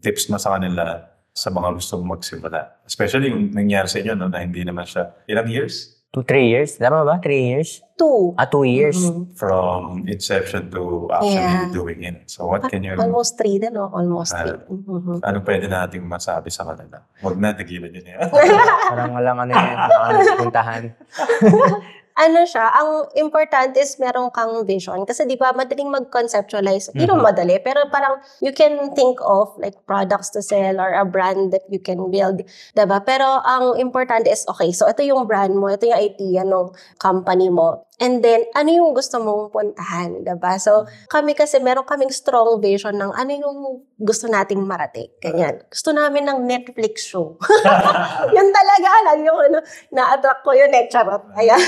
tips 0.00 0.32
mo 0.32 0.40
sa 0.40 0.56
kanila 0.56 1.04
sa 1.36 1.48
mga 1.52 1.68
gusto 1.76 2.00
magsimula? 2.00 2.80
Especially 2.88 3.28
yung 3.28 3.52
nangyayari 3.52 3.88
sa 3.88 4.00
inyo, 4.00 4.16
no? 4.16 4.32
Na 4.32 4.40
hindi 4.40 4.64
naman 4.64 4.88
siya 4.88 5.12
ilang 5.28 5.48
years? 5.52 5.91
Two, 6.12 6.20
three 6.28 6.52
years? 6.52 6.76
Tama 6.76 7.08
ba? 7.08 7.16
Three 7.24 7.48
years? 7.48 7.80
Two. 7.96 8.36
Ah, 8.36 8.44
two 8.44 8.68
years. 8.68 9.00
Mhm. 9.00 9.32
from 9.32 10.04
inception 10.04 10.68
to 10.68 11.08
actually 11.08 11.40
Yeah. 11.40 11.72
doing 11.72 12.04
it. 12.04 12.28
So 12.28 12.44
what 12.44 12.68
can 12.68 12.84
you, 12.84 12.92
Almost 13.00 13.40
three 13.40 13.56
din, 13.56 13.72
no? 13.72 13.88
Almost 13.88 14.36
Ah. 14.36 14.44
three. 14.44 14.60
Mhm. 14.68 15.24
ano 15.24 15.38
pwede 15.40 15.72
nating 15.72 16.04
masabi 16.04 16.52
sa 16.52 16.68
kanila? 16.68 17.00
Huwag 17.24 17.40
na, 17.40 17.56
tigilan 17.56 17.96
yun 17.96 18.04
yan. 18.04 18.28
Parang 18.28 19.16
walang 19.16 19.38
ano 19.40 19.52
yan, 19.56 19.76
walang 19.88 20.36
puntahan. 20.44 20.82
ano 22.12 22.44
siya, 22.44 22.68
ang 22.72 23.08
importante 23.16 23.80
is 23.80 23.96
meron 23.96 24.28
kang 24.32 24.64
vision. 24.68 25.04
Kasi 25.08 25.24
di 25.24 25.36
ba, 25.36 25.52
madaling 25.56 25.88
mag-conceptualize. 25.88 26.92
Hindi 26.92 27.08
naman 27.08 27.32
madali, 27.32 27.56
pero 27.64 27.88
parang 27.88 28.20
you 28.44 28.52
can 28.52 28.92
think 28.92 29.20
of 29.24 29.52
like 29.56 29.76
products 29.88 30.28
to 30.32 30.44
sell 30.44 30.76
or 30.80 30.92
a 30.92 31.04
brand 31.04 31.52
that 31.52 31.64
you 31.72 31.80
can 31.80 32.12
build. 32.12 32.44
Diba? 32.76 32.98
Pero 33.04 33.40
ang 33.44 33.80
importante 33.80 34.28
is, 34.28 34.44
okay, 34.48 34.72
so 34.72 34.84
ito 34.88 35.00
yung 35.00 35.24
brand 35.24 35.56
mo, 35.56 35.72
ito 35.72 35.88
yung 35.88 36.00
idea 36.00 36.44
ng 36.44 36.72
company 37.00 37.48
mo. 37.48 37.88
And 38.00 38.24
then, 38.24 38.48
ano 38.56 38.72
yung 38.72 38.96
gusto 38.96 39.20
mong 39.20 39.52
puntahan, 39.52 40.24
diba? 40.24 40.56
So, 40.56 40.88
kami 41.12 41.36
kasi, 41.36 41.60
meron 41.60 41.84
kaming 41.84 42.08
strong 42.08 42.56
vision 42.56 42.96
ng 42.96 43.12
ano 43.12 43.30
yung 43.36 43.58
gusto 44.00 44.26
nating 44.26 44.64
marating. 44.64 45.12
Ganyan. 45.20 45.60
Gusto 45.68 45.92
namin 45.92 46.24
ng 46.24 46.40
Netflix 46.48 47.04
show. 47.04 47.36
Yun 48.36 48.48
talaga, 48.48 48.88
lagi 49.12 49.22
yung 49.28 49.40
ano, 49.44 49.58
na-attract 49.92 50.40
ko 50.40 50.56
yun 50.56 50.72
eh, 50.72 50.88
charot. 50.88 51.20
Ayan. 51.36 51.60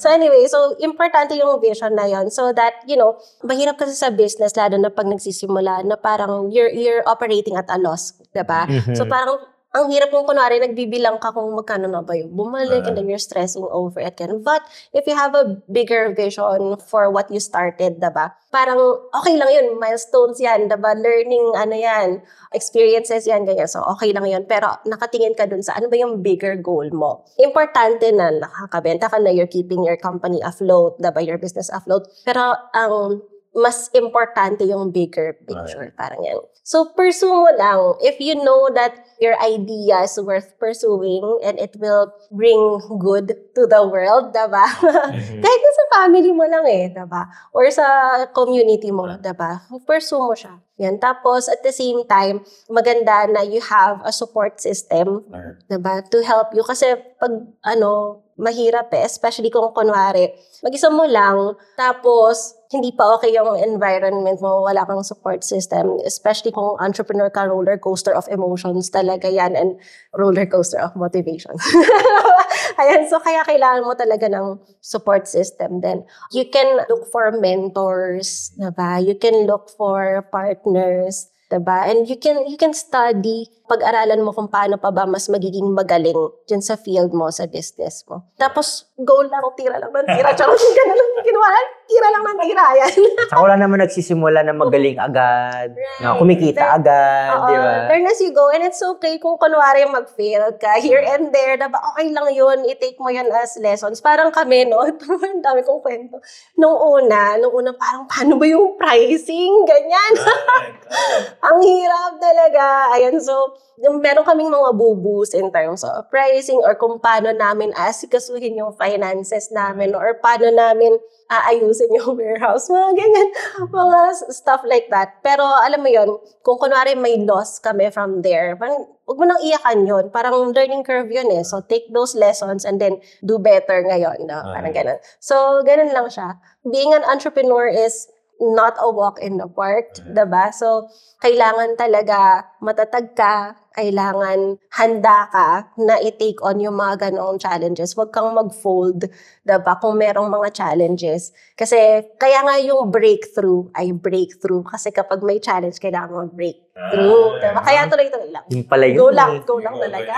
so 0.00 0.10
anyway, 0.10 0.42
so 0.50 0.74
importante 0.82 1.38
yung 1.38 1.62
vision 1.62 1.94
na 1.94 2.10
yun 2.10 2.28
so 2.28 2.50
that, 2.50 2.82
you 2.90 2.98
know, 2.98 3.16
mahirap 3.46 3.78
kasi 3.78 3.94
sa 3.94 4.10
business, 4.10 4.58
lalo 4.58 4.74
na 4.74 4.90
pag 4.90 5.06
nagsisimula, 5.06 5.86
na 5.86 5.94
parang 5.94 6.50
you're, 6.50 6.70
you're 6.74 7.06
operating 7.06 7.54
at 7.54 7.70
a 7.70 7.78
loss, 7.78 8.18
diba? 8.34 8.66
So 8.98 9.06
parang, 9.06 9.38
ang 9.70 9.86
hirap 9.86 10.10
kung 10.10 10.26
kunwari, 10.26 10.58
nagbibilang 10.58 11.22
ka 11.22 11.30
kung 11.30 11.54
magkano 11.54 11.86
na 11.86 12.02
ba 12.02 12.18
yung 12.18 12.34
bumalik 12.34 12.82
and 12.90 12.98
then 12.98 13.06
you're 13.06 13.22
stressing 13.22 13.62
over 13.70 14.02
it. 14.02 14.18
Yan. 14.18 14.42
But 14.42 14.66
if 14.90 15.06
you 15.06 15.14
have 15.14 15.30
a 15.38 15.62
bigger 15.70 16.10
vision 16.10 16.74
for 16.90 17.06
what 17.06 17.30
you 17.30 17.38
started, 17.38 18.02
diba? 18.02 18.34
Parang 18.50 18.82
okay 19.14 19.38
lang 19.38 19.46
yun, 19.54 19.78
milestones 19.78 20.42
yan, 20.42 20.66
diba? 20.66 20.90
Learning, 20.98 21.54
ano 21.54 21.74
yan, 21.78 22.18
experiences 22.50 23.30
yan, 23.30 23.46
ganyan. 23.46 23.70
So 23.70 23.86
okay 23.94 24.10
lang 24.10 24.26
yun. 24.26 24.42
Pero 24.50 24.74
nakatingin 24.90 25.38
ka 25.38 25.46
dun 25.46 25.62
sa 25.62 25.78
ano 25.78 25.86
ba 25.86 25.94
yung 25.94 26.18
bigger 26.18 26.58
goal 26.58 26.90
mo. 26.90 27.22
Importante 27.38 28.10
na 28.10 28.34
nakakabenta 28.34 29.06
ka 29.06 29.22
na 29.22 29.30
you're 29.30 29.46
keeping 29.46 29.86
your 29.86 29.98
company 30.02 30.42
afloat, 30.42 30.98
diba? 30.98 31.22
Your 31.22 31.38
business 31.38 31.70
afloat. 31.70 32.10
Pero 32.26 32.58
ang 32.74 33.22
mas 33.54 33.90
importante 33.92 34.62
yung 34.62 34.90
bigger 34.94 35.34
picture. 35.42 35.90
Parang 35.98 36.22
yan. 36.22 36.38
So, 36.62 36.94
pursue 36.94 37.34
mo 37.34 37.50
lang. 37.58 37.98
If 37.98 38.22
you 38.22 38.38
know 38.38 38.70
that 38.78 38.94
your 39.18 39.34
idea 39.42 40.06
is 40.06 40.14
worth 40.22 40.54
pursuing 40.62 41.42
and 41.42 41.58
it 41.58 41.74
will 41.74 42.14
bring 42.30 42.60
good 43.02 43.34
to 43.58 43.66
the 43.66 43.82
world, 43.82 44.30
diba? 44.30 44.66
Kahit 45.42 45.60
na 45.66 45.70
sa 45.74 45.84
family 45.98 46.30
mo 46.30 46.46
lang 46.46 46.62
eh, 46.70 46.94
diba? 46.94 47.26
Or 47.50 47.66
sa 47.74 47.86
community 48.30 48.94
mo, 48.94 49.10
diba? 49.18 49.66
Pursue 49.82 50.22
mo 50.22 50.34
siya. 50.38 50.62
Yan. 50.80 50.96
Tapos, 50.96 51.44
at 51.52 51.60
the 51.60 51.70
same 51.70 52.08
time, 52.08 52.40
maganda 52.72 53.28
na 53.28 53.44
you 53.44 53.60
have 53.60 54.00
a 54.00 54.12
support 54.12 54.56
system 54.56 55.28
diba? 55.68 56.00
To 56.08 56.24
help 56.24 56.56
you. 56.56 56.64
Kasi 56.64 56.96
pag, 57.20 57.32
ano, 57.68 58.24
mahirap 58.40 58.88
eh. 58.96 59.04
Especially 59.04 59.52
kung 59.52 59.76
kunwari, 59.76 60.32
mag-isa 60.64 60.88
mo 60.88 61.04
lang, 61.04 61.52
tapos, 61.76 62.56
hindi 62.72 62.96
pa 62.96 63.18
okay 63.18 63.36
yung 63.36 63.60
environment 63.60 64.40
mo, 64.40 64.64
wala 64.64 64.88
kang 64.88 65.04
support 65.04 65.44
system. 65.44 66.00
Especially 66.06 66.48
kung 66.48 66.80
entrepreneur 66.80 67.28
ka, 67.28 67.44
roller 67.44 67.76
coaster 67.76 68.16
of 68.16 68.24
emotions 68.32 68.88
talaga 68.88 69.28
yan 69.28 69.52
and 69.52 69.76
roller 70.16 70.48
coaster 70.48 70.80
of 70.80 70.96
motivation. 70.96 71.52
Ayan, 72.80 73.06
so 73.06 73.22
kaya 73.22 73.46
kailangan 73.46 73.86
mo 73.86 73.94
talaga 73.94 74.26
ng 74.26 74.58
support 74.82 75.26
system 75.30 75.80
then 75.80 76.02
You 76.34 76.46
can 76.50 76.82
look 76.90 77.06
for 77.10 77.30
mentors, 77.34 78.52
diba? 78.58 78.98
You 79.02 79.14
can 79.14 79.46
look 79.46 79.70
for 79.74 80.26
partners, 80.30 81.30
diba? 81.50 81.90
And 81.90 82.06
you 82.06 82.14
can 82.16 82.46
you 82.46 82.54
can 82.54 82.70
study, 82.70 83.50
pag-aralan 83.66 84.22
mo 84.22 84.30
kung 84.30 84.46
paano 84.46 84.78
pa 84.78 84.94
ba 84.94 85.06
mas 85.06 85.26
magiging 85.26 85.66
magaling 85.70 86.14
dyan 86.46 86.62
sa 86.62 86.74
field 86.74 87.10
mo, 87.10 87.30
sa 87.30 87.46
business 87.46 88.06
mo. 88.06 88.26
Tapos, 88.34 88.90
go 88.98 89.22
lang, 89.22 89.42
tira 89.54 89.78
lang 89.78 89.90
ng 89.90 90.06
tira. 90.10 90.30
Charot, 90.38 90.58
ganun 90.58 90.94
lang 90.94 91.08
yung 91.14 91.26
ginawa. 91.26 91.46
Tira 91.86 92.08
lang 92.10 92.22
ng 92.22 92.38
tira, 92.42 92.64
yan. 92.78 92.94
Saka 93.30 93.42
wala 93.42 93.54
naman 93.58 93.78
nagsisimula 93.82 94.42
na 94.42 94.54
magaling 94.54 94.98
agad, 94.98 95.74
na 96.02 96.18
kumikita 96.18 96.58
There- 96.58 96.74
agad, 96.82 97.34
di 97.46 97.54
ba? 97.58 97.72
learn 97.90 98.06
as 98.06 98.18
you 98.22 98.30
go. 98.30 98.50
And 98.50 98.62
it's 98.66 98.82
okay 98.82 99.18
kung 99.18 99.38
kunwari 99.38 99.86
mag-fail 99.86 100.54
ka 100.58 100.78
here 100.78 101.02
and 101.02 101.30
there. 101.30 101.54
Diba, 101.54 101.78
okay 101.94 102.10
lang 102.10 102.30
yun. 102.30 102.66
I-take 102.66 102.98
mo 102.98 103.10
yun 103.10 103.26
as 103.30 103.58
lessons. 103.58 103.98
Parang 103.98 104.30
kami, 104.30 104.66
no? 104.66 104.82
Ang 105.30 105.42
dami 105.42 105.62
kong 105.62 105.82
kwento. 105.82 106.18
Nung 106.54 106.74
una, 106.74 107.38
nung 107.38 107.54
una, 107.54 107.70
parang 107.74 108.06
paano 108.06 108.38
ba 108.38 108.46
yung 108.46 108.74
pricing? 108.74 109.66
Ganyan. 109.66 110.12
Ang 111.40 111.58
hirap 111.64 112.20
talaga. 112.20 112.92
Ayan, 112.92 113.16
so, 113.16 113.56
meron 113.80 114.28
kaming 114.28 114.52
mga 114.52 114.76
bubus 114.76 115.32
in 115.32 115.48
terms 115.48 115.80
of 115.80 116.04
pricing 116.12 116.60
or 116.60 116.76
kung 116.76 117.00
paano 117.00 117.32
namin 117.32 117.72
asikasuhin 117.72 118.60
yung 118.60 118.76
finances 118.76 119.48
namin 119.48 119.96
or 119.96 120.20
paano 120.20 120.52
namin 120.52 121.00
aayusin 121.32 121.96
yung 121.96 122.12
warehouse, 122.20 122.68
mga 122.68 122.92
ganyan, 122.92 123.28
mga 123.72 124.00
stuff 124.28 124.60
like 124.68 124.92
that. 124.92 125.16
Pero 125.24 125.40
alam 125.40 125.80
mo 125.80 125.88
yon 125.88 126.20
kung 126.44 126.60
kunwari 126.60 126.92
may 126.92 127.16
loss 127.24 127.56
kami 127.56 127.88
from 127.88 128.20
there, 128.20 128.52
parang 128.60 128.84
huwag 129.08 129.16
mo 129.16 129.24
nang 129.24 129.40
iyakan 129.40 129.88
yun. 129.88 130.04
Parang 130.12 130.52
learning 130.52 130.84
curve 130.84 131.08
yun 131.08 131.32
eh. 131.32 131.40
So 131.40 131.64
take 131.64 131.88
those 131.88 132.12
lessons 132.12 132.68
and 132.68 132.76
then 132.76 133.00
do 133.24 133.40
better 133.40 133.80
ngayon. 133.80 134.28
No? 134.28 134.44
Parang 134.44 134.76
ganun. 134.76 135.00
So, 135.24 135.64
ganun 135.64 135.96
lang 135.96 136.12
siya. 136.12 136.36
Being 136.68 136.92
an 136.92 137.02
entrepreneur 137.08 137.64
is 137.64 138.12
not 138.40 138.74
a 138.80 138.88
walk 138.90 139.20
in 139.20 139.36
the 139.36 139.46
park, 139.46 140.00
'di 140.00 140.24
ba? 140.26 140.50
So, 140.50 140.88
kailangan 141.20 141.76
talaga 141.76 142.49
matatag 142.60 143.16
ka, 143.16 143.56
kailangan 143.70 144.58
handa 144.74 145.30
ka 145.30 145.48
na 145.78 146.02
i-take 146.02 146.42
on 146.42 146.58
yung 146.58 146.76
mga 146.76 147.10
ganong 147.10 147.38
challenges. 147.38 147.94
Huwag 147.94 148.10
kang 148.10 148.34
mag-fold, 148.34 149.06
diba, 149.46 149.72
kung 149.78 149.96
merong 149.96 150.26
mga 150.26 150.48
challenges. 150.50 151.30
Kasi, 151.54 152.04
kaya 152.18 152.42
nga 152.42 152.58
yung 152.58 152.90
breakthrough 152.90 153.70
ay 153.78 153.94
breakthrough. 153.94 154.66
Kasi 154.66 154.90
kapag 154.90 155.22
may 155.22 155.38
challenge, 155.38 155.78
kailangan 155.78 156.28
mag-breakthrough. 156.28 157.30
Diba? 157.38 157.60
Kaya 157.62 157.86
tuloy-tuloy 157.86 158.30
lang. 158.34 158.44
Yung 158.50 158.66
pala 158.66 158.84
yun. 158.90 158.96
Go 158.98 159.08
lang, 159.14 159.32
go 159.46 159.56
lang 159.62 159.76
talaga. 159.78 160.14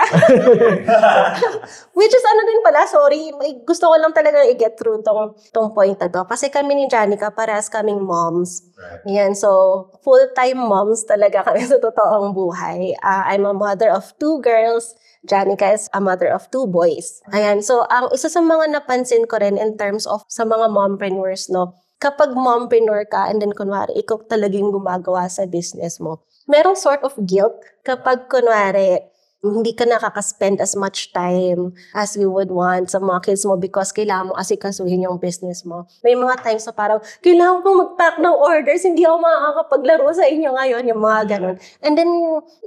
Which 1.97 2.13
is 2.13 2.25
ano 2.25 2.41
din 2.49 2.61
pala, 2.65 2.89
sorry, 2.89 3.31
may 3.37 3.61
gusto 3.61 3.85
ko 3.85 3.95
lang 4.01 4.11
talaga 4.17 4.41
i-get 4.49 4.75
through 4.81 5.05
tong, 5.05 5.37
tong 5.53 5.71
point 5.77 5.97
na 6.01 6.09
to. 6.09 6.25
Kasi 6.25 6.49
kami 6.49 6.73
ni 6.73 6.85
Janica, 6.89 7.29
parehas 7.29 7.69
kaming 7.69 8.01
moms. 8.01 8.73
Yan, 9.05 9.37
so 9.37 9.87
full-time 10.01 10.57
moms 10.57 11.05
talaga 11.05 11.45
kami 11.45 11.63
sa 11.69 11.77
totoong 11.77 12.32
buhay. 12.33 12.97
Ah, 13.05 13.29
I'm 13.29 13.45
a 13.45 13.53
mother 13.53 13.93
of 13.93 14.11
two 14.17 14.41
girls. 14.41 14.97
Janica 15.23 15.71
is 15.71 15.87
a 15.95 16.03
mother 16.03 16.27
of 16.27 16.51
two 16.51 16.67
boys. 16.67 17.23
Ayan, 17.31 17.63
so 17.63 17.87
ang 17.87 18.11
isa 18.11 18.27
sa 18.27 18.43
mga 18.43 18.75
napansin 18.75 19.23
ko 19.23 19.39
rin 19.39 19.55
in 19.55 19.79
terms 19.79 20.03
of 20.03 20.27
sa 20.27 20.43
mga 20.43 20.67
mompreneurs, 20.67 21.47
no, 21.47 21.79
kapag 22.03 22.35
mompreneur 22.35 23.07
ka 23.07 23.31
and 23.31 23.39
then 23.39 23.55
kunwari, 23.55 23.95
ikaw 23.95 24.19
talaga 24.27 24.59
yung 24.59 24.75
gumagawa 24.75 25.31
sa 25.31 25.47
business 25.47 26.03
mo, 26.03 26.27
merong 26.51 26.75
sort 26.75 26.99
of 27.07 27.15
guilt 27.23 27.55
kapag 27.87 28.27
kunwari, 28.27 28.99
hindi 29.43 29.75
ka 29.75 29.83
nakaka-spend 29.83 30.63
as 30.63 30.71
much 30.79 31.11
time 31.11 31.75
as 31.91 32.15
we 32.15 32.23
would 32.23 32.47
want 32.47 32.87
sa 32.87 33.03
mga 33.03 33.27
kids 33.27 33.43
mo 33.43 33.59
because 33.59 33.91
kailangan 33.91 34.31
mo 34.31 34.33
asikasuhin 34.39 35.03
yung 35.03 35.19
business 35.19 35.67
mo. 35.67 35.83
May 35.99 36.15
mga 36.15 36.39
times 36.39 36.63
na 36.63 36.71
parang, 36.71 37.03
kailangan 37.19 37.59
ko 37.59 37.69
mag-pack 37.75 38.23
ng 38.23 38.35
orders, 38.39 38.87
hindi 38.87 39.03
ako 39.03 39.19
makakapaglaro 39.19 40.07
sa 40.15 40.23
inyo 40.23 40.47
ngayon, 40.55 40.83
yung 40.87 41.01
mga 41.03 41.21
ganun. 41.35 41.55
And 41.83 41.99
then, 41.99 42.07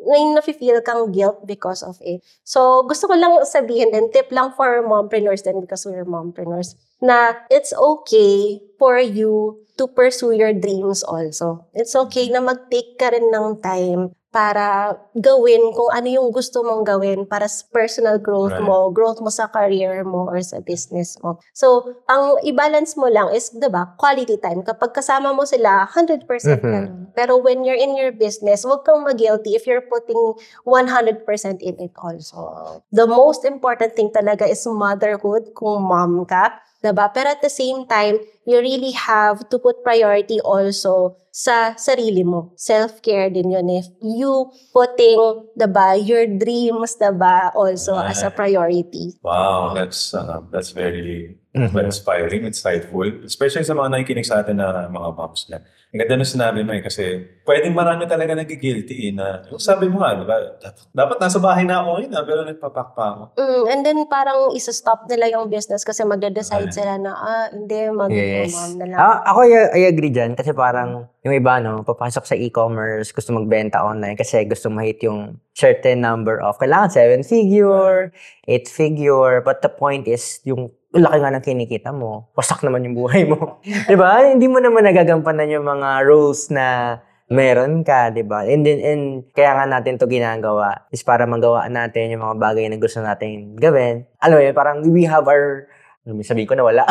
may 0.04 0.20
nafe-feel 0.36 0.84
kang 0.84 1.16
guilt 1.16 1.48
because 1.48 1.80
of 1.80 1.96
it. 2.04 2.20
So, 2.44 2.84
gusto 2.84 3.08
ko 3.08 3.16
lang 3.16 3.40
sabihin 3.48 3.96
din, 3.96 4.12
tip 4.12 4.28
lang 4.28 4.52
for 4.52 4.84
mompreneurs 4.84 5.40
din 5.40 5.64
because 5.64 5.88
we're 5.88 6.04
mompreneurs, 6.04 6.76
na 7.00 7.40
it's 7.48 7.72
okay 7.72 8.60
for 8.76 9.00
you 9.00 9.64
to 9.80 9.88
pursue 9.88 10.36
your 10.36 10.52
dreams 10.52 11.00
also. 11.00 11.64
It's 11.72 11.96
okay 11.96 12.28
na 12.28 12.44
mag-take 12.44 13.00
ka 13.00 13.16
rin 13.16 13.32
ng 13.32 13.64
time 13.64 14.12
para 14.37 14.93
gawin 15.16 15.72
kung 15.72 15.89
ano 15.97 16.09
yung 16.12 16.28
gusto 16.28 16.61
mong 16.61 16.84
gawin 16.84 17.24
para 17.24 17.49
sa 17.49 17.64
personal 17.72 18.20
growth 18.20 18.53
Right. 18.53 18.68
mo, 18.68 18.93
growth 18.93 19.16
mo 19.24 19.32
sa 19.32 19.49
career 19.49 20.05
mo 20.05 20.28
or 20.28 20.37
sa 20.45 20.61
business 20.61 21.16
mo. 21.24 21.41
So, 21.57 21.97
ang 22.05 22.45
i-balance 22.45 23.01
mo 23.01 23.09
lang 23.09 23.32
is, 23.32 23.49
'di 23.49 23.72
ba, 23.72 23.97
quality 23.97 24.37
time. 24.37 24.61
Kapag 24.61 24.93
kasama 24.93 25.32
mo 25.32 25.49
sila, 25.49 25.89
100% 25.89 26.61
Mhm. 26.61 26.68
ganun. 26.68 27.01
Pero 27.16 27.41
when 27.41 27.64
you're 27.64 27.80
in 27.80 27.97
your 27.97 28.12
business, 28.12 28.61
huwag 28.68 28.84
kang 28.84 29.09
mag-guilty 29.09 29.57
if 29.57 29.64
you're 29.64 29.89
putting 29.89 30.20
100% 30.68 31.64
in 31.64 31.80
it 31.80 31.97
also. 31.97 32.84
The 32.93 33.09
most 33.09 33.49
important 33.49 33.97
thing 33.97 34.12
talaga 34.12 34.45
is 34.45 34.61
motherhood 34.68 35.57
kung 35.57 35.80
mom 35.89 36.28
ka. 36.28 36.61
Diba? 36.84 37.08
Pero 37.12 37.32
at 37.32 37.40
the 37.40 37.52
same 37.52 37.88
time, 37.88 38.20
you 38.44 38.60
really 38.60 38.92
have 38.92 39.48
to 39.48 39.58
put 39.58 39.82
priority 39.82 40.38
also 40.44 41.16
sa 41.32 41.76
sarili 41.76 42.24
mo. 42.24 42.52
Self-care 42.56 43.28
din 43.28 43.52
yun. 43.52 43.68
If 43.68 43.88
you 44.00 44.52
putting, 44.72 45.50
diba, 45.56 45.96
your 46.00 46.24
dreams, 46.24 46.96
diba, 46.96 47.52
also 47.52 47.96
as 48.00 48.24
a 48.24 48.30
priority. 48.30 49.16
Wow, 49.20 49.76
that's 49.76 50.14
uh, 50.14 50.44
that's 50.52 50.72
very 50.72 51.36
Mhm. 51.57 51.72
very 51.72 51.88
inspiring, 51.88 52.42
insightful. 52.44 53.09
Especially 53.24 53.64
sa 53.64 53.72
mga 53.72 53.88
nakikinig 53.96 54.28
sa 54.28 54.44
atin 54.44 54.61
na 54.61 54.86
mga 54.86 55.09
moms 55.16 55.48
na. 55.48 55.64
Ang 55.88 56.02
ganda 56.02 56.20
na 56.20 56.26
sinabi 56.28 56.61
mo 56.61 56.76
eh, 56.76 56.82
kasi 56.84 57.24
pwedeng 57.48 57.72
marami 57.72 58.04
talaga 58.04 58.36
nagigilty 58.36 59.09
eh, 59.09 59.12
na 59.14 59.40
yung 59.48 59.62
sabi 59.62 59.88
mo 59.88 60.02
nga, 60.04 60.18
di 60.18 60.26
ba? 60.28 60.36
Dapat, 60.61 60.84
dapat 60.92 61.16
nasa 61.16 61.38
bahay 61.40 61.64
na 61.64 61.80
ako 61.80 61.88
ngayon, 61.96 62.12
ah, 62.12 62.24
pero 62.26 62.40
nagpapak 62.44 62.88
pa 62.92 63.04
ako. 63.07 63.22
Mm, 63.38 63.62
and 63.70 63.80
then 63.86 63.98
parang 64.04 64.52
isa-stop 64.52 65.09
nila 65.09 65.32
yung 65.32 65.48
business 65.48 65.86
kasi 65.86 66.04
magde-decide 66.04 66.68
Right. 66.68 66.76
sila 66.76 67.00
na, 67.00 67.12
ah, 67.14 67.46
hindi, 67.48 67.88
Yes. 68.12 68.52
mag-mom 68.52 68.72
na 68.76 68.84
lang. 68.92 68.98
Ah, 68.98 69.16
ako, 69.24 69.38
I, 69.46 69.52
I 69.72 69.82
agree 69.88 70.12
dyan. 70.12 70.36
Kasi 70.36 70.52
parang 70.52 71.09
yung 71.24 71.32
iba, 71.32 71.62
no, 71.62 71.80
papasok 71.80 72.28
sa 72.28 72.36
e-commerce, 72.36 73.14
gusto 73.14 73.32
magbenta 73.32 73.80
online 73.80 74.18
kasi 74.18 74.44
gusto 74.44 74.68
ma-hit 74.68 75.00
yung 75.00 75.40
certain 75.57 76.02
number 76.02 76.42
of, 76.42 76.59
kailangan 76.61 76.92
seven 76.92 77.22
figure, 77.24 78.12
eight 78.44 78.68
figure, 78.68 79.40
but 79.40 79.62
the 79.64 79.70
point 79.70 80.04
is, 80.04 80.42
yung 80.44 80.68
laki 81.03 81.18
nga 81.20 81.32
ng 81.34 81.44
kinikita 81.44 81.90
mo, 81.92 82.30
wasak 82.32 82.62
naman 82.62 82.86
yung 82.86 82.97
buhay 82.97 83.28
mo. 83.28 83.61
'Di 83.88 83.97
ba? 83.97 84.24
Hindi 84.24 84.47
mo 84.47 84.59
naman 84.62 84.86
nagagampanan 84.86 85.53
yung 85.53 85.66
mga 85.66 85.88
roles 86.07 86.49
na 86.53 86.99
meron 87.26 87.82
ka, 87.82 88.14
'di 88.14 88.22
ba? 88.22 88.47
And 88.47 88.62
then 88.62 88.78
and 88.80 89.05
kaya 89.34 89.57
nga 89.59 89.66
natin 89.66 89.99
'to 89.99 90.07
ginagawa 90.07 90.86
is 90.94 91.03
para 91.03 91.26
magawa 91.26 91.66
natin 91.66 92.14
yung 92.14 92.22
mga 92.22 92.36
bagay 92.38 92.64
na 92.70 92.78
gusto 92.78 93.03
natin 93.03 93.59
gawin. 93.59 94.07
Alam 94.22 94.36
mo 94.38 94.42
yun, 94.42 94.55
parang 94.55 94.76
we 94.86 95.03
have 95.05 95.26
our 95.26 95.66
ano, 96.07 96.22
sabihin 96.22 96.47
ko 96.47 96.55
na 96.55 96.62
wala. 96.62 96.86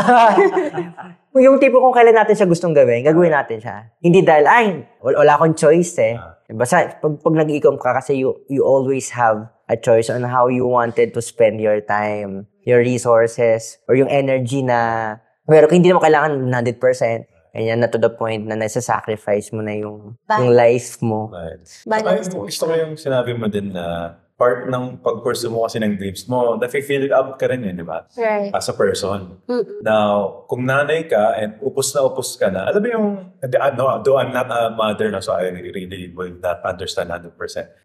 yung 1.45 1.55
tipo 1.55 1.79
kung 1.79 1.95
kailan 1.95 2.19
natin 2.19 2.35
siya 2.35 2.51
gustong 2.51 2.75
gawin, 2.75 2.99
gagawin 2.99 3.31
natin 3.31 3.63
siya. 3.63 3.87
Hindi 4.03 4.19
dahil, 4.27 4.43
ay, 4.43 4.65
wala, 4.99 5.39
akong 5.39 5.55
choice 5.55 5.95
eh. 6.03 6.19
Basta, 6.51 6.99
pag, 6.99 7.23
pag 7.23 7.35
nag-ecom 7.39 7.79
ka, 7.79 7.95
kasi 7.95 8.19
you, 8.19 8.35
you 8.51 8.59
always 8.67 9.07
have 9.15 9.47
a 9.65 9.75
choice 9.77 10.09
on 10.09 10.21
how 10.23 10.47
you 10.47 10.65
wanted 10.65 11.13
to 11.13 11.21
spend 11.21 11.61
your 11.61 11.81
time, 11.81 12.45
your 12.65 12.79
resources, 12.79 13.77
or 13.89 13.95
yung 13.95 14.09
energy 14.09 14.61
na, 14.61 15.17
pero 15.45 15.69
hindi 15.69 15.89
naman 15.89 16.05
kailangan 16.05 16.33
100%. 16.49 17.25
Ganyan 17.55 17.79
na 17.79 17.87
to 17.87 17.95
the 17.95 18.11
point 18.11 18.43
na 18.43 18.59
nasa-sacrifice 18.59 19.55
mo 19.55 19.63
na 19.63 19.79
yung, 19.79 20.19
yung 20.27 20.51
life 20.51 20.99
mo. 20.99 21.31
Right. 21.31 21.63
Balance 21.87 22.27
yung- 22.35 22.51
gusto 22.51 22.67
ko 22.67 22.73
yung 22.75 22.99
sinabi 22.99 23.31
mo 23.31 23.47
din 23.47 23.71
na 23.71 24.17
part 24.35 24.67
ng 24.67 24.99
pag-pursue 24.99 25.47
mo 25.47 25.63
kasi 25.63 25.79
ng 25.79 25.95
dreams 25.95 26.27
mo, 26.27 26.59
nafe-fill 26.59 27.07
up 27.15 27.39
ka 27.39 27.47
rin 27.47 27.63
yun, 27.63 27.79
di 27.79 27.87
ba? 27.87 28.03
Right. 28.19 28.51
As 28.51 28.67
a 28.67 28.75
person. 28.75 29.39
Mm. 29.47 29.79
Now, 29.79 30.43
kung 30.51 30.67
nanay 30.67 31.07
ka 31.07 31.39
and 31.39 31.55
upos 31.63 31.95
na 31.95 32.03
upos 32.03 32.35
ka 32.35 32.51
na, 32.51 32.67
alam 32.67 32.83
mo 32.83 32.87
yung, 32.91 33.09
ano, 33.39 34.03
though 34.03 34.19
I'm 34.19 34.35
not 34.35 34.51
a 34.51 34.75
mother 34.75 35.07
na, 35.07 35.23
so 35.23 35.31
I 35.39 35.55
really 35.55 36.11
will 36.11 36.35
not 36.43 36.59
understand 36.67 37.15
100%. 37.15 37.31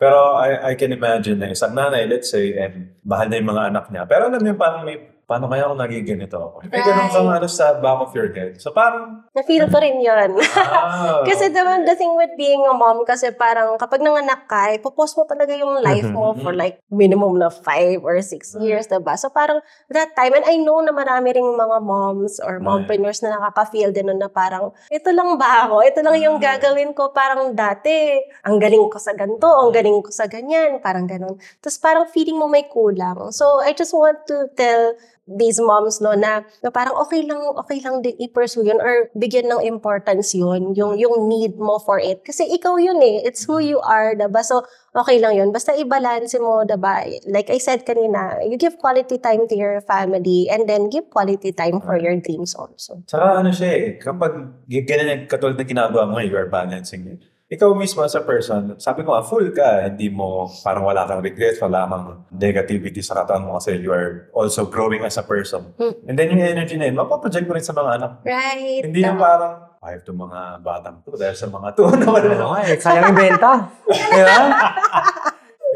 Pero 0.03 0.35
I, 0.35 0.71
I 0.71 0.73
can 0.75 0.91
imagine 0.91 1.39
na 1.39 1.55
isang 1.55 1.71
nanay, 1.71 2.11
let's 2.11 2.35
say, 2.35 2.59
and 2.59 2.99
bahal 3.07 3.31
na 3.31 3.39
yung 3.39 3.51
mga 3.55 3.65
anak 3.71 3.87
niya. 3.95 4.03
Pero 4.11 4.27
alam 4.27 4.43
mo 4.43 4.47
yung 4.51 4.59
parang 4.59 4.83
may, 4.83 4.99
paano 5.31 5.47
kaya 5.47 5.71
ako 5.71 5.79
naging 5.79 6.07
ganito? 6.11 6.59
May 6.67 6.83
ganun 6.83 7.07
kang 7.07 7.31
ano 7.31 7.47
sa 7.47 7.79
back 7.79 8.03
of 8.03 8.11
your 8.19 8.35
head. 8.35 8.59
So 8.59 8.75
parang, 8.75 9.23
Na-feel 9.31 9.71
ko 9.71 9.79
rin 9.79 10.03
yun. 10.03 10.35
ah, 10.59 11.23
Kasi 11.29 11.55
diba, 11.55 11.87
the 11.87 11.95
thing 11.95 12.19
with 12.19 12.35
being 12.35 12.67
a 12.67 12.75
mom, 12.75 13.07
kasi 13.07 13.31
parang 13.31 13.79
kapag 13.79 14.03
nanganak 14.03 14.51
ka, 14.51 14.75
ipopost 14.75 15.15
mo 15.15 15.31
talaga 15.31 15.55
yung 15.55 15.79
life 15.87 16.11
mo 16.11 16.35
for 16.35 16.51
like 16.51 16.83
minimum 16.91 17.39
na 17.39 17.47
five 17.47 18.03
or 18.03 18.19
six 18.27 18.59
years, 18.59 18.91
diba? 18.91 19.15
So 19.15 19.31
parang 19.31 19.63
that 19.95 20.19
time, 20.19 20.35
and 20.35 20.43
I 20.51 20.59
know 20.59 20.83
na 20.83 20.91
marami 20.91 21.31
ring 21.31 21.47
mga 21.47 21.79
moms 21.79 22.43
or 22.43 22.59
mompreneurs 22.59 23.23
na 23.23 23.39
nakaka-feel 23.39 23.95
din 23.95 24.11
na 24.11 24.27
parang, 24.27 24.75
ito 24.91 25.15
lang 25.15 25.39
ba 25.39 25.71
ako? 25.71 25.87
Ito 25.87 26.03
lang 26.03 26.19
yung 26.19 26.43
gagawin 26.43 26.91
ko 26.91 27.15
parang 27.15 27.55
dati. 27.55 28.19
Ang 28.43 28.59
galing 28.59 28.91
ko 28.91 28.99
sa 28.99 29.15
ganito, 29.15 29.47
ang 29.47 29.71
galing 29.71 30.03
ko 30.03 30.11
sa 30.11 30.27
ganyan, 30.27 30.83
parang 30.83 31.07
ganun. 31.07 31.39
Tapos 31.63 31.79
parang 31.79 32.11
feeling 32.11 32.35
mo 32.35 32.51
may 32.51 32.67
kulang. 32.67 33.31
So 33.31 33.63
I 33.63 33.79
just 33.79 33.95
want 33.95 34.27
to 34.27 34.51
tell 34.59 34.99
these 35.31 35.63
moms 35.63 36.03
no 36.03 36.15
na, 36.19 36.43
na 36.63 36.69
parang 36.75 36.99
okay 36.99 37.23
lang 37.23 37.39
okay 37.55 37.79
lang 37.79 38.03
din 38.03 38.19
i-pursue 38.19 38.67
yun 38.67 38.83
or 38.83 39.09
bigyan 39.15 39.47
ng 39.47 39.63
importance 39.63 40.35
yun 40.35 40.75
yung 40.75 40.99
yung 40.99 41.31
need 41.31 41.55
mo 41.55 41.79
for 41.79 42.03
it. 42.03 42.27
Kasi 42.27 42.51
ikaw 42.51 42.77
yun 42.77 42.99
eh 42.99 43.23
it's 43.23 43.47
who 43.47 43.63
you 43.63 43.79
are 43.81 44.19
diba? 44.19 44.43
So 44.43 44.67
okay 44.91 45.23
lang 45.23 45.39
yun. 45.39 45.55
Basta 45.55 45.73
i-balance 45.79 46.35
mo 46.43 46.67
diba? 46.67 47.07
Like 47.31 47.49
I 47.49 47.63
said 47.63 47.87
kanina 47.87 48.43
you 48.43 48.59
give 48.59 48.77
quality 48.83 49.23
time 49.23 49.47
to 49.47 49.55
your 49.55 49.79
family 49.87 50.51
and 50.51 50.67
then 50.67 50.91
give 50.91 51.07
quality 51.11 51.55
time 51.55 51.79
for 51.79 51.95
your 51.95 52.19
dreams 52.19 52.59
also. 52.59 53.03
Saka 53.07 53.41
ano 53.41 53.55
siya 53.55 53.71
eh, 53.71 53.87
kapag 53.97 54.35
ganyan 54.67 55.31
katulad 55.31 55.55
na 55.55 55.67
ginagawa 55.67 56.11
mo, 56.11 56.19
you 56.19 56.35
are 56.35 56.51
balancing 56.51 57.07
it. 57.07 57.23
Ikaw 57.51 57.75
mismo 57.75 58.07
as 58.07 58.15
a 58.15 58.23
person, 58.23 58.79
sabi 58.79 59.03
ko 59.03 59.11
nga, 59.11 59.27
full 59.27 59.51
ka, 59.51 59.91
hindi 59.91 60.07
mo, 60.07 60.47
parang 60.63 60.87
wala 60.87 61.03
kang 61.03 61.19
regrets, 61.19 61.59
wala 61.59 61.83
kang 61.91 62.23
negativity 62.31 63.03
sa 63.03 63.19
katawan 63.19 63.43
mo 63.43 63.59
kasi 63.59 63.75
you 63.75 63.91
are 63.91 64.31
also 64.31 64.71
growing 64.71 65.03
as 65.03 65.19
a 65.19 65.27
person. 65.27 65.75
Hmm. 65.75 65.99
And 66.07 66.15
then 66.15 66.31
yung 66.31 66.47
energy 66.47 66.79
na 66.79 66.87
yun, 66.87 67.03
mapaproject 67.03 67.51
mo 67.51 67.59
rin 67.59 67.67
sa 67.67 67.75
mga 67.75 67.91
anak. 67.99 68.13
right 68.23 68.87
Hindi 68.87 69.03
yung 69.03 69.19
parang, 69.19 69.67
ayaw 69.83 69.99
itong 69.99 70.21
mga 70.31 70.41
batang 70.63 70.97
to 71.03 71.19
dahil 71.19 71.35
sa 71.35 71.51
mga 71.51 71.69
to. 71.75 71.85
na 71.99 72.07
wala 72.07 72.27
Oo 72.39 72.53
nga 72.55 72.63
eh, 72.71 72.79
sayang 72.79 73.11
yung 73.11 73.19
benta. 73.19 73.53
Di 74.15 74.23
ba? 74.23 74.39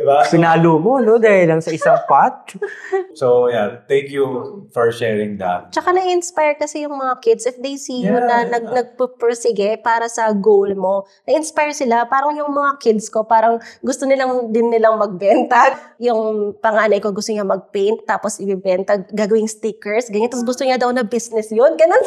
Di 0.04 0.10
Diba? 0.12 0.18
So, 0.28 0.36
Pinalo 0.36 0.76
mo, 0.76 1.00
no? 1.00 1.16
Dahil 1.16 1.48
lang 1.48 1.64
sa 1.64 1.72
isang 1.72 1.96
pot. 2.04 2.52
so, 3.20 3.48
yeah, 3.48 3.80
thank 3.88 4.12
you 4.12 4.24
for 4.68 4.92
sharing 4.92 5.40
that. 5.40 5.72
Tsaka 5.72 5.96
na-inspire 5.96 6.60
kasi 6.60 6.84
yung 6.84 7.00
mga 7.00 7.24
kids 7.24 7.48
if 7.48 7.56
they 7.56 7.80
see 7.80 8.04
you 8.04 8.12
Yeah, 8.12 8.28
na 8.28 8.36
yeah. 8.44 8.52
nag 8.52 8.64
nagpupursige 8.68 9.80
para 9.80 10.12
sa 10.12 10.28
goal 10.36 10.76
mo. 10.76 11.08
Na-inspire 11.24 11.72
sila. 11.72 12.04
Parang 12.04 12.36
yung 12.36 12.52
mga 12.52 12.76
kids 12.84 13.08
ko, 13.08 13.24
parang 13.24 13.56
gusto 13.80 14.04
nilang 14.04 14.52
din 14.52 14.68
nilang 14.68 15.00
magbenta. 15.00 15.72
Yung 16.04 16.52
panganay 16.58 16.98
ko 16.98 17.14
gusto 17.14 17.30
niya 17.30 17.46
mag-paint 17.46 18.02
tapos 18.04 18.36
ibibenta, 18.36 18.98
gagawing 19.14 19.46
stickers, 19.46 20.10
ganyan. 20.10 20.26
Tapos 20.28 20.44
gusto 20.44 20.66
niya 20.66 20.76
daw 20.76 20.90
na 20.90 21.06
business 21.06 21.48
yun. 21.48 21.70
Ganun. 21.80 22.02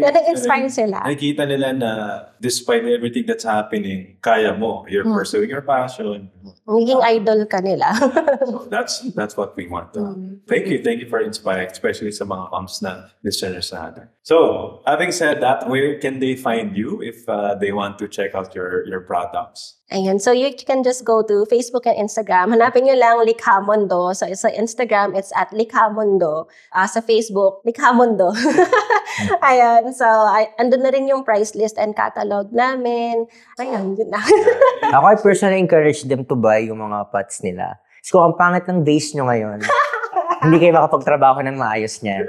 Kaya 0.00 0.14
na-inspire 0.14 0.70
sila. 0.70 1.02
Nakikita 1.04 1.42
nila 1.44 1.74
na 1.74 1.90
despite 2.38 2.86
everything 2.86 3.26
that's 3.26 3.44
happening, 3.44 4.16
kaya 4.22 4.54
mo. 4.54 4.86
You're 4.86 5.04
Hmm. 5.04 5.18
pursuing 5.18 5.50
your 5.50 5.66
passion. 5.66 6.30
Magiging 6.64 7.02
idol 7.18 7.46
ka 7.46 7.58
nila. 7.60 7.90
So 8.48 8.64
that's 8.70 9.00
that's 9.12 9.36
what 9.36 9.56
we 9.56 9.66
want. 9.66 9.92
Mm. 9.92 10.40
Thank 10.48 10.68
you. 10.68 10.82
Thank 10.82 11.00
you 11.00 11.08
for 11.08 11.20
inspiring, 11.20 11.68
especially 11.68 12.12
sa 12.12 12.24
mga 12.24 12.50
comms 12.50 12.80
na 12.80 13.12
listeners 13.20 13.68
natin. 13.70 14.08
So, 14.22 14.80
having 14.86 15.12
said 15.12 15.42
that, 15.42 15.68
where 15.68 15.98
can 16.00 16.18
they 16.18 16.34
find 16.34 16.76
you 16.76 17.02
if 17.02 17.28
uh, 17.28 17.54
they 17.56 17.72
want 17.72 17.98
to 18.00 18.08
check 18.08 18.34
out 18.34 18.54
your 18.54 18.86
your 18.86 19.04
products? 19.04 19.77
Ayun. 19.88 20.20
So 20.20 20.36
you 20.36 20.52
can 20.52 20.84
just 20.84 21.00
go 21.08 21.24
to 21.24 21.48
Facebook 21.48 21.88
and 21.88 21.96
Instagram. 21.96 22.52
Hanapin 22.52 22.84
nyo 22.84 22.92
lang 22.92 23.24
Likha 23.24 23.64
Mundo. 23.64 24.12
So 24.12 24.28
sa 24.36 24.52
Instagram, 24.52 25.16
it's 25.16 25.32
at 25.32 25.48
Likha 25.56 25.88
Mundo. 25.88 26.44
Ah, 26.76 26.84
sa 26.84 27.00
Facebook, 27.00 27.64
Likha 27.64 27.96
Mundo. 27.96 28.28
Ayan. 29.48 29.90
So, 29.96 30.06
ay, 30.06 30.52
andun 30.60 30.84
na 30.84 30.92
rin 30.92 31.08
yung 31.08 31.24
price 31.24 31.56
list 31.56 31.80
and 31.80 31.96
catalog 31.96 32.52
namin. 32.52 33.26
Ayun, 33.58 33.98
yun 33.98 34.08
na. 34.12 34.20
Ako, 34.94 35.04
I 35.08 35.16
personally 35.18 35.58
encourage 35.58 36.06
them 36.06 36.22
to 36.28 36.36
buy 36.38 36.62
yung 36.62 36.78
mga 36.78 37.10
pots 37.10 37.42
nila. 37.42 37.80
So, 38.04 38.22
ang 38.22 38.38
pangit 38.38 38.68
ng 38.70 38.86
vase 38.86 39.16
nyo 39.16 39.26
ngayon, 39.26 39.58
hindi 40.44 40.56
kayo 40.62 40.72
makapagtrabaho 40.78 41.42
ng 41.42 41.56
maayos 41.58 41.98
niyan. 42.04 42.28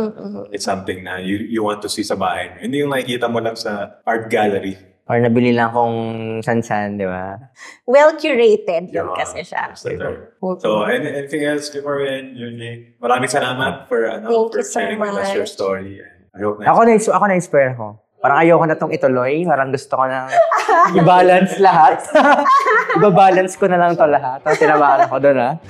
It's 0.51 0.65
something 0.65 1.03
na 1.03 1.17
you 1.17 1.37
you 1.47 1.61
want 1.63 1.81
to 1.83 1.89
see 1.89 2.03
sa 2.03 2.15
bahay. 2.15 2.53
Hindi 2.59 2.83
yung 2.83 2.91
nakikita 2.91 3.27
mo 3.29 3.39
lang 3.39 3.55
sa 3.55 4.01
art 4.03 4.29
gallery. 4.29 4.77
Or 5.07 5.15
nabili 5.23 5.55
lang 5.55 5.71
kung 5.71 5.95
san-san, 6.43 6.99
di 6.99 7.07
ba? 7.07 7.39
Well 7.87 8.19
curated 8.19 8.91
yun 8.91 9.07
Yeah, 9.07 9.15
kasi 9.15 9.39
siya. 9.47 9.71
So, 9.71 10.83
any- 10.83 11.15
anything 11.23 11.47
else 11.47 11.71
before 11.71 12.03
we 12.03 12.11
end, 12.11 12.35
Yuni? 12.35 12.99
Maraming 12.99 13.31
salamat 13.31 13.87
for, 13.87 14.03
ano, 14.03 14.27
Thank 14.27 14.51
for 14.51 14.59
you 14.59 14.67
so 14.67 14.75
sharing 14.75 14.99
with 14.99 15.15
us 15.15 15.31
your 15.31 15.47
much. 15.47 15.55
story. 15.55 16.03
I 16.35 16.39
hope 16.43 16.59
na 16.59 16.75
Ako 16.75 16.79
na, 16.83 16.99
ako 16.99 17.23
na-inspire 17.23 17.71
ko. 17.79 17.95
Parang 18.17 18.37
ayoko 18.41 18.65
na 18.65 18.73
tong 18.73 18.89
ituloy. 18.89 19.45
Parang 19.45 19.69
gusto 19.69 19.93
ko 19.93 20.09
na 20.09 20.25
i-balance 20.97 21.61
lahat. 21.61 22.01
Iba-balance 22.97 23.53
ko 23.61 23.69
na 23.69 23.77
lang 23.77 23.93
to 23.93 24.09
lahat. 24.09 24.41
Tapos 24.41 24.57
tinamaan 24.57 25.05
ako 25.05 25.15
doon, 25.21 25.37
ha? 25.37 25.51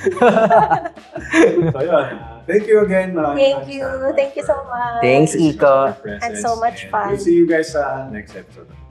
So, 1.75 1.83
yun. 1.83 2.05
Thank 2.47 2.71
you 2.71 2.79
again. 2.87 3.11
Maraming 3.11 3.35
Thank 3.35 3.67
you. 3.67 3.83
Thank 4.15 4.39
you 4.39 4.45
so 4.47 4.55
much. 4.63 5.03
Thanks, 5.03 5.35
Iko. 5.35 5.91
Had 6.23 6.39
so 6.39 6.55
much 6.55 6.87
And 6.87 6.91
fun. 6.91 7.07
We'll 7.11 7.19
see 7.19 7.35
you 7.35 7.43
guys 7.43 7.75
sa 7.75 8.07
next 8.07 8.31
episode. 8.31 8.86